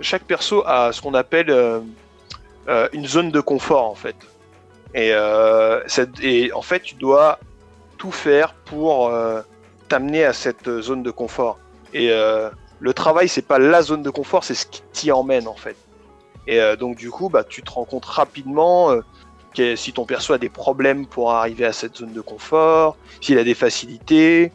chaque 0.00 0.24
perso 0.24 0.62
a 0.66 0.92
ce 0.92 1.00
qu'on 1.00 1.14
appelle 1.14 1.50
euh, 2.68 2.84
euh, 2.84 2.88
une 2.92 3.06
zone 3.06 3.30
de 3.30 3.40
confort 3.40 3.84
en 3.84 3.94
fait. 3.94 4.16
Et, 4.94 5.12
et, 6.22 6.52
en 6.52 6.62
fait, 6.62 6.80
tu 6.80 6.94
dois 6.94 7.40
tout 7.98 8.12
faire 8.12 8.54
pour 8.54 9.12
t'amener 9.88 10.24
à 10.24 10.32
cette 10.32 10.80
zone 10.80 11.02
de 11.02 11.10
confort. 11.10 11.58
Et 11.92 12.10
le 12.10 12.92
travail, 12.94 13.28
c'est 13.28 13.42
pas 13.42 13.58
la 13.58 13.82
zone 13.82 14.04
de 14.04 14.10
confort, 14.10 14.44
c'est 14.44 14.54
ce 14.54 14.66
qui 14.66 14.82
t'y 14.92 15.10
emmène 15.10 15.48
en 15.48 15.56
fait. 15.56 15.74
Et 16.46 16.60
donc 16.76 16.96
du 16.96 17.10
coup, 17.10 17.28
bah, 17.28 17.42
tu 17.42 17.62
te 17.62 17.72
rends 17.72 17.84
compte 17.84 18.04
rapidement 18.04 18.96
que 19.54 19.76
si 19.76 19.92
ton 19.92 20.04
perso 20.04 20.32
a 20.32 20.38
des 20.38 20.48
problèmes 20.48 21.06
pour 21.06 21.32
arriver 21.32 21.64
à 21.64 21.72
cette 21.72 21.96
zone 21.96 22.12
de 22.12 22.20
confort, 22.20 22.96
s'il 23.20 23.38
a 23.38 23.44
des 23.44 23.54
facilités, 23.54 24.52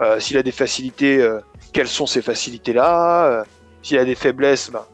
euh, 0.00 0.20
s'il 0.20 0.36
a 0.36 0.42
des 0.42 0.52
facilités, 0.52 1.20
euh, 1.20 1.40
quelles 1.72 1.88
sont 1.88 2.06
ces 2.06 2.22
facilités-là 2.22 3.26
euh, 3.26 3.44
S'il 3.82 3.98
a 3.98 4.04
des 4.04 4.14
faiblesses, 4.14 4.70
ben, 4.70 4.84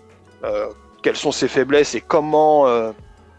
quelles 1.02 1.16
sont 1.16 1.32
ces 1.32 1.48
faiblesses 1.48 1.94
et 1.94 2.00
comment, 2.00 2.66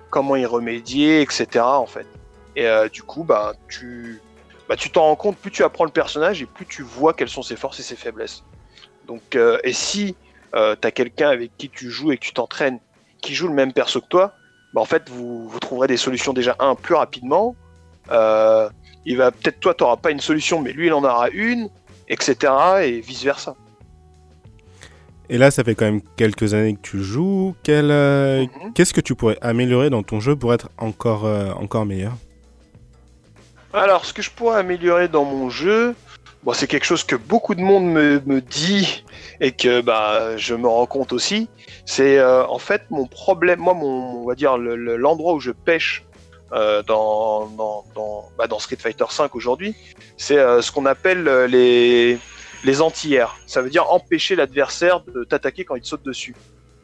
comment 0.10 0.36
y 0.36 0.45
remédier, 0.45 1.22
etc. 1.22 1.48
En 1.63 1.86
fait. 1.86 2.08
Et 2.56 2.67
du 2.91 3.04
coup, 3.04 3.24
ben, 3.24 3.54
tu 3.67 4.22
bah, 4.67 4.76
tu 4.76 4.91
t'en 4.91 5.04
rends 5.04 5.15
compte, 5.15 5.38
plus 5.38 5.52
tu 5.52 5.63
apprends 5.63 5.86
le 5.86 5.91
personnage 5.91 6.41
et 6.41 6.45
plus 6.45 6.65
tu 6.65 6.84
vois 6.84 7.13
quelles 7.13 7.30
sont 7.30 7.41
ses 7.41 7.56
forces 7.56 7.80
et 7.80 7.84
ses 7.84 7.95
faiblesses. 7.95 8.43
Donc, 9.08 9.38
et 9.63 9.74
si 9.74 10.15
euh, 10.56 10.76
tu 10.80 10.88
as 10.88 10.91
quelqu'un 10.91 11.30
avec 11.30 11.52
qui 11.58 11.69
tu 11.69 11.89
joues 11.89 12.12
et 12.12 12.17
que 12.17 12.26
tu 12.26 12.34
t'entraînes 12.34 12.80
qui 13.22 13.36
joue 13.36 13.48
le 13.48 13.54
même 13.54 13.74
perso 13.74 14.02
que 14.02 14.08
toi, 14.08 14.34
bah, 14.74 14.82
en 14.82 14.86
fait, 14.86 15.10
vous, 15.10 15.48
vous 15.48 15.60
trouverez 15.60 15.88
des 15.88 15.98
solutions 15.98 16.34
déjà, 16.34 16.56
un, 16.60 16.76
plus 16.76 16.95
rapidement, 16.95 17.56
euh, 18.12 18.69
il 19.06 19.17
va 19.17 19.32
peut-être 19.32 19.60
toi 19.60 19.74
tu 19.74 19.84
n'auras 19.84 19.98
pas 19.98 20.12
une 20.12 20.19
solution 20.19 20.62
mais 20.62 20.72
lui 20.72 20.88
il 20.88 20.93
en 20.93 21.04
aura 21.04 21.30
une 21.30 21.69
etc 22.08 22.52
et 22.82 23.00
vice 23.02 23.24
versa 23.24 23.56
et 25.29 25.37
là 25.37 25.51
ça 25.51 25.63
fait 25.63 25.75
quand 25.75 25.85
même 25.85 26.01
quelques 26.15 26.53
années 26.53 26.75
que 26.75 26.81
tu 26.81 27.03
joues 27.03 27.55
Quel, 27.63 27.91
euh, 27.91 28.41
mhm. 28.41 28.73
qu'est-ce 28.73 28.93
que 28.93 29.01
tu 29.01 29.15
pourrais 29.15 29.37
améliorer 29.41 29.89
dans 29.89 30.03
ton 30.03 30.19
jeu 30.19 30.35
pour 30.35 30.53
être 30.53 30.69
encore, 30.77 31.25
euh, 31.25 31.51
encore 31.53 31.85
meilleur? 31.85 32.13
Alors 33.73 34.05
ce 34.05 34.13
que 34.13 34.21
je 34.21 34.32
pourrais 34.32 34.59
améliorer 34.59 35.07
dans 35.07 35.25
mon 35.25 35.49
jeu 35.49 35.95
bon, 36.43 36.53
c'est 36.53 36.67
quelque 36.67 36.86
chose 36.86 37.03
que 37.03 37.15
beaucoup 37.15 37.55
de 37.55 37.61
monde 37.61 37.86
me, 37.86 38.21
me 38.25 38.41
dit 38.41 39.03
et 39.41 39.51
que 39.51 39.82
bah, 39.82 40.38
je 40.38 40.55
me 40.55 40.67
rends 40.67 40.86
compte 40.86 41.13
aussi 41.13 41.49
c'est 41.86 42.21
en 42.23 42.59
fait 42.59 42.84
mon 42.89 43.05
problème 43.05 43.59
moi 43.59 43.73
mon 43.73 44.21
on 44.23 44.27
va 44.27 44.36
dire 44.36 44.57
l'endroit 44.57 45.34
où 45.34 45.39
je 45.39 45.51
pêche 45.51 46.03
euh, 46.51 46.82
dans, 46.82 47.45
dans, 47.45 47.86
dans, 47.93 48.30
bah, 48.36 48.47
dans, 48.47 48.57
Street 48.57 48.77
Fighter 48.80 49.05
V 49.15 49.25
aujourd'hui, 49.34 49.75
c'est 50.17 50.39
euh, 50.39 50.63
ce 50.63 50.71
qu'on 50.71 50.88
appelle 50.88 51.27
euh, 51.27 51.45
les, 51.45 52.17
les 52.64 52.82
anti-airs. 52.82 53.38
Ça 53.45 53.62
veut 53.62 53.70
dire 53.70 53.91
empêcher 53.91 54.36
l'adversaire 54.36 55.01
de 55.01 55.24
t'attaquer 55.24 55.66
quand 55.66 55.76
il 55.76 55.82
te 55.82 55.88
saute 55.88 56.03
dessus. 56.03 56.36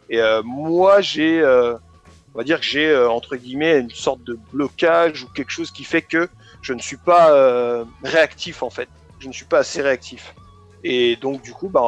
Et 0.09 0.21
moi, 0.43 1.01
j'ai, 1.01 1.43
on 1.43 2.37
va 2.37 2.43
dire 2.43 2.59
que 2.59 2.65
j'ai 2.65 2.95
entre 2.95 3.35
guillemets 3.35 3.79
une 3.79 3.89
sorte 3.89 4.23
de 4.23 4.37
blocage 4.53 5.23
ou 5.23 5.27
quelque 5.29 5.49
chose 5.49 5.71
qui 5.71 5.83
fait 5.83 6.03
que 6.03 6.29
je 6.61 6.73
ne 6.73 6.79
suis 6.79 6.97
pas 6.97 7.83
réactif 8.03 8.61
en 8.61 8.69
fait. 8.69 8.87
Je 9.19 9.27
ne 9.27 9.33
suis 9.33 9.45
pas 9.45 9.59
assez 9.59 9.81
réactif. 9.81 10.35
Et 10.83 11.15
donc 11.15 11.41
du 11.41 11.53
coup, 11.53 11.69
bah, 11.69 11.81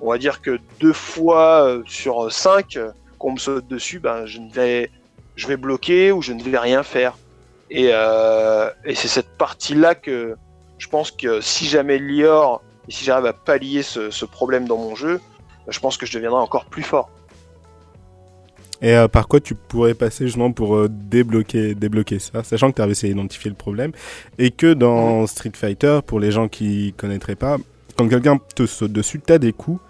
on 0.00 0.10
va 0.10 0.18
dire 0.18 0.40
que 0.40 0.58
deux 0.80 0.94
fois 0.94 1.80
sur 1.86 2.32
cinq 2.32 2.78
qu'on 3.18 3.32
me 3.32 3.38
saute 3.38 3.68
dessus, 3.68 4.00
ben, 4.00 4.24
je 4.24 4.38
ne 4.38 4.50
vais 4.50 4.90
je 5.36 5.46
vais 5.46 5.56
bloquer 5.56 6.12
ou 6.12 6.22
je 6.22 6.32
ne 6.32 6.42
vais 6.42 6.58
rien 6.58 6.82
faire. 6.82 7.16
Et, 7.70 7.90
euh, 7.92 8.70
et 8.84 8.94
c'est 8.94 9.08
cette 9.08 9.36
partie-là 9.38 9.94
que 9.94 10.36
je 10.78 10.88
pense 10.88 11.10
que 11.10 11.40
si 11.40 11.66
j'améliore 11.66 12.62
et 12.90 12.92
si 12.92 13.04
j'arrive 13.04 13.26
à 13.26 13.32
pallier 13.32 13.84
ce, 13.84 14.10
ce 14.10 14.24
problème 14.24 14.66
dans 14.66 14.76
mon 14.76 14.96
jeu, 14.96 15.20
je 15.68 15.78
pense 15.78 15.96
que 15.96 16.06
je 16.06 16.12
deviendrai 16.12 16.40
encore 16.40 16.64
plus 16.64 16.82
fort. 16.82 17.08
Et 18.82 18.96
euh, 18.96 19.06
par 19.06 19.28
quoi 19.28 19.38
tu 19.38 19.54
pourrais 19.54 19.94
passer 19.94 20.26
justement 20.26 20.50
pour 20.50 20.74
euh, 20.74 20.88
débloquer, 20.90 21.76
débloquer 21.76 22.18
ça, 22.18 22.42
sachant 22.42 22.72
que 22.72 22.76
tu 22.76 22.82
as 22.82 22.88
essayé 22.88 23.14
d'identifier 23.14 23.48
le 23.48 23.56
problème, 23.56 23.92
et 24.38 24.50
que 24.50 24.74
dans 24.74 25.24
Street 25.28 25.52
Fighter, 25.54 26.00
pour 26.04 26.18
les 26.18 26.32
gens 26.32 26.48
qui 26.48 26.92
connaîtraient 26.96 27.36
pas, 27.36 27.58
quand 27.96 28.08
quelqu'un 28.08 28.40
te 28.56 28.66
saute 28.66 28.90
dessus, 28.90 29.22
tu 29.24 29.32
as 29.32 29.38
des 29.38 29.52
coups 29.52 29.80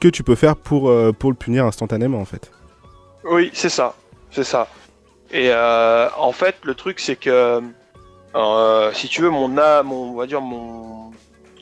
que 0.00 0.08
tu 0.08 0.22
peux 0.22 0.36
faire 0.36 0.56
pour, 0.56 0.88
euh, 0.88 1.12
pour 1.12 1.30
le 1.30 1.36
punir 1.36 1.66
instantanément 1.66 2.18
en 2.18 2.24
fait. 2.24 2.50
Oui, 3.24 3.50
c'est 3.52 3.68
ça, 3.68 3.94
c'est 4.30 4.44
ça. 4.44 4.68
Et 5.32 5.52
en 5.52 6.32
fait, 6.32 6.56
le 6.62 6.74
truc 6.74 6.98
c'est 6.98 7.16
que 7.16 7.60
si 8.94 9.08
tu 9.08 9.20
veux 9.20 9.28
mon 9.28 9.58
âme, 9.58 9.88
mon, 9.88 10.12
on 10.12 10.16
va 10.16 10.26
dire 10.26 10.40
mon, 10.40 11.10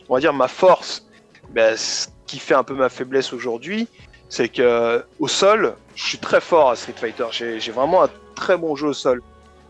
on 0.08 0.14
va 0.14 0.20
dire 0.20 0.32
ma 0.32 0.48
force, 0.48 1.06
ben, 1.50 1.76
ce 1.76 2.08
qui 2.26 2.38
fait 2.38 2.54
un 2.54 2.64
peu 2.64 2.74
ma 2.74 2.88
faiblesse 2.88 3.32
aujourd'hui, 3.32 3.88
c'est 4.28 4.48
que 4.48 5.04
au 5.18 5.28
sol, 5.28 5.74
je 5.94 6.04
suis 6.04 6.18
très 6.18 6.40
fort 6.40 6.70
à 6.70 6.76
Street 6.76 6.94
Fighter. 6.96 7.26
J'ai 7.30 7.70
vraiment 7.70 8.02
un 8.04 8.10
très 8.34 8.56
bon 8.56 8.74
jeu 8.76 8.88
au 8.88 8.92
sol. 8.92 9.22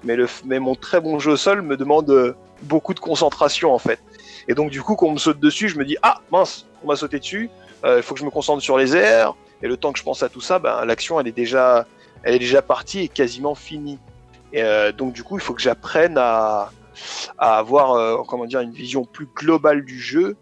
Mais, 0.04 0.16
le, 0.16 0.28
mais 0.44 0.58
mon 0.58 0.74
très 0.74 1.00
bon 1.00 1.18
jeu 1.18 1.32
au 1.32 1.36
sol 1.36 1.62
me 1.62 1.76
demande 1.76 2.10
euh, 2.10 2.34
beaucoup 2.62 2.94
de 2.94 3.00
concentration 3.00 3.74
en 3.74 3.78
fait. 3.78 3.98
Et 4.46 4.54
donc 4.54 4.70
du 4.70 4.82
coup, 4.82 4.94
quand 4.94 5.06
on 5.06 5.12
me 5.12 5.18
saute 5.18 5.40
dessus, 5.40 5.68
je 5.68 5.78
me 5.78 5.84
dis 5.84 5.96
ah 6.02 6.20
mince, 6.30 6.66
on 6.84 6.88
m'a 6.88 6.96
sauté 6.96 7.18
dessus. 7.18 7.50
euh, 7.84 7.96
Il 7.98 8.02
faut 8.02 8.14
que 8.14 8.20
je 8.20 8.24
me 8.24 8.30
concentre 8.30 8.62
sur 8.62 8.78
les 8.78 8.96
airs. 8.96 9.34
Et 9.62 9.68
le 9.68 9.76
temps 9.76 9.92
que 9.92 9.98
je 9.98 10.04
pense 10.04 10.22
à 10.22 10.28
tout 10.28 10.40
ça, 10.40 10.58
ben, 10.58 10.84
l'action 10.84 11.18
elle 11.18 11.26
est 11.26 11.32
déjà, 11.32 11.86
elle 12.22 12.34
est 12.34 12.38
déjà 12.38 12.62
partie 12.62 13.00
et 13.00 13.08
quasiment 13.08 13.54
finie. 13.54 13.98
Et 14.52 14.62
euh, 14.62 14.92
donc 14.92 15.12
du 15.12 15.22
coup, 15.22 15.38
il 15.38 15.42
faut 15.42 15.54
que 15.54 15.62
j'apprenne 15.62 16.16
à, 16.18 16.70
à 17.38 17.58
avoir 17.58 17.92
euh, 17.92 18.22
comment 18.26 18.46
dire 18.46 18.60
une 18.60 18.72
vision 18.72 19.04
plus 19.04 19.28
globale 19.34 19.84
du 19.84 19.98
jeu 19.98 20.36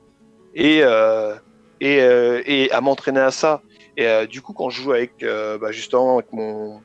et 0.54 0.80
euh, 0.82 1.34
et, 1.80 2.00
euh, 2.00 2.42
et 2.46 2.70
à 2.70 2.80
m'entraîner 2.80 3.20
à 3.20 3.30
ça. 3.30 3.62
Et 3.96 4.26
du 4.26 4.42
coup, 4.42 4.52
quand 4.54 4.70
je 4.70 4.82
joue 4.82 4.92
avec 4.92 5.24
bah, 5.24 5.70
justement 5.70 6.18
avec 6.18 6.32
mon, 6.32 6.80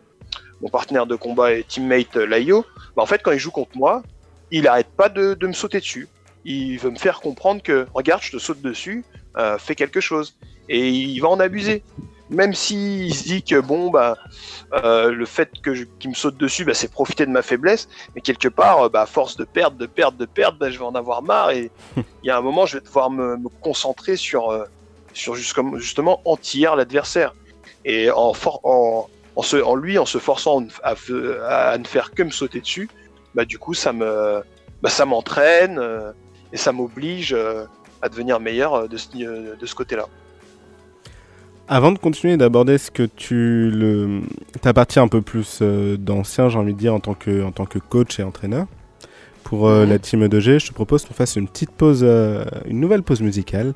mon 0.61 0.70
partenaire 0.70 1.07
de 1.07 1.15
combat 1.15 1.53
et 1.53 1.63
teammate 1.63 2.15
Laio, 2.15 2.65
bah, 2.95 3.01
en 3.01 3.07
fait, 3.07 3.24
quand 3.24 3.32
il 3.32 3.39
joue 3.39 3.49
contre 3.49 3.76
moi, 3.76 4.03
il 4.51 4.67
arrête 4.67 4.89
pas 4.95 5.09
de, 5.09 5.36
me 5.41 5.53
sauter 5.53 5.80
dessus. 5.80 6.07
Il 6.45 6.78
veut 6.78 6.91
me 6.91 6.97
faire 6.97 7.20
comprendre 7.20 7.63
que 7.63 7.88
regarde, 7.95 8.22
je 8.22 8.32
te 8.34 8.38
saute 8.38 8.61
dessus, 8.61 9.03
fais 9.57 9.74
quelque 9.74 9.99
chose. 9.99 10.38
Et 10.67 10.89
il 10.89 11.20
va 11.20 11.30
en 11.30 11.39
abuser. 11.39 11.82
Même 12.30 12.54
s'il 12.54 13.14
se 13.14 13.24
dit 13.24 13.44
que 13.44 13.60
bon, 13.60 13.90
bah, 13.90 14.16
euh, 14.74 15.12
le 15.12 15.26
fait 15.26 15.50
qu'il 15.64 16.10
me 16.10 16.14
saute 16.14 16.38
dessus, 16.38 16.64
bah, 16.64 16.76
c'est 16.76 16.92
profiter 16.92 17.26
de 17.26 17.32
ma 17.32 17.42
faiblesse. 17.42 17.88
Mais 18.16 18.22
quelque 18.22 18.48
part, 18.48 18.84
euh, 18.84 18.90
bah, 18.90 19.02
à 19.02 19.06
force 19.08 19.36
de 19.36 19.46
perdre, 19.46 19.78
de 19.78 19.88
perdre, 19.88 20.18
de 20.18 20.26
perdre, 20.26 20.58
bah, 20.60 20.70
je 20.70 20.78
vais 20.78 20.86
en 20.86 20.94
avoir 20.94 21.24
marre. 21.24 21.52
Et 21.52 21.72
il 21.98 22.04
y 22.24 22.30
a 22.30 22.38
un 22.38 22.42
moment, 22.42 22.66
je 22.68 22.78
vais 22.78 22.84
devoir 22.84 23.10
me, 23.10 23.36
me 23.38 23.50
concentrer 23.62 24.16
sur, 24.16 24.50
euh, 24.52 24.66
sur 25.14 25.34
justement 25.36 26.22
anti-air 26.26 26.76
l'adversaire. 26.76 27.34
Et 27.84 28.12
en, 28.12 28.34
for- 28.34 28.60
en, 28.64 29.08
en, 29.36 29.42
se, 29.42 29.58
en 29.58 29.74
lui, 29.76 29.98
en 29.98 30.06
se 30.06 30.20
forçant 30.20 30.64
à, 30.84 31.78
ne 31.78 31.86
faire 31.86 32.12
que 32.12 32.22
me 32.22 32.32
sauter 32.32 32.62
dessus, 32.62 32.90
bah, 33.34 33.46
du 33.46 33.58
coup, 33.58 33.74
ça 33.74 33.92
me, 33.92 34.44
bah, 34.84 34.90
ça 34.90 35.06
m'entraîne 35.06 35.80
euh, 35.80 36.12
et 36.54 36.58
ça 36.58 36.72
m'oblige 36.72 37.36
à 38.02 38.10
devenir 38.10 38.40
meilleur 38.40 38.88
de 38.88 38.98
ce, 38.98 39.10
de 39.56 39.66
ce 39.66 39.74
côté-là. 39.76 40.06
Avant 41.72 41.91
de 41.91 41.99
continuer 41.99 42.36
d'aborder 42.36 42.80
ce 42.80 42.89
que 42.89 43.03
tu 43.03 43.70
le 43.70 44.22
ta 44.59 44.74
partie 44.74 44.97
un 44.97 45.07
peu 45.07 45.22
plus 45.22 45.59
euh, 45.61 45.97
d'ancien, 45.97 46.49
j'ai 46.49 46.57
envie 46.57 46.74
de 46.74 46.80
dire 46.80 46.95
en 46.95 46.99
tant 46.99 47.13
que 47.13 47.43
en 47.43 47.51
tant 47.51 47.67
que 47.67 47.78
coach 47.78 48.20
et 48.20 48.24
entraîneur 48.24 48.65
pour 49.43 49.67
euh, 49.67 49.86
la 49.86 49.99
team 49.99 50.26
2G, 50.26 50.59
je 50.59 50.67
te 50.67 50.74
propose 50.74 51.05
qu'on 51.05 51.13
fasse 51.13 51.36
une 51.36 51.47
petite 51.47 51.70
pause, 51.70 52.01
euh, 52.01 52.43
une 52.65 52.80
nouvelle 52.80 53.03
pause 53.03 53.22
musicale 53.22 53.74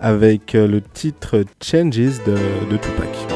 avec 0.00 0.54
le 0.54 0.80
titre 0.80 1.44
Changes 1.62 2.24
de, 2.24 2.34
de 2.70 2.76
Tupac. 2.78 3.33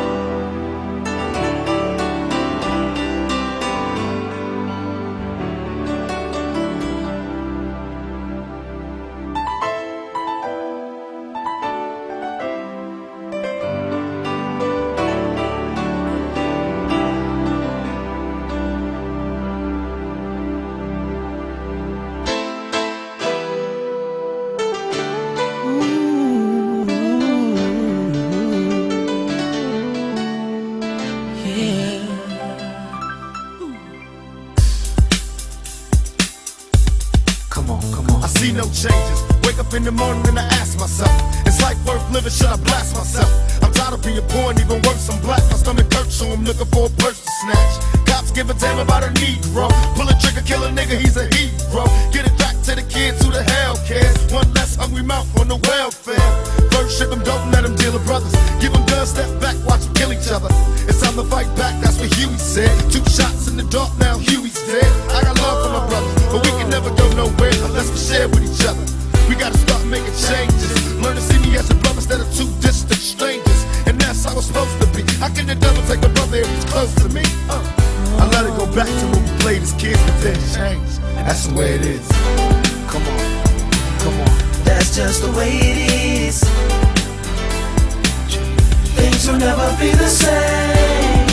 Never 89.59 89.77
be 89.81 89.91
the 89.91 90.09
same. 90.09 91.27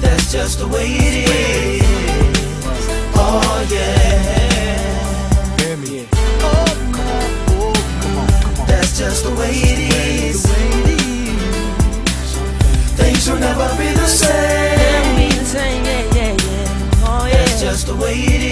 That's 0.00 0.32
just 0.32 0.58
the 0.58 0.68
way 0.68 0.86
it 0.86 1.28
is. 1.28 1.82
Oh 3.14 3.66
yeah. 3.70 4.96
Hear 5.60 5.76
me. 5.76 6.08
That's 8.66 8.98
just 8.98 9.24
the 9.24 9.34
way 9.40 9.52
it 9.52 9.78
is. 9.94 10.46
Things 12.96 13.28
will 13.28 13.38
never 13.38 13.68
be 13.76 13.92
the 13.92 14.06
same. 14.06 14.80
Oh, 17.04 17.28
That's 17.30 17.60
just 17.60 17.86
the 17.86 17.96
way 17.96 18.14
it 18.14 18.42
is. 18.42 18.51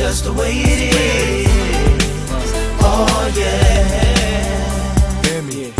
Just 0.00 0.24
the 0.24 0.32
way 0.32 0.52
it 0.52 0.94
is. 0.94 1.48
Oh 2.80 3.32
yeah. 3.36 5.22
Hear 5.24 5.42
me. 5.42 5.72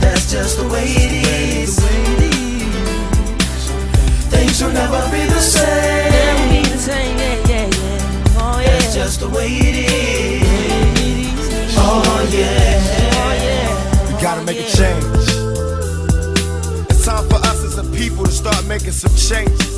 That's 0.00 0.30
just 0.30 0.56
the 0.56 0.66
way 0.68 0.84
it 0.86 1.12
is. 1.12 1.78
Things 4.30 4.62
will 4.62 4.72
never 4.72 5.10
be 5.10 5.26
the 5.26 5.40
same. 5.40 6.12
That's 8.64 8.94
just 8.94 9.20
the 9.20 9.28
way 9.28 9.48
it 9.48 9.76
is. 9.90 11.74
Oh 11.76 12.28
yeah. 12.32 12.78
We 14.06 14.12
gotta 14.22 14.42
make 14.42 14.58
a 14.58 14.68
change. 14.70 15.28
It's 16.90 17.04
time 17.04 17.28
for 17.28 17.36
us 17.36 17.62
as 17.62 17.76
a 17.78 17.84
people 17.94 18.24
to 18.24 18.30
start 18.30 18.64
making 18.66 18.92
some 18.92 19.14
changes. 19.14 19.77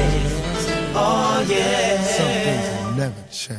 Oh 0.95 1.41
yeah. 1.47 2.01
Some 2.01 2.25
things 2.43 2.69
will 2.85 2.95
never 2.97 3.13
change. 3.31 3.57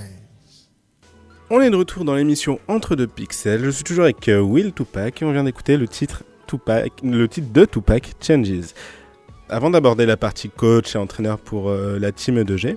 On 1.50 1.60
est 1.60 1.70
de 1.70 1.76
retour 1.76 2.04
dans 2.04 2.14
l'émission 2.14 2.58
Entre 2.68 2.96
deux 2.96 3.06
pixels. 3.06 3.64
Je 3.64 3.70
suis 3.70 3.84
toujours 3.84 4.04
avec 4.04 4.28
euh, 4.28 4.40
Will 4.40 4.72
Tupac 4.72 5.20
et 5.20 5.24
on 5.24 5.32
vient 5.32 5.44
d'écouter 5.44 5.76
le 5.76 5.86
titre 5.88 6.22
Tupac, 6.46 6.92
le 7.02 7.28
titre 7.28 7.52
de 7.52 7.64
Tupac, 7.64 8.12
Changes. 8.20 8.72
Avant 9.48 9.70
d'aborder 9.70 10.06
la 10.06 10.16
partie 10.16 10.48
coach 10.48 10.94
et 10.94 10.98
entraîneur 10.98 11.38
pour 11.38 11.68
euh, 11.68 11.98
la 11.98 12.10
team 12.12 12.38
E2G, 12.42 12.76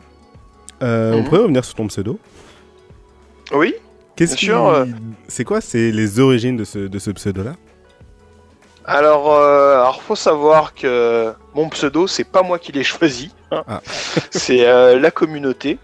euh, 0.84 1.14
on 1.14 1.20
Mhm. 1.20 1.24
pourrait 1.26 1.42
revenir 1.42 1.64
sur 1.66 1.76
ton 1.76 1.88
pseudo. 1.88 2.20
Oui 3.54 3.74
Qu'est-ce 4.16 4.50
euh. 4.52 4.86
C'est 5.28 5.44
quoi? 5.44 5.60
C'est 5.62 5.92
les 5.92 6.20
origines 6.20 6.56
de 6.58 6.64
ce, 6.64 6.80
de 6.80 7.00
ce 7.00 7.12
pseudo-là? 7.12 7.56
Alors, 8.88 9.34
euh, 9.34 9.74
alors 9.82 10.02
faut 10.02 10.16
savoir 10.16 10.74
que 10.76 11.34
mon 11.54 11.70
pseudo, 11.70 12.06
c'est 12.08 12.24
pas 12.24 12.44
moi 12.44 12.60
qui 12.60 12.72
l'ai 12.72 12.84
choisi. 12.84 13.32
hein. 13.52 13.64
Ah. 13.68 13.82
c'est 14.32 14.68
euh, 14.68 15.00
la 15.00 15.12
communauté. 15.12 15.80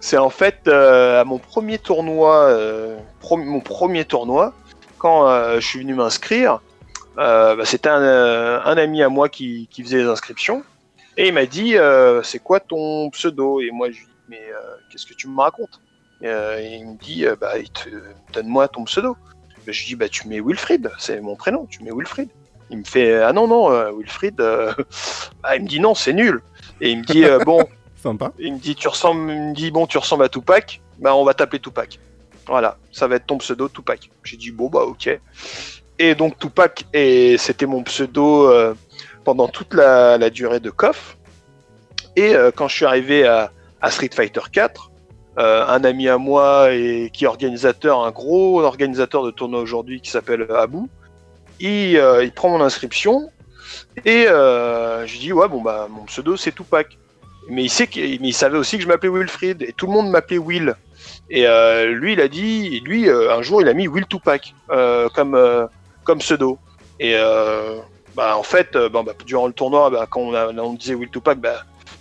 C'est 0.00 0.18
en 0.18 0.30
fait 0.30 0.58
euh, 0.66 1.20
à 1.20 1.24
mon 1.24 1.38
premier 1.38 1.78
tournoi, 1.78 2.34
euh, 2.48 2.98
pro- 3.20 3.36
mon 3.36 3.60
premier 3.60 4.04
tournoi, 4.04 4.52
quand 4.98 5.26
je 5.56 5.66
suis 5.66 5.78
venu 5.80 5.94
m'inscrire, 5.94 6.60
bah, 7.16 7.56
c'était 7.64 7.88
un, 7.88 8.02
un 8.02 8.76
ami 8.76 9.02
à 9.02 9.08
moi 9.08 9.28
qui, 9.28 9.68
qui 9.70 9.82
faisait 9.82 9.98
les 9.98 10.08
inscriptions 10.08 10.62
et 11.16 11.28
il 11.28 11.34
m'a 11.34 11.46
dit 11.46 11.76
c'est 12.22 12.38
quoi 12.38 12.60
ton 12.60 13.08
pseudo? 13.10 13.60
Et 13.60 13.70
moi 13.70 13.90
je 13.90 13.98
lui 13.98 14.06
dis 14.06 14.14
mais 14.28 14.42
qu'est-ce 14.90 15.06
que 15.06 15.14
tu 15.14 15.28
me 15.28 15.40
racontes? 15.40 15.80
Et, 16.22 16.28
il 16.76 16.86
me 16.86 16.96
dit 16.98 17.24
bah 17.40 17.52
donne-moi 18.32 18.68
ton 18.68 18.84
pseudo. 18.84 19.16
Bah, 19.66 19.72
je 19.72 19.80
lui 19.80 19.86
dis 19.88 19.94
bah 19.96 20.08
tu 20.08 20.28
mets 20.28 20.40
Wilfried, 20.40 20.90
c'est 20.98 21.20
mon 21.20 21.36
prénom, 21.36 21.66
tu 21.66 21.82
mets 21.82 21.90
Wilfried. 21.92 22.28
Il 22.70 22.78
me 22.78 22.84
fait 22.84 23.22
ah 23.22 23.32
non 23.32 23.46
non 23.46 23.70
euh, 23.72 23.92
Wilfried, 23.92 24.40
euh, 24.40 24.72
bah, 25.42 25.54
il 25.56 25.62
me 25.62 25.68
dit 25.68 25.80
non 25.80 25.94
c'est 25.94 26.12
nul 26.12 26.42
et 26.80 26.90
il 26.90 26.98
me 26.98 27.04
dit 27.04 27.24
euh, 27.24 27.38
bon 27.40 27.66
Sympa. 27.96 28.32
il 28.38 28.54
me 28.54 28.58
dit 28.58 28.74
tu 28.74 28.88
ressembles, 28.88 29.30
il 29.30 29.40
me 29.40 29.54
dit 29.54 29.70
bon 29.70 29.86
tu 29.86 29.96
ressembles 29.96 30.24
à 30.24 30.28
Tupac, 30.28 30.80
bah 30.98 31.14
on 31.14 31.24
va 31.24 31.34
t'appeler 31.34 31.60
Tupac. 31.60 31.98
Voilà, 32.46 32.76
ça 32.92 33.06
va 33.06 33.16
être 33.16 33.26
ton 33.26 33.38
pseudo 33.38 33.68
Tupac. 33.68 34.10
J'ai 34.22 34.36
dit 34.36 34.50
bon 34.50 34.68
bah 34.68 34.82
ok. 34.82 35.18
Et 35.98 36.14
donc 36.14 36.38
Tupac 36.38 36.84
et 36.92 37.38
c'était 37.38 37.66
mon 37.66 37.82
pseudo 37.84 38.50
euh, 38.50 38.74
pendant 39.24 39.48
toute 39.48 39.72
la, 39.72 40.18
la 40.18 40.28
durée 40.28 40.60
de 40.60 40.70
KOF. 40.70 41.16
Et 42.16 42.32
quand 42.54 42.68
je 42.68 42.76
suis 42.76 42.84
arrivé 42.84 43.26
à, 43.26 43.50
à 43.80 43.90
Street 43.90 44.10
Fighter 44.14 44.42
4, 44.52 44.92
euh, 45.36 45.66
un 45.66 45.82
ami 45.82 46.08
à 46.08 46.16
moi 46.16 46.72
et 46.72 47.10
qui 47.12 47.24
est 47.24 47.26
organisateur, 47.26 48.04
un 48.04 48.12
gros 48.12 48.60
organisateur 48.62 49.24
de 49.24 49.32
tournoi 49.32 49.60
aujourd'hui 49.60 50.00
qui 50.00 50.10
s'appelle 50.10 50.46
Abou, 50.56 50.88
il, 51.58 51.96
euh, 51.96 52.22
il 52.24 52.30
prend 52.30 52.50
mon 52.50 52.60
inscription 52.62 53.30
et 54.04 54.26
euh, 54.28 55.04
je 55.06 55.18
dis 55.18 55.32
ouais 55.32 55.48
bon 55.48 55.60
bah 55.60 55.88
mon 55.90 56.04
pseudo 56.04 56.36
c'est 56.36 56.52
Tupac. 56.52 56.98
Mais 57.48 57.64
il 57.64 57.68
sait 57.68 57.88
savait 58.32 58.56
aussi 58.56 58.76
que 58.76 58.84
je 58.84 58.88
m'appelais 58.88 59.10
Wilfried 59.10 59.62
et 59.62 59.72
tout 59.72 59.86
le 59.86 59.92
monde 59.92 60.08
m'appelait 60.08 60.38
Will. 60.38 60.76
Et 61.28 61.46
lui 61.88 62.14
il 62.14 62.20
a 62.20 62.28
dit, 62.28 62.80
lui 62.80 63.10
un 63.10 63.42
jour 63.42 63.60
il 63.60 63.68
a 63.68 63.74
mis 63.74 63.86
Will 63.86 64.06
Tupac 64.06 64.54
comme 65.14 66.18
pseudo. 66.20 66.58
Et 67.00 67.14
bah 68.16 68.36
en 68.38 68.42
fait 68.42 68.76
bah, 68.76 69.02
durant 69.26 69.46
le 69.46 69.52
tournoi 69.52 69.90
bah, 69.90 70.06
quand 70.08 70.20
on, 70.20 70.34
a- 70.34 70.76
disait 70.76 70.94
Will 70.94 71.10
Tupac 71.10 71.38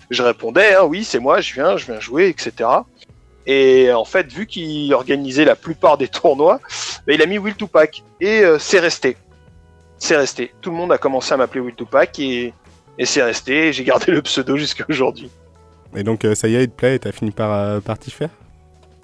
je 0.10 0.24
répondais 0.24 0.76
hein, 0.76 0.84
oui 0.84 1.04
c'est 1.04 1.20
moi 1.20 1.42
je 1.42 1.54
viens 1.54 1.76
je 1.76 1.88
viens 1.88 2.00
jouer 2.00 2.28
etc. 2.28 2.70
Et 3.46 3.91
en 3.91 4.06
fait 4.06 4.32
vu 4.32 4.48
qu'il 4.48 4.94
organisait 4.94 5.46
la 5.46 5.56
plupart 5.56 5.98
des 5.98 6.08
tournois 6.20 6.60
bah, 7.06 7.14
il 7.14 7.22
a 7.22 7.26
mis 7.26 7.38
Will 7.38 7.56
Tupac 7.56 8.04
et 8.22 8.44
euh, 8.44 8.58
c'est 8.60 8.80
resté 8.80 9.18
c'est 10.04 10.18
resté. 10.18 10.54
Tout 10.62 10.70
le 10.70 10.76
monde 10.76 10.91
a 10.91 10.98
commencé 10.98 11.34
à 11.34 11.38
m'appeler 11.38 11.62
Will 11.62 11.76
Tupac 11.76 12.20
et, 12.20 12.54
et 12.98 13.06
c'est 13.06 13.24
resté. 13.24 13.72
J'ai 13.72 13.86
gardé 13.86 14.12
le 14.12 14.22
pseudo 14.22 14.58
jusqu'à 14.58 14.84
aujourd'hui. 14.89 15.32
Et 15.96 16.04
donc, 16.04 16.26
euh, 16.26 16.36
ça 16.36 16.50
y 16.50 16.56
est, 16.56 16.64
il 16.64 16.70
te 16.70 16.76
plaît 16.76 16.96
et 16.96 17.00
t'as 17.00 17.14
fini 17.14 17.32
par, 17.32 17.54
euh, 17.54 17.80
par 17.80 17.98
t'y 17.98 18.12
faire? 18.12 18.30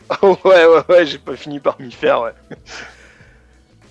Ouais, 0.23 0.35
ouais, 0.43 0.81
ouais, 0.89 1.05
j'ai 1.05 1.19
pas 1.19 1.35
fini 1.35 1.59
par 1.59 1.79
m'y 1.79 1.91
faire, 1.91 2.21
ouais. 2.21 2.31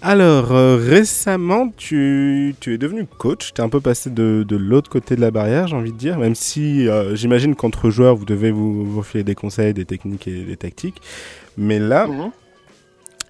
Alors, 0.00 0.52
euh, 0.52 0.76
récemment, 0.76 1.72
tu, 1.76 2.54
tu 2.60 2.74
es 2.74 2.78
devenu 2.78 3.04
coach. 3.04 3.52
Tu 3.52 3.60
es 3.60 3.64
un 3.64 3.68
peu 3.68 3.80
passé 3.80 4.10
de, 4.10 4.44
de 4.46 4.56
l'autre 4.56 4.88
côté 4.88 5.16
de 5.16 5.20
la 5.20 5.32
barrière, 5.32 5.66
j'ai 5.66 5.74
envie 5.76 5.92
de 5.92 5.98
dire. 5.98 6.18
Même 6.18 6.36
si 6.36 6.88
euh, 6.88 7.16
j'imagine 7.16 7.56
qu'entre 7.56 7.90
joueurs, 7.90 8.14
vous 8.14 8.24
devez 8.24 8.52
vous, 8.52 8.84
vous 8.86 9.02
filer 9.02 9.24
des 9.24 9.34
conseils, 9.34 9.74
des 9.74 9.84
techniques 9.84 10.28
et 10.28 10.44
des 10.44 10.56
tactiques. 10.56 11.02
Mais 11.56 11.80
là, 11.80 12.06
Mhm. 12.06 12.30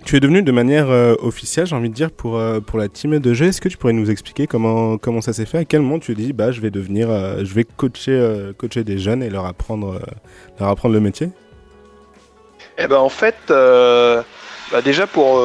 tu 0.04 0.16
es 0.16 0.20
devenu 0.20 0.42
de 0.42 0.52
manière 0.52 0.90
euh, 0.90 1.14
officielle, 1.22 1.66
j'ai 1.66 1.74
envie 1.74 1.88
de 1.88 1.94
dire, 1.94 2.10
pour, 2.10 2.38
pour 2.66 2.78
la 2.78 2.88
team 2.88 3.18
de 3.18 3.32
jeu. 3.32 3.46
Est-ce 3.46 3.62
que 3.62 3.70
tu 3.70 3.78
pourrais 3.78 3.94
nous 3.94 4.10
expliquer 4.10 4.46
comment, 4.46 4.98
comment 4.98 5.22
ça 5.22 5.32
s'est 5.32 5.46
fait? 5.46 5.58
À 5.58 5.64
quel 5.64 5.80
moment 5.80 5.98
tu 5.98 6.14
dis, 6.14 6.34
bah, 6.34 6.52
je 6.52 6.60
vais 6.60 6.70
devenir, 6.70 7.08
je 7.44 7.54
vais 7.54 7.64
coacher, 7.64 8.50
coacher 8.58 8.84
des 8.84 8.98
jeunes 8.98 9.22
et 9.22 9.30
leur 9.30 9.46
apprendre, 9.46 10.02
leur 10.60 10.68
apprendre 10.68 10.92
le 10.94 11.00
métier? 11.00 11.30
Eh 12.76 12.86
ben 12.86 12.98
en 12.98 13.08
fait, 13.08 13.36
bah, 13.48 14.82
déjà 14.84 15.06
pour 15.06 15.40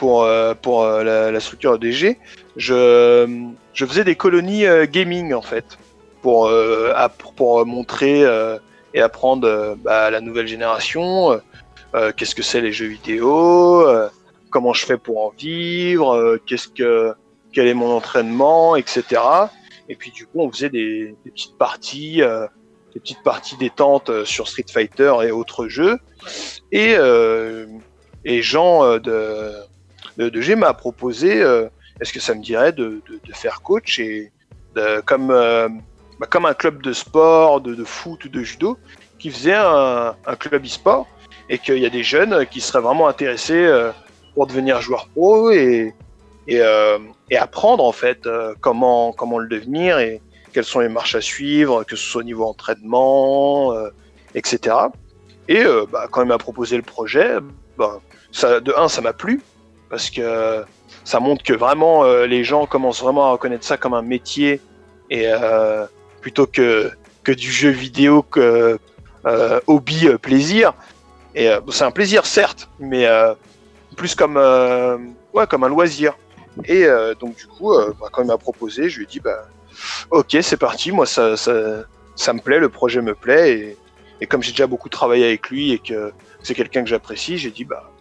pour 0.00 0.24
euh, 0.24 0.54
pour 0.54 0.82
euh, 0.82 1.30
la, 1.30 1.40
structure 1.40 1.74
EDG, 1.74 2.16
je 2.56 3.50
je 3.74 3.84
faisais 3.84 4.02
des 4.02 4.16
colonies 4.16 4.64
euh, 4.64 4.86
gaming 4.86 5.34
en 5.34 5.42
fait 5.42 5.76
pour 6.22 6.48
app- 6.48 7.22
pour 7.36 7.66
montrer 7.66 8.24
et 8.94 9.00
apprendre 9.00 9.46
euh, 9.46 9.74
bah, 9.76 10.06
à 10.06 10.10
la 10.10 10.22
nouvelle 10.22 10.48
génération 10.48 11.38
qu'est-ce 12.16 12.34
que 12.34 12.42
c'est 12.42 12.62
les 12.62 12.72
jeux 12.72 12.86
vidéo, 12.86 13.84
comment 14.48 14.72
je 14.72 14.86
fais 14.86 14.96
pour 14.96 15.26
en 15.26 15.32
vivre, 15.36 16.38
qu'est-ce 16.46 16.68
que 16.68 17.12
quel 17.52 17.66
est 17.66 17.74
mon 17.74 17.90
entraînement, 17.90 18.76
etc. 18.76 19.02
Et 19.90 19.96
puis 19.96 20.12
du 20.12 20.24
coup 20.24 20.40
on 20.40 20.50
faisait 20.50 20.70
des, 20.70 21.14
petites 21.24 21.58
parties. 21.58 22.22
des 22.94 23.00
petites 23.00 23.22
parties 23.24 23.56
détentes 23.58 24.24
sur 24.24 24.48
Street 24.48 24.70
Fighter 24.72 25.12
et 25.24 25.30
autres 25.30 25.66
jeux. 25.66 25.98
Et 26.70 26.94
euh, 26.96 27.66
Et 28.24 28.40
Jean 28.42 28.98
de, 28.98 29.52
de, 30.20 30.28
de 30.28 30.40
G 30.40 30.54
m'a 30.54 30.74
proposé 30.74 31.42
euh, 31.42 31.68
est-ce 32.00 32.12
que 32.12 32.20
ça 32.20 32.34
me 32.34 32.42
dirait 32.42 32.72
de, 32.72 33.02
faire 33.32 33.62
coach 33.62 33.98
et 33.98 34.30
de- 34.76 35.00
comme, 35.06 35.30
euh, 35.30 35.68
bah, 36.18 36.26
comme 36.28 36.44
un 36.44 36.54
club 36.54 36.82
de 36.82 36.92
sport, 36.92 37.60
de, 37.62 37.84
foot 37.84 38.26
ou 38.26 38.28
de 38.28 38.42
judo, 38.42 38.78
qui 39.18 39.30
faisait 39.30 39.54
un, 39.54 40.14
club 40.38 40.64
e-sport 40.64 41.06
et 41.48 41.58
qu'il 41.58 41.78
y 41.78 41.86
a 41.86 41.90
des 41.90 42.02
jeunes 42.02 42.46
qui 42.46 42.60
seraient 42.60 42.82
vraiment 42.82 43.08
intéressés 43.08 43.64
euh, 43.64 43.90
pour 44.34 44.46
devenir 44.46 44.80
joueur 44.82 45.08
pro 45.08 45.50
et, 45.50 45.94
et, 46.46 46.60
euh, 46.60 46.98
apprendre 47.38 47.84
en 47.84 47.92
fait 47.92 48.26
euh, 48.26 48.54
comment, 48.60 49.12
comment 49.12 49.38
le 49.38 49.48
devenir 49.48 49.98
et 49.98 50.20
quelles 50.52 50.64
sont 50.64 50.80
les 50.80 50.88
marches 50.88 51.14
à 51.14 51.20
suivre, 51.20 51.84
que 51.84 51.96
ce 51.96 52.04
soit 52.04 52.20
au 52.20 52.24
niveau 52.24 52.44
entraînement, 52.44 53.72
euh, 53.72 53.88
etc. 54.34 54.76
Et 55.48 55.62
euh, 55.64 55.86
bah, 55.90 56.08
quand 56.10 56.22
il 56.22 56.28
m'a 56.28 56.38
proposé 56.38 56.76
le 56.76 56.82
projet, 56.82 57.36
bah, 57.78 58.00
ça, 58.32 58.60
de 58.60 58.74
un, 58.76 58.88
ça 58.88 59.00
m'a 59.00 59.12
plu 59.12 59.40
parce 59.90 60.08
que 60.08 60.64
ça 61.04 61.20
montre 61.20 61.42
que 61.42 61.52
vraiment 61.52 62.04
euh, 62.04 62.26
les 62.26 62.44
gens 62.44 62.64
commencent 62.64 63.02
vraiment 63.02 63.26
à 63.26 63.32
reconnaître 63.32 63.64
ça 63.64 63.76
comme 63.76 63.94
un 63.94 64.02
métier 64.02 64.60
et 65.10 65.24
euh, 65.26 65.84
plutôt 66.20 66.46
que 66.46 66.90
que 67.24 67.32
du 67.32 67.50
jeu 67.50 67.68
vidéo 67.70 68.22
que 68.22 68.78
euh, 69.26 69.60
hobby 69.66 70.08
plaisir. 70.22 70.72
Et 71.34 71.48
c'est 71.70 71.84
un 71.84 71.90
plaisir 71.92 72.26
certes, 72.26 72.68
mais 72.80 73.06
plus 73.96 74.16
comme 74.16 74.36
ouais 75.32 75.46
comme 75.46 75.62
un 75.62 75.68
loisir. 75.68 76.16
Et 76.64 76.84
donc 77.20 77.36
du 77.36 77.46
coup, 77.46 77.72
bah, 78.00 78.08
quand 78.10 78.22
il 78.22 78.26
m'a 78.26 78.36
proposé, 78.36 78.88
je 78.88 78.98
lui 78.98 79.04
ai 79.04 79.06
dit 79.06 79.20
bah 79.20 79.46
ok 80.10 80.38
c'est 80.42 80.56
parti, 80.56 80.90
moi 80.90 81.06
ça, 81.06 81.36
ça 81.36 81.52
ça 82.16 82.32
me 82.32 82.40
plaît, 82.40 82.58
le 82.58 82.68
projet 82.68 83.00
me 83.00 83.14
plaît 83.14 83.52
et, 83.52 83.76
et 84.20 84.26
comme 84.26 84.42
j'ai 84.42 84.50
déjà 84.50 84.66
beaucoup 84.66 84.88
travaillé 84.88 85.24
avec 85.24 85.48
lui 85.50 85.70
et 85.70 85.78
que 85.78 86.12
c'est 86.42 86.54
quelqu'un 86.54 86.82
que 86.82 86.88
j'apprécie, 86.88 87.38
j'ai 87.38 87.52
dit 87.52 87.64
bah 87.64 87.92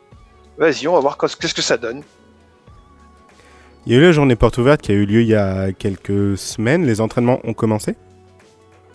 vas-y 0.59 0.87
on 0.87 0.93
va 0.93 0.99
voir 0.99 1.17
qu'est-ce 1.17 1.55
que 1.55 1.61
ça 1.61 1.77
donne. 1.77 2.03
Il 3.85 3.93
y 3.93 3.95
a 3.95 3.99
eu 3.99 4.03
la 4.03 4.11
journée 4.11 4.35
porte 4.35 4.57
ouverte 4.57 4.81
qui 4.81 4.91
a 4.91 4.95
eu 4.95 5.05
lieu 5.05 5.21
il 5.21 5.27
y 5.27 5.35
a 5.35 5.71
quelques 5.71 6.37
semaines. 6.37 6.85
Les 6.85 7.01
entraînements 7.01 7.39
ont 7.43 7.53
commencé? 7.53 7.95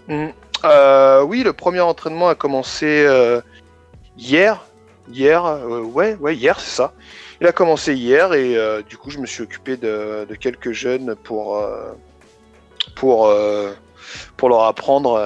Mm. 0.08 0.26
Euh, 0.64 1.22
oui, 1.22 1.42
le 1.42 1.52
premier 1.52 1.80
entraînement 1.80 2.28
a 2.28 2.34
commencé 2.34 3.04
euh, 3.06 3.40
hier. 4.16 4.64
Hier, 5.10 5.44
euh, 5.44 5.80
ouais, 5.80 6.16
ouais, 6.20 6.36
hier, 6.36 6.60
c'est 6.60 6.76
ça. 6.76 6.92
Il 7.40 7.46
a 7.46 7.52
commencé 7.52 7.94
hier 7.94 8.32
et 8.32 8.56
du 8.88 8.96
coup, 8.96 9.10
je 9.10 9.18
me 9.18 9.26
suis 9.26 9.42
occupé 9.42 9.76
de, 9.76 10.24
de 10.28 10.34
quelques 10.36 10.70
jeunes 10.70 11.16
pour 11.24 11.60
pour 12.94 13.28
pour 14.36 14.48
leur 14.48 14.62
apprendre 14.62 15.20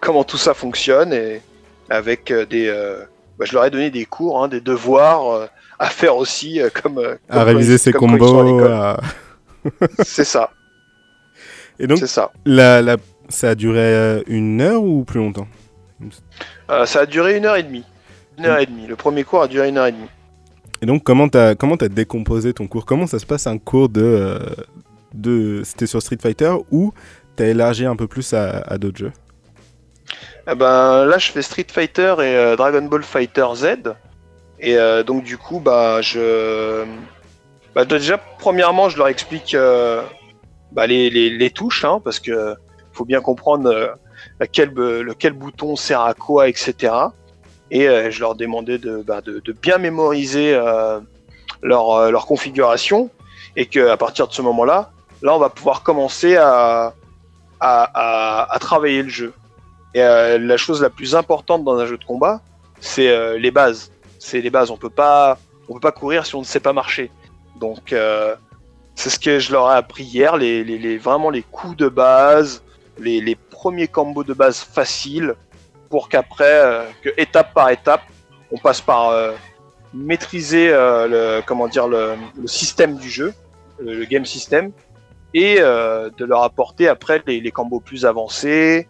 comment 0.00 0.22
tout 0.22 0.38
ça 0.38 0.54
fonctionne 0.54 1.12
et 1.12 1.42
avec 1.90 2.32
des. 2.32 2.72
bah, 3.36 3.44
je 3.44 3.52
leur 3.52 3.64
ai 3.64 3.70
donné 3.70 3.90
des 3.90 4.04
cours, 4.04 4.42
hein, 4.42 4.48
des 4.48 4.60
devoirs 4.60 5.48
à 5.78 5.86
faire 5.86 6.16
aussi, 6.16 6.60
euh, 6.60 6.68
comme, 6.82 6.98
euh, 6.98 7.16
À 7.28 7.44
réviser 7.44 7.78
ses 7.78 7.92
comme 7.92 8.18
combos. 8.18 8.62
à- 8.64 9.00
C'est 10.04 10.24
ça, 10.24 10.50
Et 11.78 11.86
donc, 11.86 11.98
c'est 11.98 12.06
ça. 12.06 12.30
la, 12.46 12.80
la- 12.82 12.96
ça 13.28 13.50
a 13.50 13.54
duré 13.54 13.80
euh, 13.80 14.22
une 14.26 14.60
heure 14.60 14.82
ou 14.82 15.04
plus 15.04 15.18
longtemps? 15.18 15.48
Euh, 16.70 16.86
ça 16.86 17.00
a 17.00 17.06
duré 17.06 17.36
une 17.38 17.46
heure 17.46 17.56
et 17.56 17.62
demie. 17.62 17.84
Une 18.38 18.46
heure 18.46 18.58
et 18.58 18.66
demie. 18.66 18.86
Le 18.86 18.96
premier 18.96 19.24
cours 19.24 19.42
a 19.42 19.48
duré 19.48 19.68
une 19.68 19.78
heure 19.78 19.86
et 19.86 19.92
demie. 19.92 20.08
Et 20.82 20.86
donc, 20.86 21.02
comment 21.02 21.28
t'as 21.28 21.54
comment 21.54 21.76
décomposé 21.76 22.52
ton 22.52 22.66
cours? 22.66 22.84
Comment 22.84 23.06
ça 23.06 23.18
se 23.18 23.24
passe 23.26 23.46
un 23.46 23.58
cours 23.58 23.88
de 23.88 24.02
euh, 24.02 24.38
de 25.14 25.62
c'était 25.64 25.86
sur 25.86 26.02
Street 26.02 26.18
Fighter 26.20 26.52
ou 26.70 26.92
t'as 27.36 27.46
élargi 27.46 27.86
un 27.86 27.96
peu 27.96 28.06
plus 28.06 28.34
à, 28.34 28.58
à 28.58 28.76
d'autres 28.76 28.98
jeux? 28.98 29.12
Eh 30.50 30.54
ben, 30.54 31.06
là, 31.06 31.16
je 31.18 31.32
fais 31.32 31.40
Street 31.42 31.66
Fighter 31.70 32.14
et 32.18 32.36
euh, 32.36 32.56
Dragon 32.56 32.82
Ball 32.82 33.02
Fighter 33.02 33.46
Z. 33.54 33.66
Et 34.64 34.78
euh, 34.78 35.02
donc, 35.02 35.22
du 35.22 35.36
coup, 35.36 35.60
bah, 35.60 36.00
je. 36.00 36.84
Bah, 37.74 37.84
déjà, 37.84 38.16
premièrement, 38.16 38.88
je 38.88 38.96
leur 38.96 39.08
explique 39.08 39.54
euh, 39.54 40.02
bah, 40.72 40.86
les, 40.86 41.50
touches, 41.50 41.84
hein, 41.84 42.00
parce 42.02 42.18
que 42.18 42.54
faut 42.92 43.04
bien 43.04 43.20
comprendre 43.20 43.68
euh, 43.68 43.88
lequel 44.40 45.32
bouton 45.34 45.76
sert 45.76 46.00
à 46.00 46.14
quoi, 46.14 46.48
etc. 46.48 46.94
Et 47.70 47.86
euh, 47.88 48.10
je 48.10 48.20
leur 48.20 48.36
demandais 48.36 48.78
de, 48.78 49.02
bah, 49.02 49.20
de, 49.20 49.52
bien 49.52 49.76
mémoriser 49.76 50.54
euh, 50.54 50.98
leur, 51.62 51.90
euh, 51.90 52.12
configuration. 52.26 53.10
Et 53.56 53.66
qu'à 53.66 53.96
partir 53.98 54.26
de 54.28 54.32
ce 54.32 54.40
moment-là, 54.42 54.92
là, 55.20 55.34
on 55.34 55.38
va 55.38 55.50
pouvoir 55.50 55.82
commencer 55.82 56.36
à, 56.36 56.94
travailler 58.60 59.02
le 59.02 59.10
jeu. 59.10 59.34
Et 59.94 60.02
euh, 60.02 60.38
la 60.38 60.56
chose 60.56 60.80
la 60.80 60.90
plus 60.90 61.14
importante 61.14 61.64
dans 61.64 61.76
un 61.76 61.86
jeu 61.86 61.98
de 61.98 62.04
combat, 62.04 62.40
c'est 62.80 63.08
euh, 63.08 63.38
les 63.38 63.50
bases. 63.50 63.92
C'est 64.24 64.40
les 64.40 64.48
bases. 64.48 64.70
On 64.70 64.78
peut 64.78 64.88
pas, 64.88 65.38
on 65.68 65.74
peut 65.74 65.80
pas 65.80 65.92
courir 65.92 66.24
si 66.24 66.34
on 66.34 66.40
ne 66.40 66.46
sait 66.46 66.58
pas 66.58 66.72
marcher. 66.72 67.10
Donc 67.60 67.92
euh, 67.92 68.34
c'est 68.94 69.10
ce 69.10 69.18
que 69.18 69.38
je 69.38 69.52
leur 69.52 69.70
ai 69.70 69.74
appris 69.74 70.02
hier, 70.04 70.38
vraiment 70.98 71.28
les 71.28 71.42
coups 71.42 71.76
de 71.76 71.88
base, 71.88 72.62
les, 72.98 73.36
premiers 73.50 73.86
combos 73.86 74.24
de 74.24 74.32
base 74.32 74.60
faciles, 74.60 75.34
pour 75.90 76.08
qu'après, 76.08 76.44
euh, 76.48 76.84
étape 77.18 77.52
par 77.52 77.68
étape, 77.68 78.00
on 78.50 78.56
passe 78.56 78.80
par 78.80 79.10
euh, 79.10 79.32
maîtriser 79.92 80.68
le, 80.68 81.42
le, 81.46 82.46
système 82.46 82.96
du 82.96 83.10
jeu, 83.10 83.34
le, 83.78 84.06
game 84.06 84.24
system, 84.24 84.72
et 85.34 85.56
de 85.56 86.24
leur 86.24 86.44
apporter 86.44 86.88
après 86.88 87.22
les, 87.26 87.50
combos 87.50 87.80
plus 87.80 88.06
avancés, 88.06 88.88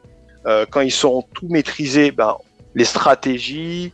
quand 0.71 0.81
ils 0.81 0.93
seront 0.93 1.23
tout 1.23 1.49
maîtrisés, 1.49 2.11
ben, 2.13 2.37
les 2.75 2.85
stratégies, 2.85 3.93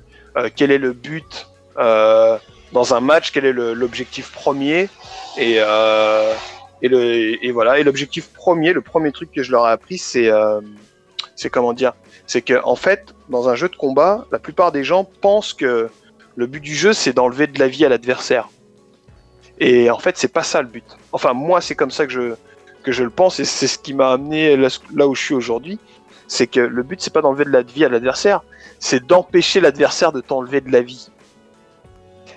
quel 0.57 0.71
est 0.71 0.79
le 0.79 0.93
but 0.93 1.47
euh, 1.79 2.39
dans 2.73 2.95
un 2.95 3.01
match, 3.01 3.33
quel 3.33 3.45
est 3.45 3.53
l'objectif 3.53 4.31
premier, 4.31 4.89
et, 5.37 5.57
euh, 5.59 6.35
et, 6.83 7.51
voilà. 7.51 7.79
Et 7.79 7.83
l'objectif 7.83 8.29
premier, 8.29 8.73
le 8.73 8.81
premier 8.81 9.11
truc 9.11 9.33
que 9.33 9.43
je 9.43 9.51
leur 9.51 9.67
ai 9.67 9.73
appris, 9.73 9.99
c'est 9.99 10.29
euh, 10.29 10.61
comment 11.51 11.73
dire, 11.73 11.95
c'est 12.27 12.43
que 12.43 12.63
en 12.65 12.77
fait, 12.77 13.15
dans 13.29 13.49
un 13.49 13.57
jeu 13.57 13.69
de 13.69 13.75
combat, 13.75 14.27
la 14.31 14.39
plupart 14.39 14.71
des 14.71 14.85
gens 14.85 15.05
pensent 15.05 15.53
que 15.53 15.91
le 16.37 16.47
but 16.47 16.61
du 16.61 16.75
jeu, 16.75 16.93
c'est 16.93 17.13
d'enlever 17.13 17.49
de 17.49 17.59
la 17.59 17.67
vie 17.67 17.85
à 17.85 17.89
l'adversaire. 17.89 18.49
Et 19.59 19.91
en 19.91 19.99
fait, 19.99 20.17
c'est 20.17 20.33
pas 20.33 20.45
ça 20.45 20.63
le 20.63 20.69
but. 20.69 20.85
Enfin, 21.13 21.33
moi, 21.33 21.61
c'est 21.61 21.75
comme 21.75 21.91
ça 21.91 22.07
que 22.07 22.13
je 22.13 22.35
que 22.83 22.93
je 22.93 23.03
le 23.03 23.11
pense, 23.11 23.41
et 23.41 23.45
c'est 23.45 23.67
ce 23.67 23.79
qui 23.79 23.93
m'a 23.93 24.13
amené 24.13 24.57
là 24.57 25.07
où 25.07 25.15
je 25.15 25.23
suis 25.23 25.35
aujourd'hui 25.35 25.79
c'est 26.31 26.47
que 26.47 26.61
le 26.61 26.85
but 26.85 27.01
c'est 27.01 27.13
pas 27.13 27.23
d'enlever 27.23 27.45
de 27.45 27.51
la 27.51 27.63
vie 27.63 27.85
à 27.85 27.89
l'adversaire, 27.89 28.43
c'est 28.79 29.05
d'empêcher 29.05 29.61
l'adversaire 29.61 30.13
de 30.13 30.21
t'enlever 30.21 30.61
de 30.61 30.71
la 30.71 30.81
vie. 30.81 31.11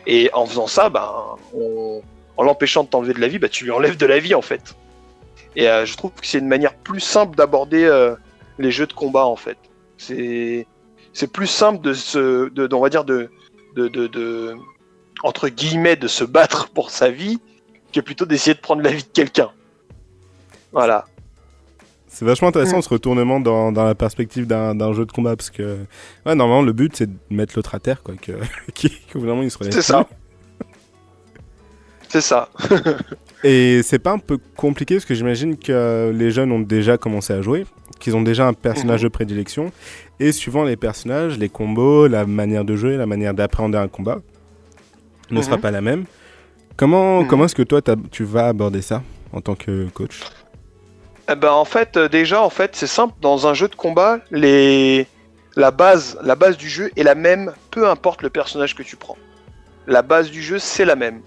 Et 0.07 0.31
en 0.33 0.47
faisant 0.47 0.65
ça, 0.65 0.89
ben, 0.89 1.07
en 2.35 2.43
l'empêchant 2.43 2.83
de 2.83 2.89
t'enlever 2.89 3.13
de 3.13 3.19
la 3.21 3.27
vie, 3.27 3.37
bah, 3.37 3.49
tu 3.49 3.65
lui 3.65 3.71
enlèves 3.71 3.95
de 3.95 4.07
la 4.07 4.17
vie 4.17 4.33
en 4.33 4.41
fait. 4.41 4.75
Et 5.55 5.69
euh, 5.69 5.85
je 5.85 5.95
trouve 5.95 6.09
que 6.11 6.25
c'est 6.25 6.39
une 6.39 6.47
manière 6.47 6.73
plus 6.73 7.01
simple 7.01 7.37
d'aborder 7.37 7.83
euh, 7.85 8.15
les 8.57 8.71
jeux 8.71 8.87
de 8.87 8.93
combat 8.93 9.27
en 9.27 9.35
fait. 9.35 9.57
C'est 9.99 10.65
c'est 11.13 11.31
plus 11.31 11.45
simple 11.45 11.79
de 11.81 11.93
se, 11.93 12.49
de, 12.49 12.67
on 12.73 12.79
va 12.81 12.89
dire 12.89 13.03
de, 13.03 13.29
de, 13.75 13.87
de- 13.87 14.55
entre 15.21 15.49
guillemets 15.49 15.95
de 15.97 16.07
se 16.07 16.23
battre 16.23 16.69
pour 16.69 16.89
sa 16.89 17.11
vie 17.11 17.39
que 17.93 18.01
plutôt 18.01 18.25
d'essayer 18.25 18.55
de 18.55 18.59
prendre 18.59 18.81
la 18.81 18.89
vie 18.89 19.03
de 19.03 19.13
quelqu'un. 19.13 19.51
Voilà. 20.71 21.05
C'est 22.15 22.25
vachement 22.25 22.49
intéressant 22.49 22.79
ce 22.79 22.89
retournement 22.89 23.39
dans, 23.39 23.71
dans 23.71 23.83
la 23.85 23.95
perspective 23.95 24.45
d'un 24.45 24.93
jeu 24.93 25.03
de 25.03 25.11
combat 25.11 25.35
parce 25.35 25.49
que 25.49 25.77
ouais, 26.27 26.35
normalement 26.35 26.61
le 26.61 26.71
but 26.71 26.95
c'est 26.95 27.07
de 27.07 27.17
mettre 27.31 27.53
l'autre 27.55 27.73
à 27.73 27.79
terre 27.79 28.03
quoi, 28.03 28.13
que, 28.15 28.33
vraiment 29.17 29.41
il 29.41 29.49
se 29.49 29.57
relève. 29.57 29.73
C'est 29.73 29.81
ça. 29.81 30.07
C'est 32.09 32.21
ça. 32.21 32.49
Et 33.43 33.81
c'est 33.83 33.97
pas 33.99 34.11
un 34.11 34.19
peu 34.19 34.37
compliqué 34.55 34.95
parce 34.95 35.05
que 35.05 35.15
j'imagine 35.15 35.57
que 35.57 36.11
les 36.15 36.29
jeunes 36.29 36.51
ont 36.51 36.59
déjà 36.59 36.97
commencé 36.99 37.33
à 37.33 37.41
jouer, 37.41 37.65
qu'ils 37.99 38.15
ont 38.15 38.21
déjà 38.21 38.47
un 38.47 38.53
personnage 38.53 39.01
Mhm. 39.01 39.09
de 39.09 39.11
prédilection 39.11 39.71
et 40.19 40.31
suivant 40.31 40.63
les 40.63 40.77
personnages, 40.77 41.39
les 41.39 41.49
combos, 41.49 42.07
la 42.07 42.25
manière 42.27 42.63
de 42.63 42.75
jouer, 42.75 42.95
la 42.95 43.07
manière 43.07 43.33
d'appréhender 43.33 43.79
un 43.79 43.87
combat 43.87 44.19
ne 45.31 45.41
sera 45.41 45.55
Mhm. 45.55 45.61
pas 45.61 45.71
la 45.71 45.81
même. 45.81 46.05
Comment, 46.77 47.21
Mhm. 47.23 47.27
comment 47.27 47.45
est-ce 47.45 47.55
que 47.55 47.63
toi 47.63 47.81
tu 48.11 48.23
vas 48.23 48.47
aborder 48.49 48.83
ça 48.83 49.01
en 49.31 49.41
tant 49.41 49.55
que 49.55 49.87
coach? 49.89 50.19
Eh 51.29 51.35
ben 51.35 51.51
en 51.51 51.63
fait 51.63 51.95
euh, 51.95 52.09
déjà 52.09 52.41
en 52.41 52.49
fait 52.49 52.75
c'est 52.75 52.87
simple 52.87 53.13
dans 53.21 53.47
un 53.47 53.53
jeu 53.53 53.69
de 53.69 53.75
combat 53.75 54.19
les 54.29 55.07
la 55.55 55.71
base 55.71 56.19
la 56.21 56.35
base 56.35 56.57
du 56.57 56.67
jeu 56.67 56.91
est 56.97 57.03
la 57.03 57.15
même 57.15 57.53
peu 57.71 57.87
importe 57.87 58.21
le 58.21 58.29
personnage 58.29 58.75
que 58.75 58.83
tu 58.83 58.97
prends. 58.97 59.17
La 59.87 60.01
base 60.01 60.31
du 60.31 60.41
jeu 60.41 60.59
c'est 60.59 60.83
la 60.83 60.97
même. 60.97 61.21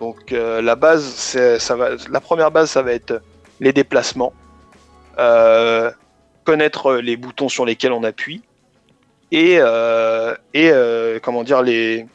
Donc 0.00 0.32
euh, 0.32 0.60
la 0.60 0.76
base 0.76 1.38
ça 1.58 1.76
va 1.76 1.90
la 2.10 2.20
première 2.20 2.50
base 2.50 2.70
ça 2.70 2.82
va 2.82 2.92
être 2.92 3.22
les 3.60 3.72
déplacements 3.72 4.34
euh, 5.18 5.90
connaître 6.44 6.96
les 6.96 7.16
boutons 7.16 7.48
sur 7.48 7.64
lesquels 7.64 7.92
on 7.92 8.04
appuie 8.04 8.42
et 9.32 9.58
et 10.54 10.72
comment 11.22 11.42
dire 11.42 11.62
les 11.62 12.06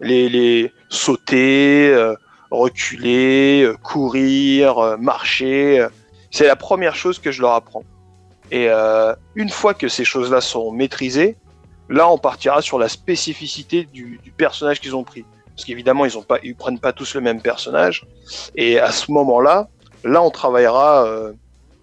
les, 0.00 0.28
les 0.28 0.72
sauter 0.88 1.94
reculer 2.50 3.72
courir 3.82 4.96
marcher 4.98 5.86
c'est 6.30 6.46
la 6.46 6.56
première 6.56 6.94
chose 6.94 7.18
que 7.18 7.30
je 7.32 7.40
leur 7.40 7.52
apprends. 7.52 7.84
Et 8.50 8.68
euh, 8.68 9.14
une 9.34 9.48
fois 9.48 9.74
que 9.74 9.88
ces 9.88 10.04
choses-là 10.04 10.40
sont 10.40 10.72
maîtrisées, 10.72 11.36
là 11.88 12.10
on 12.10 12.18
partira 12.18 12.62
sur 12.62 12.78
la 12.78 12.88
spécificité 12.88 13.84
du, 13.84 14.20
du 14.22 14.30
personnage 14.30 14.80
qu'ils 14.80 14.96
ont 14.96 15.04
pris. 15.04 15.24
parce 15.54 15.64
qu'évidemment 15.64 16.04
ils 16.04 16.12
ils 16.42 16.56
prennent 16.56 16.80
pas 16.80 16.92
tous 16.92 17.14
le 17.14 17.20
même 17.20 17.40
personnage. 17.40 18.06
Et 18.56 18.78
à 18.78 18.90
ce 18.90 19.10
moment-là, 19.12 19.68
là 20.04 20.22
on 20.22 20.30
travaillera 20.30 21.04
euh, 21.04 21.32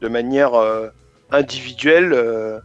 de 0.01 0.07
manière 0.07 0.53
euh, 0.55 0.89
individuelle 1.31 2.13
euh, 2.13 2.59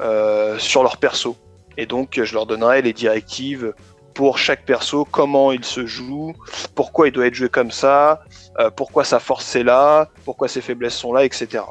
euh, 0.00 0.58
sur 0.58 0.82
leur 0.82 0.96
perso. 0.96 1.36
Et 1.76 1.86
donc 1.86 2.20
je 2.22 2.34
leur 2.34 2.46
donnerai 2.46 2.82
les 2.82 2.92
directives 2.92 3.74
pour 4.14 4.38
chaque 4.38 4.64
perso, 4.64 5.04
comment 5.04 5.52
il 5.52 5.64
se 5.64 5.86
joue, 5.86 6.34
pourquoi 6.74 7.08
il 7.08 7.12
doit 7.12 7.26
être 7.26 7.34
joué 7.34 7.48
comme 7.48 7.70
ça, 7.70 8.22
euh, 8.58 8.70
pourquoi 8.70 9.04
sa 9.04 9.18
force 9.18 9.56
est 9.56 9.64
là, 9.64 10.08
pourquoi 10.24 10.48
ses 10.48 10.60
faiblesses 10.60 10.96
sont 10.96 11.12
là, 11.12 11.24
etc. 11.24 11.62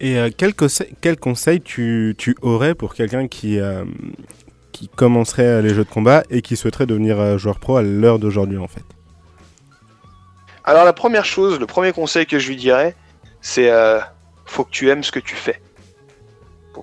Et 0.00 0.16
euh, 0.16 0.30
quel, 0.36 0.54
conseil, 0.54 0.94
quel 1.00 1.16
conseil 1.16 1.60
tu, 1.60 2.14
tu 2.16 2.36
aurais 2.40 2.74
pour 2.74 2.94
quelqu'un 2.94 3.26
qui, 3.26 3.58
euh, 3.58 3.84
qui 4.72 4.88
commencerait 4.88 5.60
les 5.62 5.70
jeux 5.70 5.84
de 5.84 5.90
combat 5.90 6.22
et 6.30 6.40
qui 6.40 6.56
souhaiterait 6.56 6.86
devenir 6.86 7.18
euh, 7.18 7.38
joueur 7.38 7.58
pro 7.58 7.76
à 7.76 7.82
l'heure 7.82 8.18
d'aujourd'hui 8.18 8.58
en 8.58 8.68
fait? 8.68 8.84
Alors 10.64 10.84
la 10.84 10.92
première 10.92 11.24
chose, 11.24 11.58
le 11.58 11.66
premier 11.66 11.92
conseil 11.92 12.26
que 12.26 12.38
je 12.38 12.48
lui 12.48 12.56
dirais, 12.56 12.94
c'est 13.40 13.70
faut 14.44 14.64
que 14.64 14.70
tu 14.70 14.90
aimes 14.90 15.02
ce 15.02 15.10
que 15.12 15.20
tu 15.20 15.34
fais. 15.34 15.62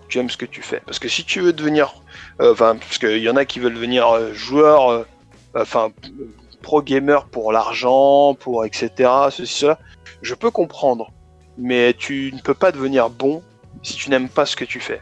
Tu 0.08 0.20
aimes 0.20 0.30
ce 0.30 0.38
que 0.38 0.46
tu 0.46 0.62
fais. 0.62 0.82
Parce 0.86 1.00
que 1.00 1.08
si 1.08 1.24
tu 1.24 1.42
veux 1.42 1.54
devenir, 1.54 2.02
euh, 2.42 2.54
enfin, 2.54 2.76
parce 2.76 2.98
qu'il 2.98 3.18
y 3.18 3.30
en 3.30 3.36
a 3.36 3.46
qui 3.46 3.60
veulent 3.60 3.74
devenir 3.74 4.10
euh, 4.10 4.34
joueur, 4.34 4.90
euh, 4.90 5.04
enfin 5.56 5.92
pro 6.62 6.82
gamer 6.82 7.26
pour 7.26 7.52
l'argent, 7.52 8.34
pour 8.34 8.66
etc. 8.66 9.10
Ceci 9.30 9.60
cela, 9.60 9.80
je 10.22 10.34
peux 10.34 10.52
comprendre, 10.52 11.12
mais 11.58 11.94
tu 11.94 12.32
ne 12.34 12.42
peux 12.42 12.56
pas 12.56 12.72
devenir 12.72 13.10
bon 13.10 13.44
si 13.84 13.96
tu 13.96 14.10
n'aimes 14.10 14.30
pas 14.30 14.46
ce 14.46 14.56
que 14.56 14.66
tu 14.66 14.80
fais, 14.80 15.02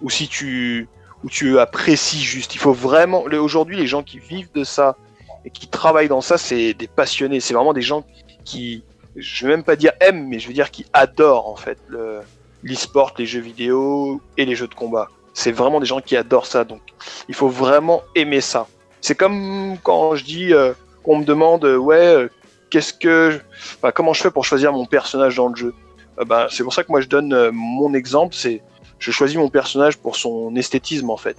ou 0.00 0.08
si 0.08 0.28
tu 0.28 0.88
ou 1.24 1.28
tu 1.28 1.58
apprécies 1.58 2.22
juste. 2.22 2.54
Il 2.54 2.58
faut 2.58 2.72
vraiment. 2.72 3.22
Aujourd'hui, 3.24 3.76
les 3.76 3.86
gens 3.86 4.02
qui 4.02 4.18
vivent 4.18 4.50
de 4.54 4.64
ça 4.64 4.96
et 5.44 5.50
qui 5.50 5.68
travaillent 5.68 6.08
dans 6.08 6.20
ça, 6.20 6.38
c'est 6.38 6.74
des 6.74 6.86
passionnés. 6.86 7.40
C'est 7.40 7.54
vraiment 7.54 7.72
des 7.72 7.82
gens 7.82 8.04
qui, 8.44 8.84
je 9.16 9.46
vais 9.46 9.52
même 9.52 9.64
pas 9.64 9.76
dire 9.76 9.92
aiment, 10.00 10.28
mais 10.28 10.38
je 10.38 10.48
veux 10.48 10.54
dire 10.54 10.70
qui 10.70 10.86
adorent 10.92 11.48
en 11.48 11.56
fait 11.56 11.78
le 11.88 12.20
l'e-sport, 12.66 13.14
les 13.18 13.26
jeux 13.26 13.40
vidéo 13.40 14.20
et 14.36 14.44
les 14.44 14.54
jeux 14.54 14.68
de 14.68 14.74
combat. 14.74 15.08
C'est 15.34 15.52
vraiment 15.52 15.80
des 15.80 15.86
gens 15.86 16.00
qui 16.00 16.16
adorent 16.16 16.46
ça. 16.46 16.64
Donc, 16.64 16.80
il 17.28 17.34
faut 17.34 17.48
vraiment 17.48 18.02
aimer 18.14 18.40
ça. 18.40 18.66
C'est 19.00 19.14
comme 19.14 19.76
quand 19.82 20.16
je 20.16 20.24
dis 20.24 20.52
euh, 20.52 20.72
qu'on 21.04 21.18
me 21.18 21.24
demande, 21.24 21.64
euh, 21.64 21.76
ouais, 21.76 21.96
euh, 22.06 22.28
qu'est-ce 22.70 22.92
que, 22.94 23.38
enfin, 23.76 23.92
comment 23.92 24.12
je 24.14 24.22
fais 24.22 24.30
pour 24.30 24.44
choisir 24.44 24.72
mon 24.72 24.86
personnage 24.86 25.36
dans 25.36 25.48
le 25.48 25.56
jeu? 25.56 25.74
Euh, 26.18 26.24
ben, 26.24 26.46
c'est 26.50 26.62
pour 26.64 26.72
ça 26.72 26.82
que 26.82 26.90
moi 26.90 27.00
je 27.00 27.06
donne 27.08 27.50
mon 27.52 27.92
exemple. 27.94 28.34
C'est, 28.34 28.62
je 28.98 29.10
choisis 29.10 29.36
mon 29.36 29.50
personnage 29.50 29.96
pour 29.98 30.16
son 30.16 30.54
esthétisme 30.56 31.10
en 31.10 31.16
fait. 31.18 31.36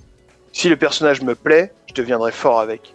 Si 0.53 0.69
le 0.69 0.77
personnage 0.77 1.21
me 1.21 1.33
plaît, 1.35 1.73
je 1.87 1.93
deviendrai 1.95 2.31
fort 2.31 2.59
avec. 2.59 2.93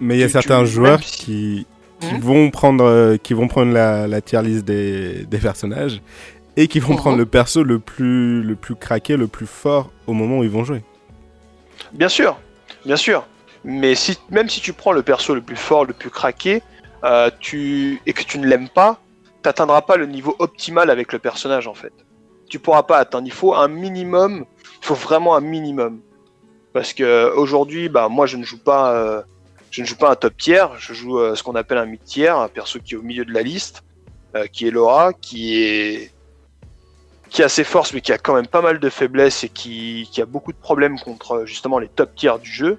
Mais 0.00 0.16
il 0.16 0.20
y 0.20 0.24
a 0.24 0.26
Tu- 0.26 0.32
certains 0.32 0.60
tu- 0.64 0.70
joueurs 0.70 1.02
si- 1.02 1.18
qui, 1.18 1.66
qui 2.00 2.14
Mhm. 2.14 2.20
vont 2.20 2.50
prendre, 2.50 3.16
qui 3.22 3.34
vont 3.34 3.46
prendre 3.48 3.72
la, 3.72 4.06
la 4.08 4.20
tier 4.22 4.40
list 4.42 4.64
des, 4.64 5.24
des 5.26 5.38
personnages 5.38 6.00
et 6.56 6.68
qui 6.68 6.80
vont 6.80 6.94
Mhm. 6.94 6.98
prendre 6.98 7.18
le 7.18 7.26
perso 7.26 7.62
le 7.62 7.78
plus, 7.78 8.42
le 8.42 8.56
plus 8.56 8.74
craqué, 8.74 9.16
le 9.16 9.26
plus 9.26 9.46
fort 9.46 9.90
au 10.06 10.12
moment 10.12 10.38
où 10.38 10.44
ils 10.44 10.50
vont 10.50 10.64
jouer. 10.64 10.82
Bien 11.92 12.08
sûr, 12.08 12.38
bien 12.84 12.96
sûr. 12.96 13.26
Mais 13.64 13.94
si, 13.94 14.18
même 14.30 14.48
si 14.48 14.60
tu 14.60 14.72
prends 14.72 14.92
le 14.92 15.02
perso 15.02 15.34
le 15.34 15.42
plus 15.42 15.56
fort, 15.56 15.84
le 15.84 15.92
plus 15.92 16.10
craqué, 16.10 16.62
euh, 17.04 17.30
tu, 17.40 18.00
et 18.06 18.12
que 18.12 18.22
tu 18.22 18.38
ne 18.38 18.46
l'aimes 18.46 18.68
pas, 18.68 19.00
t'atteindras 19.42 19.82
pas 19.82 19.96
le 19.96 20.06
niveau 20.06 20.34
optimal 20.38 20.90
avec 20.90 21.12
le 21.12 21.18
personnage 21.18 21.66
en 21.66 21.74
fait. 21.74 21.92
Tu 22.48 22.58
pourras 22.58 22.82
pas 22.82 22.98
atteindre. 22.98 23.26
Il 23.26 23.32
faut 23.32 23.54
un 23.54 23.68
minimum. 23.68 24.44
Il 24.82 24.86
faut 24.86 24.94
vraiment 24.94 25.36
un 25.36 25.40
minimum. 25.40 26.00
Parce 26.72 26.92
que 26.92 27.32
aujourd'hui, 27.34 27.88
bah 27.88 28.08
moi 28.08 28.26
je 28.26 28.36
ne 28.36 28.44
joue 28.44 28.58
pas, 28.58 28.92
euh, 28.92 29.22
je 29.70 29.82
ne 29.82 29.86
joue 29.86 29.96
pas 29.96 30.10
un 30.10 30.14
top 30.16 30.36
tier. 30.36 30.64
Je 30.78 30.92
joue 30.94 31.18
euh, 31.18 31.34
ce 31.34 31.42
qu'on 31.42 31.54
appelle 31.54 31.78
un 31.78 31.86
mid 31.86 32.02
tier, 32.04 32.28
un 32.28 32.48
perso 32.48 32.78
qui 32.80 32.94
est 32.94 32.96
au 32.96 33.02
milieu 33.02 33.24
de 33.24 33.32
la 33.32 33.42
liste, 33.42 33.82
euh, 34.36 34.46
qui 34.46 34.66
est 34.66 34.70
Laura, 34.70 35.12
qui 35.12 35.62
est 35.62 36.12
qui 37.30 37.42
a 37.42 37.48
ses 37.48 37.64
forces 37.64 37.94
mais 37.94 38.00
qui 38.00 38.12
a 38.12 38.18
quand 38.18 38.34
même 38.34 38.46
pas 38.46 38.60
mal 38.60 38.78
de 38.80 38.90
faiblesses 38.90 39.44
et 39.44 39.48
qui, 39.48 40.08
qui 40.12 40.20
a 40.20 40.26
beaucoup 40.26 40.52
de 40.52 40.58
problèmes 40.58 40.98
contre 40.98 41.32
euh, 41.32 41.46
justement 41.46 41.78
les 41.78 41.88
top 41.88 42.14
tiers 42.14 42.38
du 42.38 42.50
jeu. 42.50 42.78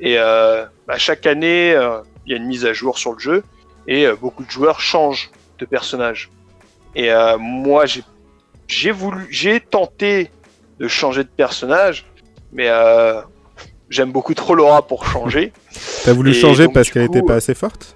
Et 0.00 0.14
euh, 0.18 0.64
bah, 0.86 0.96
chaque 0.96 1.26
année, 1.26 1.72
euh, 1.74 2.00
il 2.26 2.32
y 2.32 2.34
a 2.34 2.38
une 2.38 2.46
mise 2.46 2.64
à 2.64 2.72
jour 2.72 2.98
sur 2.98 3.12
le 3.12 3.18
jeu 3.18 3.44
et 3.86 4.06
euh, 4.06 4.16
beaucoup 4.16 4.44
de 4.44 4.50
joueurs 4.50 4.80
changent 4.80 5.30
de 5.58 5.66
personnage. 5.66 6.30
Et 6.96 7.10
moi, 7.38 7.86
j'ai 7.86 8.02
j'ai 8.66 8.90
voulu, 8.90 9.28
j'ai 9.30 9.60
tenté 9.60 10.28
de 10.80 10.88
changer 10.88 11.22
de 11.22 11.28
personnage, 11.28 12.04
mais 12.52 12.68
j'aime 13.88 14.10
beaucoup 14.10 14.34
trop 14.34 14.56
Laura 14.56 14.84
pour 14.84 15.06
changer. 15.06 15.52
T'as 16.04 16.12
voulu 16.12 16.30
Et 16.30 16.34
changer 16.34 16.64
donc, 16.64 16.74
parce 16.74 16.90
qu'elle 16.90 17.06
coup, 17.06 17.16
était 17.16 17.24
pas 17.24 17.36
assez 17.36 17.54
forte? 17.54 17.94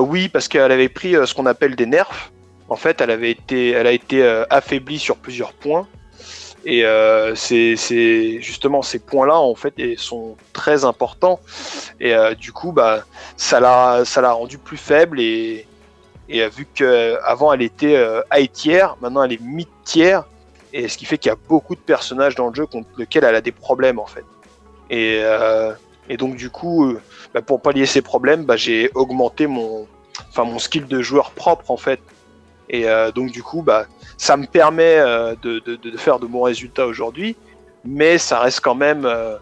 oui, 0.00 0.28
parce 0.28 0.48
qu'elle 0.48 0.72
avait 0.72 0.88
pris 0.88 1.12
ce 1.12 1.32
qu'on 1.32 1.46
appelle 1.46 1.76
des 1.76 1.86
nerfs. 1.86 2.32
En 2.70 2.76
fait, 2.76 3.00
elle 3.00 3.10
avait 3.10 3.30
été, 3.32 3.70
elle 3.70 3.86
a 3.86 3.92
été 3.92 4.22
euh, 4.22 4.44
affaiblie 4.48 4.98
sur 4.98 5.16
plusieurs 5.16 5.52
points. 5.52 5.86
Et 6.64 6.84
euh, 6.84 7.34
c'est 7.34 8.40
justement 8.40 8.82
ces 8.82 8.98
points-là 8.98 9.38
en 9.38 9.54
fait 9.54 9.74
sont 9.96 10.36
très 10.52 10.84
importants. 10.84 11.40
Et 12.00 12.14
euh, 12.14 12.34
du 12.34 12.52
coup, 12.52 12.72
bah, 12.72 13.04
ça 13.36 13.60
l'a, 13.60 14.04
ça 14.04 14.20
l'a 14.20 14.32
rendue 14.32 14.58
plus 14.58 14.76
faible 14.76 15.20
et 15.20 15.66
et 16.28 16.42
euh, 16.42 16.48
vu 16.48 16.64
que 16.72 17.18
avant 17.24 17.52
elle 17.52 17.62
était 17.62 18.00
high 18.32 18.50
tier, 18.52 18.86
maintenant 19.00 19.22
elle 19.22 19.32
est 19.32 19.42
mid 19.42 19.68
tier. 19.84 20.20
Et 20.72 20.86
ce 20.86 20.96
qui 20.96 21.04
fait 21.04 21.18
qu'il 21.18 21.30
y 21.30 21.32
a 21.32 21.38
beaucoup 21.48 21.74
de 21.74 21.80
personnages 21.80 22.36
dans 22.36 22.48
le 22.48 22.54
jeu 22.54 22.66
contre 22.66 22.88
lesquels 22.96 23.24
elle 23.24 23.34
a 23.34 23.40
des 23.40 23.52
problèmes 23.52 23.98
en 23.98 24.06
fait. 24.06 24.24
Et 24.90 25.22
et 26.08 26.16
donc 26.16 26.36
du 26.36 26.50
coup, 26.50 26.94
bah, 27.32 27.40
pour 27.40 27.62
pallier 27.62 27.86
ces 27.86 28.02
problèmes, 28.02 28.44
bah, 28.44 28.56
j'ai 28.56 28.90
augmenté 28.94 29.46
mon, 29.46 29.86
enfin 30.28 30.44
mon 30.44 30.58
skill 30.58 30.86
de 30.86 31.00
joueur 31.00 31.30
propre 31.30 31.70
en 31.70 31.76
fait. 31.76 32.00
Et 32.70 32.88
euh, 32.88 33.10
donc 33.10 33.32
du 33.32 33.42
coup, 33.42 33.62
bah, 33.62 33.86
ça 34.16 34.36
me 34.36 34.46
permet 34.46 34.96
euh, 34.96 35.34
de, 35.42 35.58
de, 35.58 35.96
faire 35.96 36.20
de 36.20 36.26
bons 36.26 36.42
résultats 36.42 36.86
aujourd'hui, 36.86 37.36
mais 37.84 38.16
ça 38.16 38.38
reste 38.38 38.60
quand 38.60 38.76
même, 38.76 39.04
euh, 39.04 39.36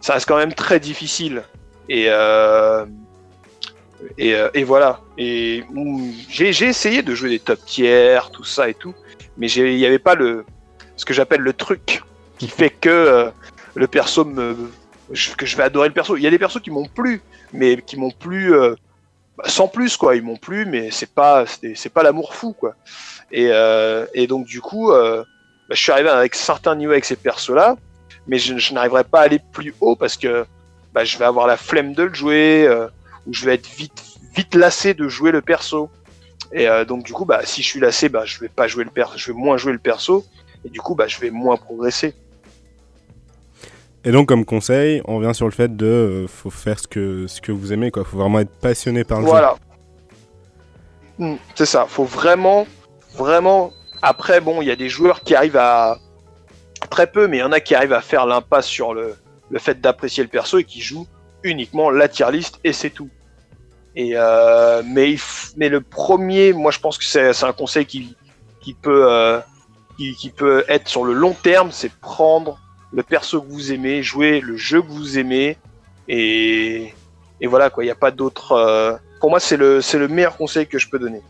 ça 0.00 0.14
reste 0.14 0.26
quand 0.26 0.38
même 0.38 0.54
très 0.54 0.80
difficile. 0.80 1.44
Et 1.88 2.08
et, 4.18 4.64
voilà. 4.64 5.00
Et 5.18 5.64
j'ai 6.28 6.48
essayé 6.48 7.02
de 7.02 7.14
jouer 7.14 7.30
des 7.30 7.38
top 7.38 7.60
tiers, 7.64 8.30
tout 8.30 8.44
ça 8.44 8.68
et 8.68 8.74
tout, 8.74 8.94
mais 9.36 9.50
il 9.50 9.76
n'y 9.76 9.86
avait 9.86 9.98
pas 9.98 10.14
le, 10.14 10.44
ce 10.96 11.04
que 11.04 11.12
j'appelle 11.12 11.40
le 11.40 11.52
truc 11.52 12.02
qui 12.38 12.48
fait 12.48 12.70
que 12.70 13.30
le 13.74 13.86
perso 13.86 14.24
me, 14.24 14.70
que 15.36 15.46
je 15.46 15.56
vais 15.56 15.62
adorer 15.62 15.88
le 15.88 15.94
perso. 15.94 16.16
Il 16.16 16.22
y 16.22 16.26
a 16.26 16.30
des 16.30 16.38
persos 16.38 16.60
qui 16.62 16.70
m'ont 16.70 16.86
plu, 16.86 17.20
mais 17.52 17.80
qui 17.82 17.98
m'ont 17.98 18.10
plu 18.10 18.54
bah, 19.36 19.44
sans 19.46 19.68
plus 19.68 19.96
quoi. 19.96 20.16
Ils 20.16 20.22
m'ont 20.22 20.36
plu, 20.36 20.66
mais 20.66 20.90
c'est 20.90 21.12
pas 21.12 21.44
c'est 21.46 21.92
pas 21.92 22.02
l'amour 22.02 22.34
fou 22.34 22.52
quoi. 22.52 22.74
Et, 23.32 23.48
euh, 23.50 24.06
et 24.14 24.26
donc 24.26 24.46
du 24.46 24.60
coup, 24.60 24.92
euh, 24.92 25.22
bah, 25.68 25.74
je 25.74 25.82
suis 25.82 25.92
arrivé 25.92 26.08
avec 26.08 26.34
certains 26.34 26.74
niveaux 26.76 26.92
avec 26.92 27.04
ces 27.04 27.16
persos 27.16 27.50
là, 27.50 27.76
mais 28.26 28.38
je, 28.38 28.56
je 28.58 28.74
n'arriverai 28.74 29.04
pas 29.04 29.20
à 29.20 29.22
aller 29.24 29.40
plus 29.52 29.74
haut 29.80 29.96
parce 29.96 30.16
que 30.16 30.46
bah, 30.92 31.04
je 31.04 31.18
vais 31.18 31.24
avoir 31.24 31.46
la 31.46 31.56
flemme 31.56 31.92
de 31.92 32.04
le 32.04 32.14
jouer 32.14 32.66
euh, 32.66 32.86
ou 33.26 33.34
je 33.34 33.44
vais 33.44 33.54
être 33.54 33.68
vite 33.68 34.02
vite 34.34 34.54
lassé 34.54 34.94
de 34.94 35.08
jouer 35.08 35.32
le 35.32 35.42
perso. 35.42 35.90
Et 36.52 36.68
euh, 36.68 36.84
donc 36.84 37.02
du 37.04 37.12
coup, 37.12 37.24
bah, 37.24 37.40
si 37.44 37.62
je 37.62 37.66
suis 37.66 37.80
lassé, 37.80 38.08
bah, 38.08 38.24
je 38.24 38.38
vais 38.38 38.48
pas 38.48 38.68
jouer 38.68 38.84
le 38.84 38.90
perso, 38.90 39.16
je 39.16 39.32
vais 39.32 39.38
moins 39.38 39.56
jouer 39.56 39.72
le 39.72 39.78
perso, 39.78 40.24
et 40.64 40.68
du 40.68 40.80
coup, 40.80 40.94
bah, 40.94 41.06
je 41.08 41.18
vais 41.18 41.30
moins 41.30 41.56
progresser. 41.56 42.14
Et 44.06 44.12
donc, 44.12 44.28
comme 44.28 44.44
conseil, 44.44 45.02
on 45.06 45.18
vient 45.18 45.32
sur 45.32 45.46
le 45.46 45.50
fait 45.50 45.76
de 45.76 45.84
euh, 45.84 46.26
faut 46.28 46.48
faire 46.48 46.78
ce 46.78 46.86
que, 46.86 47.26
ce 47.26 47.40
que 47.40 47.50
vous 47.50 47.72
aimez, 47.72 47.90
quoi. 47.90 48.04
Faut 48.04 48.16
vraiment 48.16 48.38
être 48.38 48.56
passionné 48.60 49.02
par 49.02 49.18
le 49.18 49.24
jeu. 49.24 49.30
Voilà. 49.30 49.56
Hmm, 51.18 51.34
c'est 51.56 51.66
ça. 51.66 51.86
Faut 51.88 52.04
vraiment, 52.04 52.68
vraiment. 53.16 53.72
Après, 54.02 54.40
bon, 54.40 54.62
il 54.62 54.68
y 54.68 54.70
a 54.70 54.76
des 54.76 54.88
joueurs 54.88 55.22
qui 55.24 55.34
arrivent 55.34 55.56
à 55.56 55.98
très 56.88 57.08
peu, 57.08 57.26
mais 57.26 57.38
il 57.38 57.40
y 57.40 57.42
en 57.42 57.50
a 57.50 57.58
qui 57.58 57.74
arrivent 57.74 57.94
à 57.94 58.00
faire 58.00 58.26
l'impasse 58.26 58.66
sur 58.66 58.94
le, 58.94 59.16
le 59.50 59.58
fait 59.58 59.80
d'apprécier 59.80 60.22
le 60.22 60.28
perso 60.28 60.58
et 60.58 60.64
qui 60.64 60.82
jouent 60.82 61.08
uniquement 61.42 61.90
la 61.90 62.06
tier 62.06 62.30
list 62.30 62.60
et 62.62 62.72
c'est 62.72 62.90
tout. 62.90 63.10
Et 63.96 64.12
euh, 64.14 64.82
mais, 64.86 65.16
mais 65.56 65.68
le 65.68 65.80
premier, 65.80 66.52
moi, 66.52 66.70
je 66.70 66.78
pense 66.78 66.96
que 66.96 67.04
c'est 67.04 67.42
un 67.42 67.52
conseil 67.52 67.86
qui, 67.86 68.14
qui 68.60 68.72
peut 68.72 69.10
euh, 69.10 69.40
qui 69.96 70.30
peut 70.30 70.64
être 70.68 70.86
sur 70.86 71.04
le 71.04 71.12
long 71.12 71.32
terme, 71.32 71.72
c'est 71.72 71.90
prendre 71.90 72.60
le 72.96 73.02
perso 73.02 73.40
que 73.42 73.48
vous 73.52 73.72
aimez, 73.72 74.02
jouer 74.02 74.40
le 74.40 74.56
jeu 74.56 74.80
que 74.82 74.88
vous 74.88 75.18
aimez 75.18 75.56
et 76.08 76.92
et 77.40 77.46
voilà 77.46 77.68
quoi, 77.70 77.84
il 77.84 77.86
n'y 77.88 77.92
a 77.92 77.94
pas 78.06 78.10
d'autre. 78.10 78.52
euh, 78.52 78.94
Pour 79.20 79.28
moi, 79.30 79.40
c'est 79.40 79.58
le, 79.58 79.82
c'est 79.82 79.98
le 79.98 80.08
meilleur 80.08 80.36
conseil 80.38 80.66
que 80.66 80.78
je 80.78 80.88
peux 80.88 80.98
donner. 80.98 81.20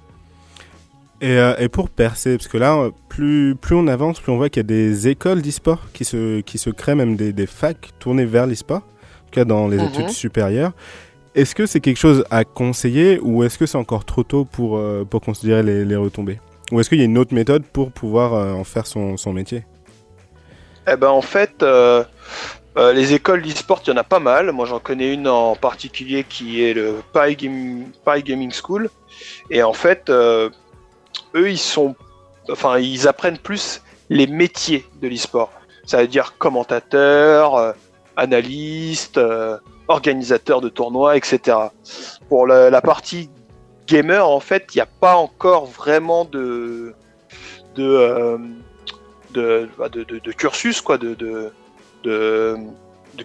Et, 1.21 1.31
euh, 1.39 1.55
et 1.59 1.69
pour 1.69 1.89
percer, 1.91 2.37
parce 2.37 2.47
que 2.47 2.59
là, 2.59 2.77
euh, 2.77 2.91
plus, 3.09 3.57
plus 3.61 3.75
on 3.75 3.87
avance, 3.89 4.21
plus 4.21 4.31
on 4.31 4.37
voit 4.37 4.49
qu'il 4.49 4.61
y 4.61 4.67
a 4.67 4.69
des 4.69 5.09
écoles 5.09 5.43
d'e-sport 5.43 5.81
qui 5.93 6.05
se, 6.05 6.41
qui 6.43 6.59
se 6.59 6.71
créent, 6.71 6.95
même 6.95 7.17
des, 7.17 7.33
des 7.33 7.47
facs 7.47 7.91
tournées 7.99 8.27
vers 8.27 8.47
l'e-sport, 8.47 8.83
en 8.83 9.25
tout 9.25 9.33
cas 9.33 9.45
dans 9.45 9.67
les 9.67 9.79
Mhm. 9.79 9.87
études 9.87 10.11
supérieures. 10.11 10.73
Est-ce 11.35 11.55
que 11.55 11.67
c'est 11.67 11.81
quelque 11.81 11.99
chose 11.99 12.25
à 12.31 12.45
conseiller 12.45 13.19
ou 13.21 13.43
est-ce 13.45 13.59
que 13.59 13.67
c'est 13.67 13.79
encore 13.79 14.05
trop 14.05 14.23
tôt 14.23 14.45
pour, 14.45 14.77
euh, 14.79 15.05
pour 15.05 15.21
considérer 15.23 15.63
les, 15.63 15.85
les 15.85 15.97
retombées? 15.97 16.39
Ou 16.71 16.79
est-ce 16.81 16.89
qu'il 16.89 16.99
y 16.99 17.03
a 17.03 17.07
une 17.07 17.19
autre 17.19 17.35
méthode 17.35 17.65
pour 17.65 17.91
pouvoir 17.93 18.35
euh, 18.35 18.53
en 18.53 18.65
faire 18.65 18.87
son, 18.87 19.17
son 19.17 19.33
métier? 19.33 19.65
Eh 20.89 20.97
ben 20.97 21.09
en 21.09 21.23
fait, 21.23 21.63
euh, 21.63 22.05
Euh, 22.79 22.93
les 22.93 23.15
écoles 23.15 23.41
d'e-sport, 23.41 23.81
il 23.87 23.89
y 23.89 23.93
en 23.95 23.97
a 23.97 24.05
pas 24.05 24.19
mal. 24.21 24.53
Moi, 24.53 24.67
j'en 24.67 24.79
connais 24.81 25.11
une 25.15 25.29
en 25.29 25.57
particulier 25.57 26.25
qui 26.25 26.63
est 26.63 26.75
le 26.75 26.97
Paris, 27.15 27.35
Game- 27.35 27.91
Gaming 28.23 28.53
School. 28.53 28.91
Et 29.49 29.63
en 29.63 29.73
fait, 29.73 30.11
euh, 30.11 30.51
eux, 31.35 31.49
ils 31.51 31.57
sont, 31.75 31.95
enfin, 32.51 32.79
ils 32.79 33.09
apprennent 33.09 33.39
plus 33.39 33.81
les 34.11 34.27
métiers 34.27 34.85
de 35.01 35.09
l'e-sport. 35.09 35.51
Ça 35.87 36.03
veut 36.03 36.07
dire 36.07 36.35
commentateur, 36.37 37.75
analyste, 38.17 39.19
organisateur 39.89 40.61
de 40.61 40.69
tournois, 40.69 41.17
etc. 41.17 41.57
Pour 42.29 42.47
la, 42.47 42.69
la 42.69 42.83
partie 42.83 43.31
gamer, 43.87 44.29
en 44.29 44.41
fait, 44.41 44.67
il 44.75 44.77
n'y 44.77 44.83
a 44.83 44.93
pas 45.01 45.17
encore 45.17 45.65
vraiment 45.65 46.27
de 46.27 46.93
de, 47.77 48.39
de, 49.37 49.69
bah, 49.79 49.89
de, 49.89 50.03
de- 50.03 50.33
cursus, 50.33 50.81
quoi, 50.81 50.99
de, 50.99 51.15
de, 51.15 52.57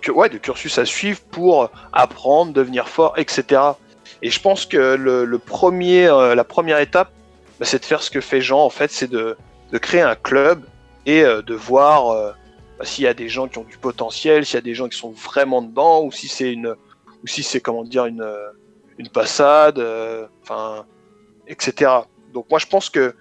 ouais, 0.09 0.29
de 0.29 0.37
cursus 0.37 0.77
à 0.77 0.85
suivre 0.85 1.19
pour 1.31 1.69
apprendre, 1.93 2.53
devenir 2.53 2.87
fort, 2.87 3.13
etc. 3.17 3.61
Et 4.21 4.29
je 4.29 4.39
pense 4.39 4.65
que 4.65 4.95
le, 4.95 5.39
premier, 5.39 6.07
euh, 6.07 6.35
la 6.35 6.43
première 6.43 6.79
étape, 6.79 7.11
bah, 7.59 7.65
c'est 7.65 7.79
de 7.79 7.85
faire 7.85 8.03
ce 8.03 8.11
que 8.11 8.21
fait 8.21 8.41
Jean, 8.41 8.59
en 8.63 8.69
fait, 8.69 8.91
c'est 8.91 9.09
de, 9.09 9.37
de 9.71 9.77
créer 9.77 10.01
un 10.01 10.15
club 10.15 10.63
et 11.05 11.23
euh, 11.23 11.41
de 11.41 11.55
voir 11.55 12.09
euh, 12.09 12.31
bah, 12.77 12.85
s'il 12.85 13.05
y 13.05 13.07
a 13.07 13.13
des 13.13 13.29
gens 13.29 13.47
qui 13.47 13.57
ont 13.57 13.63
du 13.63 13.77
potentiel, 13.77 14.45
s'il 14.45 14.55
y 14.55 14.57
a 14.57 14.61
des 14.61 14.75
gens 14.75 14.89
qui 14.89 14.97
sont 14.97 15.11
vraiment 15.11 15.61
dedans, 15.61 16.03
ou 16.03 16.11
si 16.11 16.27
c'est 16.27 16.51
une, 16.51 16.75
ou 17.23 17.27
si 17.27 17.41
c'est 17.41 17.61
comment 17.61 17.83
dire 17.83 18.05
une, 18.05 18.27
une 18.97 19.09
passade, 19.09 19.81
enfin, 20.43 20.85
etc. 21.47 21.91
Donc 22.33 22.49
moi 22.49 22.59
je 22.59 22.67
pense 22.67 22.89
que 22.89 23.15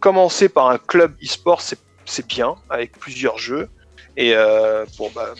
commencer 0.00 0.48
par 0.48 0.68
un 0.68 0.78
club 0.78 1.14
e-sport 1.22 1.60
c'est 1.60 1.78
c'est 2.04 2.26
bien 2.26 2.54
avec 2.70 2.92
plusieurs 2.98 3.38
jeux 3.38 3.68
et 4.16 4.32
euh, 4.34 4.84
bah 5.14 5.34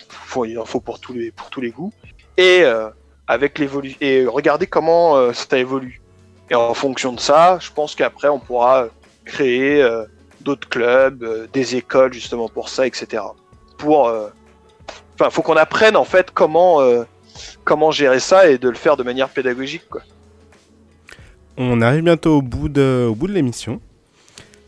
il 0.45 0.59
en 0.59 0.65
faut 0.65 0.79
pour 0.79 0.99
tous 0.99 1.13
les 1.13 1.31
pour 1.31 1.49
tous 1.49 1.61
les 1.61 1.71
goûts 1.71 1.93
et 2.37 2.61
euh, 2.63 2.89
avec 3.27 3.61
et 4.01 4.25
regarder 4.25 4.67
comment 4.67 5.15
euh, 5.15 5.33
ça 5.33 5.57
évolue 5.57 6.01
et 6.49 6.55
en 6.55 6.73
fonction 6.73 7.13
de 7.13 7.19
ça 7.19 7.57
je 7.61 7.71
pense 7.71 7.95
qu'après 7.95 8.27
on 8.27 8.39
pourra 8.39 8.87
créer 9.23 9.81
euh, 9.81 10.03
d'autres 10.41 10.67
clubs 10.67 11.23
euh, 11.23 11.47
des 11.53 11.75
écoles 11.75 12.13
justement 12.13 12.49
pour 12.49 12.69
ça 12.69 12.85
etc 12.85 13.23
pour 13.77 14.11
enfin 15.13 15.29
faut 15.29 15.41
qu'on 15.41 15.57
apprenne 15.57 15.95
en 15.95 16.05
fait 16.05 16.31
comment 16.31 16.79
comment 17.63 17.91
gérer 17.91 18.19
ça 18.19 18.49
et 18.49 18.57
de 18.57 18.69
le 18.69 18.75
faire 18.75 18.97
de 18.97 19.03
manière 19.03 19.29
pédagogique 19.29 19.87
quoi. 19.89 20.01
On 21.57 21.81
arrive 21.81 22.03
bientôt 22.03 22.37
au 22.37 22.41
bout 22.41 22.67
de, 22.67 23.07
au 23.09 23.15
bout 23.15 23.27
de 23.27 23.33
l'émission. 23.33 23.79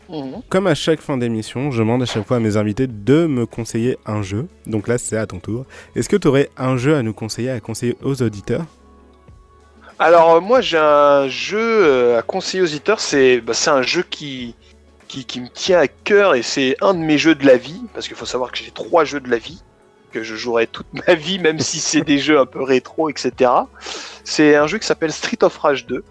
Mhm. 0.08 0.42
Comme 0.48 0.66
à 0.66 0.74
chaque 0.74 1.00
fin 1.00 1.18
d'émission, 1.18 1.70
je 1.70 1.80
demande 1.80 2.02
à 2.02 2.06
chaque 2.06 2.26
fois 2.26 2.38
à 2.38 2.40
mes 2.40 2.56
invités 2.56 2.86
de 2.86 3.26
me 3.26 3.46
conseiller 3.46 3.98
un 4.06 4.22
jeu. 4.22 4.46
Donc 4.66 4.88
là, 4.88 4.98
c'est 4.98 5.16
à 5.16 5.26
ton 5.26 5.38
tour. 5.38 5.66
Est-ce 5.94 6.08
que 6.08 6.16
tu 6.16 6.28
aurais 6.28 6.50
un 6.56 6.76
jeu 6.76 6.96
à 6.96 7.02
nous 7.02 7.12
conseiller, 7.12 7.50
à 7.50 7.60
conseiller 7.60 7.96
aux 8.02 8.22
auditeurs? 8.22 8.64
Alors 10.00 10.36
euh, 10.36 10.40
moi 10.40 10.60
j'ai 10.60 10.78
un 10.78 11.26
jeu 11.26 11.58
euh, 11.58 12.18
à 12.18 12.22
conseiller 12.22 12.62
aux 12.62 12.66
auditeurs, 12.66 13.00
c'est 13.00 13.40
bah, 13.40 13.52
un 13.66 13.82
jeu 13.82 14.04
qui, 14.08 14.54
qui, 15.08 15.24
qui 15.24 15.40
me 15.40 15.48
tient 15.48 15.80
à 15.80 15.88
cœur 15.88 16.36
et 16.36 16.42
c'est 16.42 16.76
un 16.80 16.94
de 16.94 17.00
mes 17.00 17.18
jeux 17.18 17.34
de 17.34 17.44
la 17.44 17.56
vie, 17.56 17.82
parce 17.94 18.06
qu'il 18.06 18.16
faut 18.16 18.24
savoir 18.24 18.52
que 18.52 18.58
j'ai 18.58 18.70
trois 18.70 19.04
jeux 19.04 19.18
de 19.18 19.28
la 19.28 19.38
vie, 19.38 19.60
que 20.12 20.22
je 20.22 20.36
jouerai 20.36 20.68
toute 20.68 20.86
ma 21.08 21.14
vie, 21.14 21.40
même 21.40 21.58
si 21.58 21.80
c'est 21.80 22.02
des 22.02 22.18
jeux 22.20 22.38
un 22.38 22.46
peu 22.46 22.62
rétro, 22.62 23.08
etc. 23.10 23.50
C'est 24.22 24.54
un 24.54 24.68
jeu 24.68 24.78
qui 24.78 24.86
s'appelle 24.86 25.12
Street 25.12 25.42
of 25.42 25.58
Rage 25.58 25.86
2. 25.86 26.04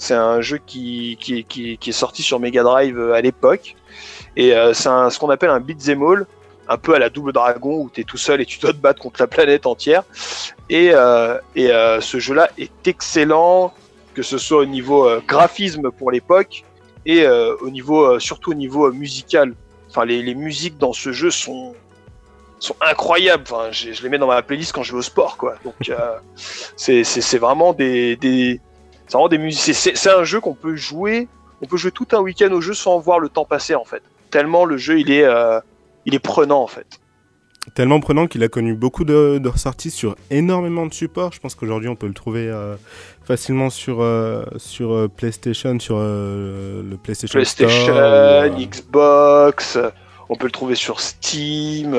C'est 0.00 0.14
un 0.14 0.40
jeu 0.40 0.58
qui, 0.64 1.18
qui, 1.20 1.44
qui, 1.44 1.90
est 1.90 1.92
sorti 1.92 2.22
sur 2.22 2.40
Mega 2.40 2.62
Drive 2.62 2.98
euh, 2.98 3.12
à 3.12 3.20
l'époque. 3.20 3.76
Et 4.34 4.54
euh, 4.54 4.72
c'est 4.72 4.88
ce 4.88 5.18
qu'on 5.18 5.28
appelle 5.28 5.50
un 5.50 5.60
beat'em 5.60 6.02
all, 6.02 6.26
un 6.68 6.78
peu 6.78 6.94
à 6.94 6.98
la 6.98 7.10
double 7.10 7.34
dragon 7.34 7.82
où 7.82 7.90
tu 7.92 8.00
es 8.00 8.04
tout 8.04 8.16
seul 8.16 8.40
et 8.40 8.46
tu 8.46 8.58
dois 8.60 8.72
te 8.72 8.78
battre 8.78 9.02
contre 9.02 9.20
la 9.20 9.26
planète 9.26 9.66
entière. 9.66 10.04
Et, 10.70 10.92
euh, 10.94 11.36
et 11.54 11.68
ce 12.00 12.18
jeu-là 12.18 12.48
est 12.56 12.88
excellent, 12.88 13.74
que 14.14 14.22
ce 14.22 14.38
soit 14.38 14.60
au 14.60 14.64
niveau 14.64 15.06
graphisme 15.28 15.90
pour 15.90 16.10
l'époque 16.10 16.64
et 17.04 17.26
au 17.26 17.68
niveau, 17.68 18.18
surtout 18.18 18.52
au 18.52 18.54
niveau 18.54 18.90
musical. 18.92 19.52
Enfin, 19.90 20.06
les, 20.06 20.22
les 20.22 20.34
musiques 20.34 20.78
dans 20.78 20.94
ce 20.94 21.12
jeu 21.12 21.30
sont 21.30 21.74
sont 22.58 22.76
incroyables. 22.80 23.44
Enfin, 23.50 23.70
je, 23.70 24.02
les 24.02 24.08
mets 24.08 24.18
dans 24.18 24.28
ma 24.28 24.40
playlist 24.40 24.72
quand 24.72 24.82
je 24.82 24.92
vais 24.92 24.98
au 24.98 25.02
sport, 25.02 25.36
quoi. 25.36 25.56
Donc, 25.64 25.92
c'est 26.76 27.38
vraiment 27.38 27.74
des, 27.74 28.16
des 28.16 28.60
c'est 29.10 29.16
vraiment 29.16 29.28
des 29.28 29.38
musiques. 29.38 29.74
c'est- 29.74 30.08
un 30.08 30.22
jeu 30.22 30.40
qu'on 30.40 30.54
peut 30.54 30.76
jouer. 30.76 31.26
On 31.62 31.66
peut 31.66 31.76
jouer 31.76 31.90
tout 31.90 32.06
un 32.12 32.20
week-end 32.20 32.52
au 32.52 32.60
jeu 32.60 32.74
sans 32.74 33.00
voir 33.00 33.18
le 33.18 33.28
temps 33.28 33.44
passer, 33.44 33.74
en 33.74 33.84
fait. 33.84 34.02
Tellement 34.30 34.64
le 34.64 34.76
jeu, 34.76 35.00
il 35.00 35.10
est, 35.10 35.24
euh, 35.24 35.58
il 36.06 36.14
est 36.14 36.20
prenant, 36.20 36.62
en 36.62 36.68
fait. 36.68 36.86
Tellement 37.74 37.98
prenant 37.98 38.28
qu'il 38.28 38.42
a 38.44 38.48
connu 38.48 38.74
beaucoup 38.74 39.04
de, 39.04 39.38
de 39.38 39.48
ressorties 39.48 39.90
sur 39.90 40.14
énormément 40.30 40.86
de 40.86 40.94
supports. 40.94 41.32
Je 41.32 41.40
pense 41.40 41.56
qu'aujourd'hui, 41.56 41.88
on 41.88 41.96
peut 41.96 42.06
le 42.06 42.14
trouver 42.14 42.48
euh, 42.48 42.76
facilement 43.24 43.68
sur, 43.68 44.00
euh, 44.00 44.44
sur 44.56 45.08
PlayStation, 45.16 45.78
sur 45.80 45.98
le 45.98 46.96
PlayStation, 47.02 47.32
PlayStation, 47.36 47.92
Store, 47.92 48.48
Xbox, 48.56 49.76
on 50.28 50.36
peut 50.36 50.46
le 50.46 50.52
trouver 50.52 50.76
sur 50.76 51.00
Steam, 51.00 51.96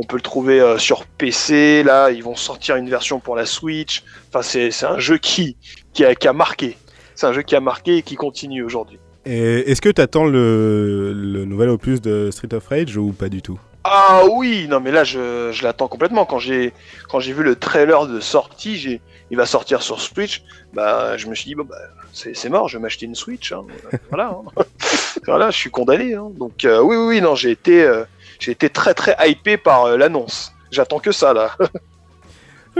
on 0.00 0.04
peut 0.04 0.16
le 0.16 0.22
trouver 0.22 0.60
euh, 0.60 0.78
sur 0.78 1.04
PC. 1.06 1.82
Là, 1.82 2.10
ils 2.12 2.22
vont 2.22 2.36
sortir 2.36 2.76
une 2.76 2.88
version 2.88 3.18
pour 3.18 3.34
la 3.34 3.46
Switch. 3.46 4.04
Enfin, 4.28 4.42
c'est 4.42 4.84
un 4.84 4.98
jeu 5.00 5.18
qui, 5.18 5.56
qui, 5.92 6.04
a, 6.04 6.14
qui 6.14 6.28
a 6.28 6.32
marqué. 6.32 6.78
C'est 7.16 7.26
un 7.26 7.32
jeu 7.32 7.42
qui 7.42 7.56
a 7.56 7.60
marqué 7.60 7.96
et 7.96 8.02
qui 8.02 8.14
continue 8.14 8.62
aujourd'hui. 8.62 9.00
Est-ce 9.24 9.80
que 9.82 9.88
tu 9.88 10.00
attends 10.00 10.24
le, 10.24 11.12
le 11.12 11.44
nouvel 11.44 11.68
opus 11.68 12.00
de 12.00 12.30
Street 12.30 12.54
of 12.54 12.68
Rage 12.68 12.96
ou 12.96 13.12
pas 13.12 13.28
du 13.28 13.42
tout? 13.42 13.58
Ah 13.84 14.22
oui, 14.30 14.66
non 14.68 14.80
mais 14.80 14.90
là 14.90 15.02
je, 15.04 15.50
je 15.52 15.62
l'attends 15.62 15.88
complètement. 15.88 16.24
Quand 16.26 16.38
j'ai 16.38 16.72
quand 17.08 17.20
j'ai 17.20 17.32
vu 17.32 17.42
le 17.42 17.56
trailer 17.56 18.06
de 18.06 18.20
sortie, 18.20 19.00
il 19.30 19.36
va 19.36 19.46
sortir 19.46 19.82
sur 19.82 20.00
Switch. 20.00 20.42
Bah 20.74 21.16
je 21.16 21.26
me 21.26 21.34
suis 21.34 21.46
dit 21.46 21.54
bon 21.54 21.64
bah 21.64 21.76
c'est 22.12 22.34
c'est 22.36 22.48
mort, 22.48 22.68
je 22.68 22.76
vais 22.78 22.82
m'acheter 22.82 23.06
une 23.06 23.14
Switch. 23.14 23.52
hein. 23.52 23.64
voilà, 24.10 24.38
hein. 24.56 24.62
voilà, 25.26 25.50
je 25.50 25.56
suis 25.56 25.70
condamné. 25.70 26.14
hein. 26.14 26.30
Donc 26.38 26.64
euh, 26.64 26.80
oui 26.82 26.96
oui 26.96 27.06
oui 27.16 27.20
non 27.20 27.34
j'ai 27.34 27.50
été 27.50 27.82
euh, 27.82 28.04
j'ai 28.38 28.52
été 28.52 28.70
très 28.70 28.94
très 28.94 29.16
hypé 29.28 29.56
par 29.56 29.84
euh, 29.84 29.96
l'annonce. 29.96 30.52
J'attends 30.70 30.98
que 30.98 31.12
ça 31.12 31.32
là. 31.32 31.56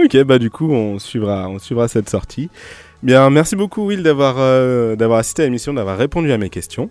Ok, 0.04 0.16
bah 0.22 0.38
du 0.38 0.48
coup, 0.48 0.70
on 0.70 1.00
suivra, 1.00 1.48
on 1.48 1.58
suivra 1.58 1.88
cette 1.88 2.08
sortie. 2.08 2.50
Bien, 3.02 3.30
merci 3.30 3.56
beaucoup 3.56 3.86
Will 3.86 4.02
d'avoir 4.02 4.36
euh, 4.38 4.94
d'avoir 4.94 5.18
assisté 5.18 5.42
à 5.42 5.44
l'émission, 5.46 5.74
d'avoir 5.74 5.98
répondu 5.98 6.30
à 6.30 6.38
mes 6.38 6.50
questions. 6.50 6.88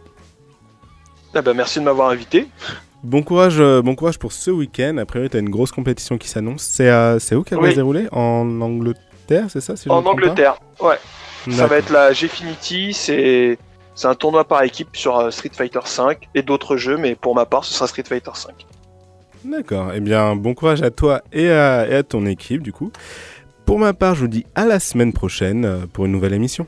Ah 1.33 1.41
bah, 1.41 1.53
merci 1.53 1.79
de 1.79 1.85
m'avoir 1.85 2.09
invité. 2.09 2.47
Bon 3.03 3.21
courage, 3.23 3.59
euh, 3.59 3.81
bon 3.81 3.95
courage 3.95 4.17
pour 4.19 4.33
ce 4.33 4.51
week-end. 4.51 4.97
A 4.97 5.05
priori, 5.05 5.29
t'as 5.29 5.39
une 5.39 5.49
grosse 5.49 5.71
compétition 5.71 6.17
qui 6.17 6.27
s'annonce. 6.27 6.63
C'est 6.63 6.89
euh, 6.89 7.19
où 7.31 7.43
qu'elle 7.43 7.59
va 7.59 7.69
se 7.69 7.75
dérouler? 7.75 8.07
En 8.11 8.59
Angleterre, 8.59 9.45
c'est 9.49 9.61
ça 9.61 9.75
si 9.75 9.89
En 9.89 10.05
Angleterre, 10.05 10.57
ouais. 10.81 10.97
Ça 11.51 11.67
va 11.67 11.77
être 11.77 11.91
la 11.91 12.11
Gfinity, 12.11 12.93
c'est 12.93 13.57
c'est 13.97 14.07
un 14.07 14.13
tournoi 14.13 14.43
par 14.43 14.61
équipe 14.61 14.95
sur 14.95 15.17
euh, 15.17 15.31
Street 15.31 15.49
Fighter 15.51 15.79
5 15.83 16.29
et 16.35 16.43
d'autres 16.43 16.77
jeux, 16.77 16.97
mais 16.97 17.15
pour 17.15 17.33
ma 17.33 17.47
part, 17.47 17.65
ce 17.65 17.73
sera 17.73 17.87
Street 17.87 18.03
Fighter 18.07 18.29
5. 18.31 18.53
D'accord. 19.43 19.91
Eh 19.95 19.99
bien, 19.99 20.35
bon 20.35 20.53
courage 20.53 20.83
à 20.83 20.91
toi 20.91 21.23
et 21.33 21.49
à, 21.49 21.87
et 21.89 21.95
à 21.95 22.03
ton 22.03 22.27
équipe, 22.27 22.61
du 22.61 22.71
coup. 22.71 22.91
Pour 23.65 23.79
ma 23.79 23.93
part, 23.93 24.13
je 24.13 24.21
vous 24.21 24.27
dis 24.27 24.45
à 24.53 24.65
la 24.65 24.79
semaine 24.79 25.13
prochaine 25.13 25.65
euh, 25.65 25.87
pour 25.91 26.05
une 26.05 26.11
nouvelle 26.11 26.33
émission. 26.33 26.67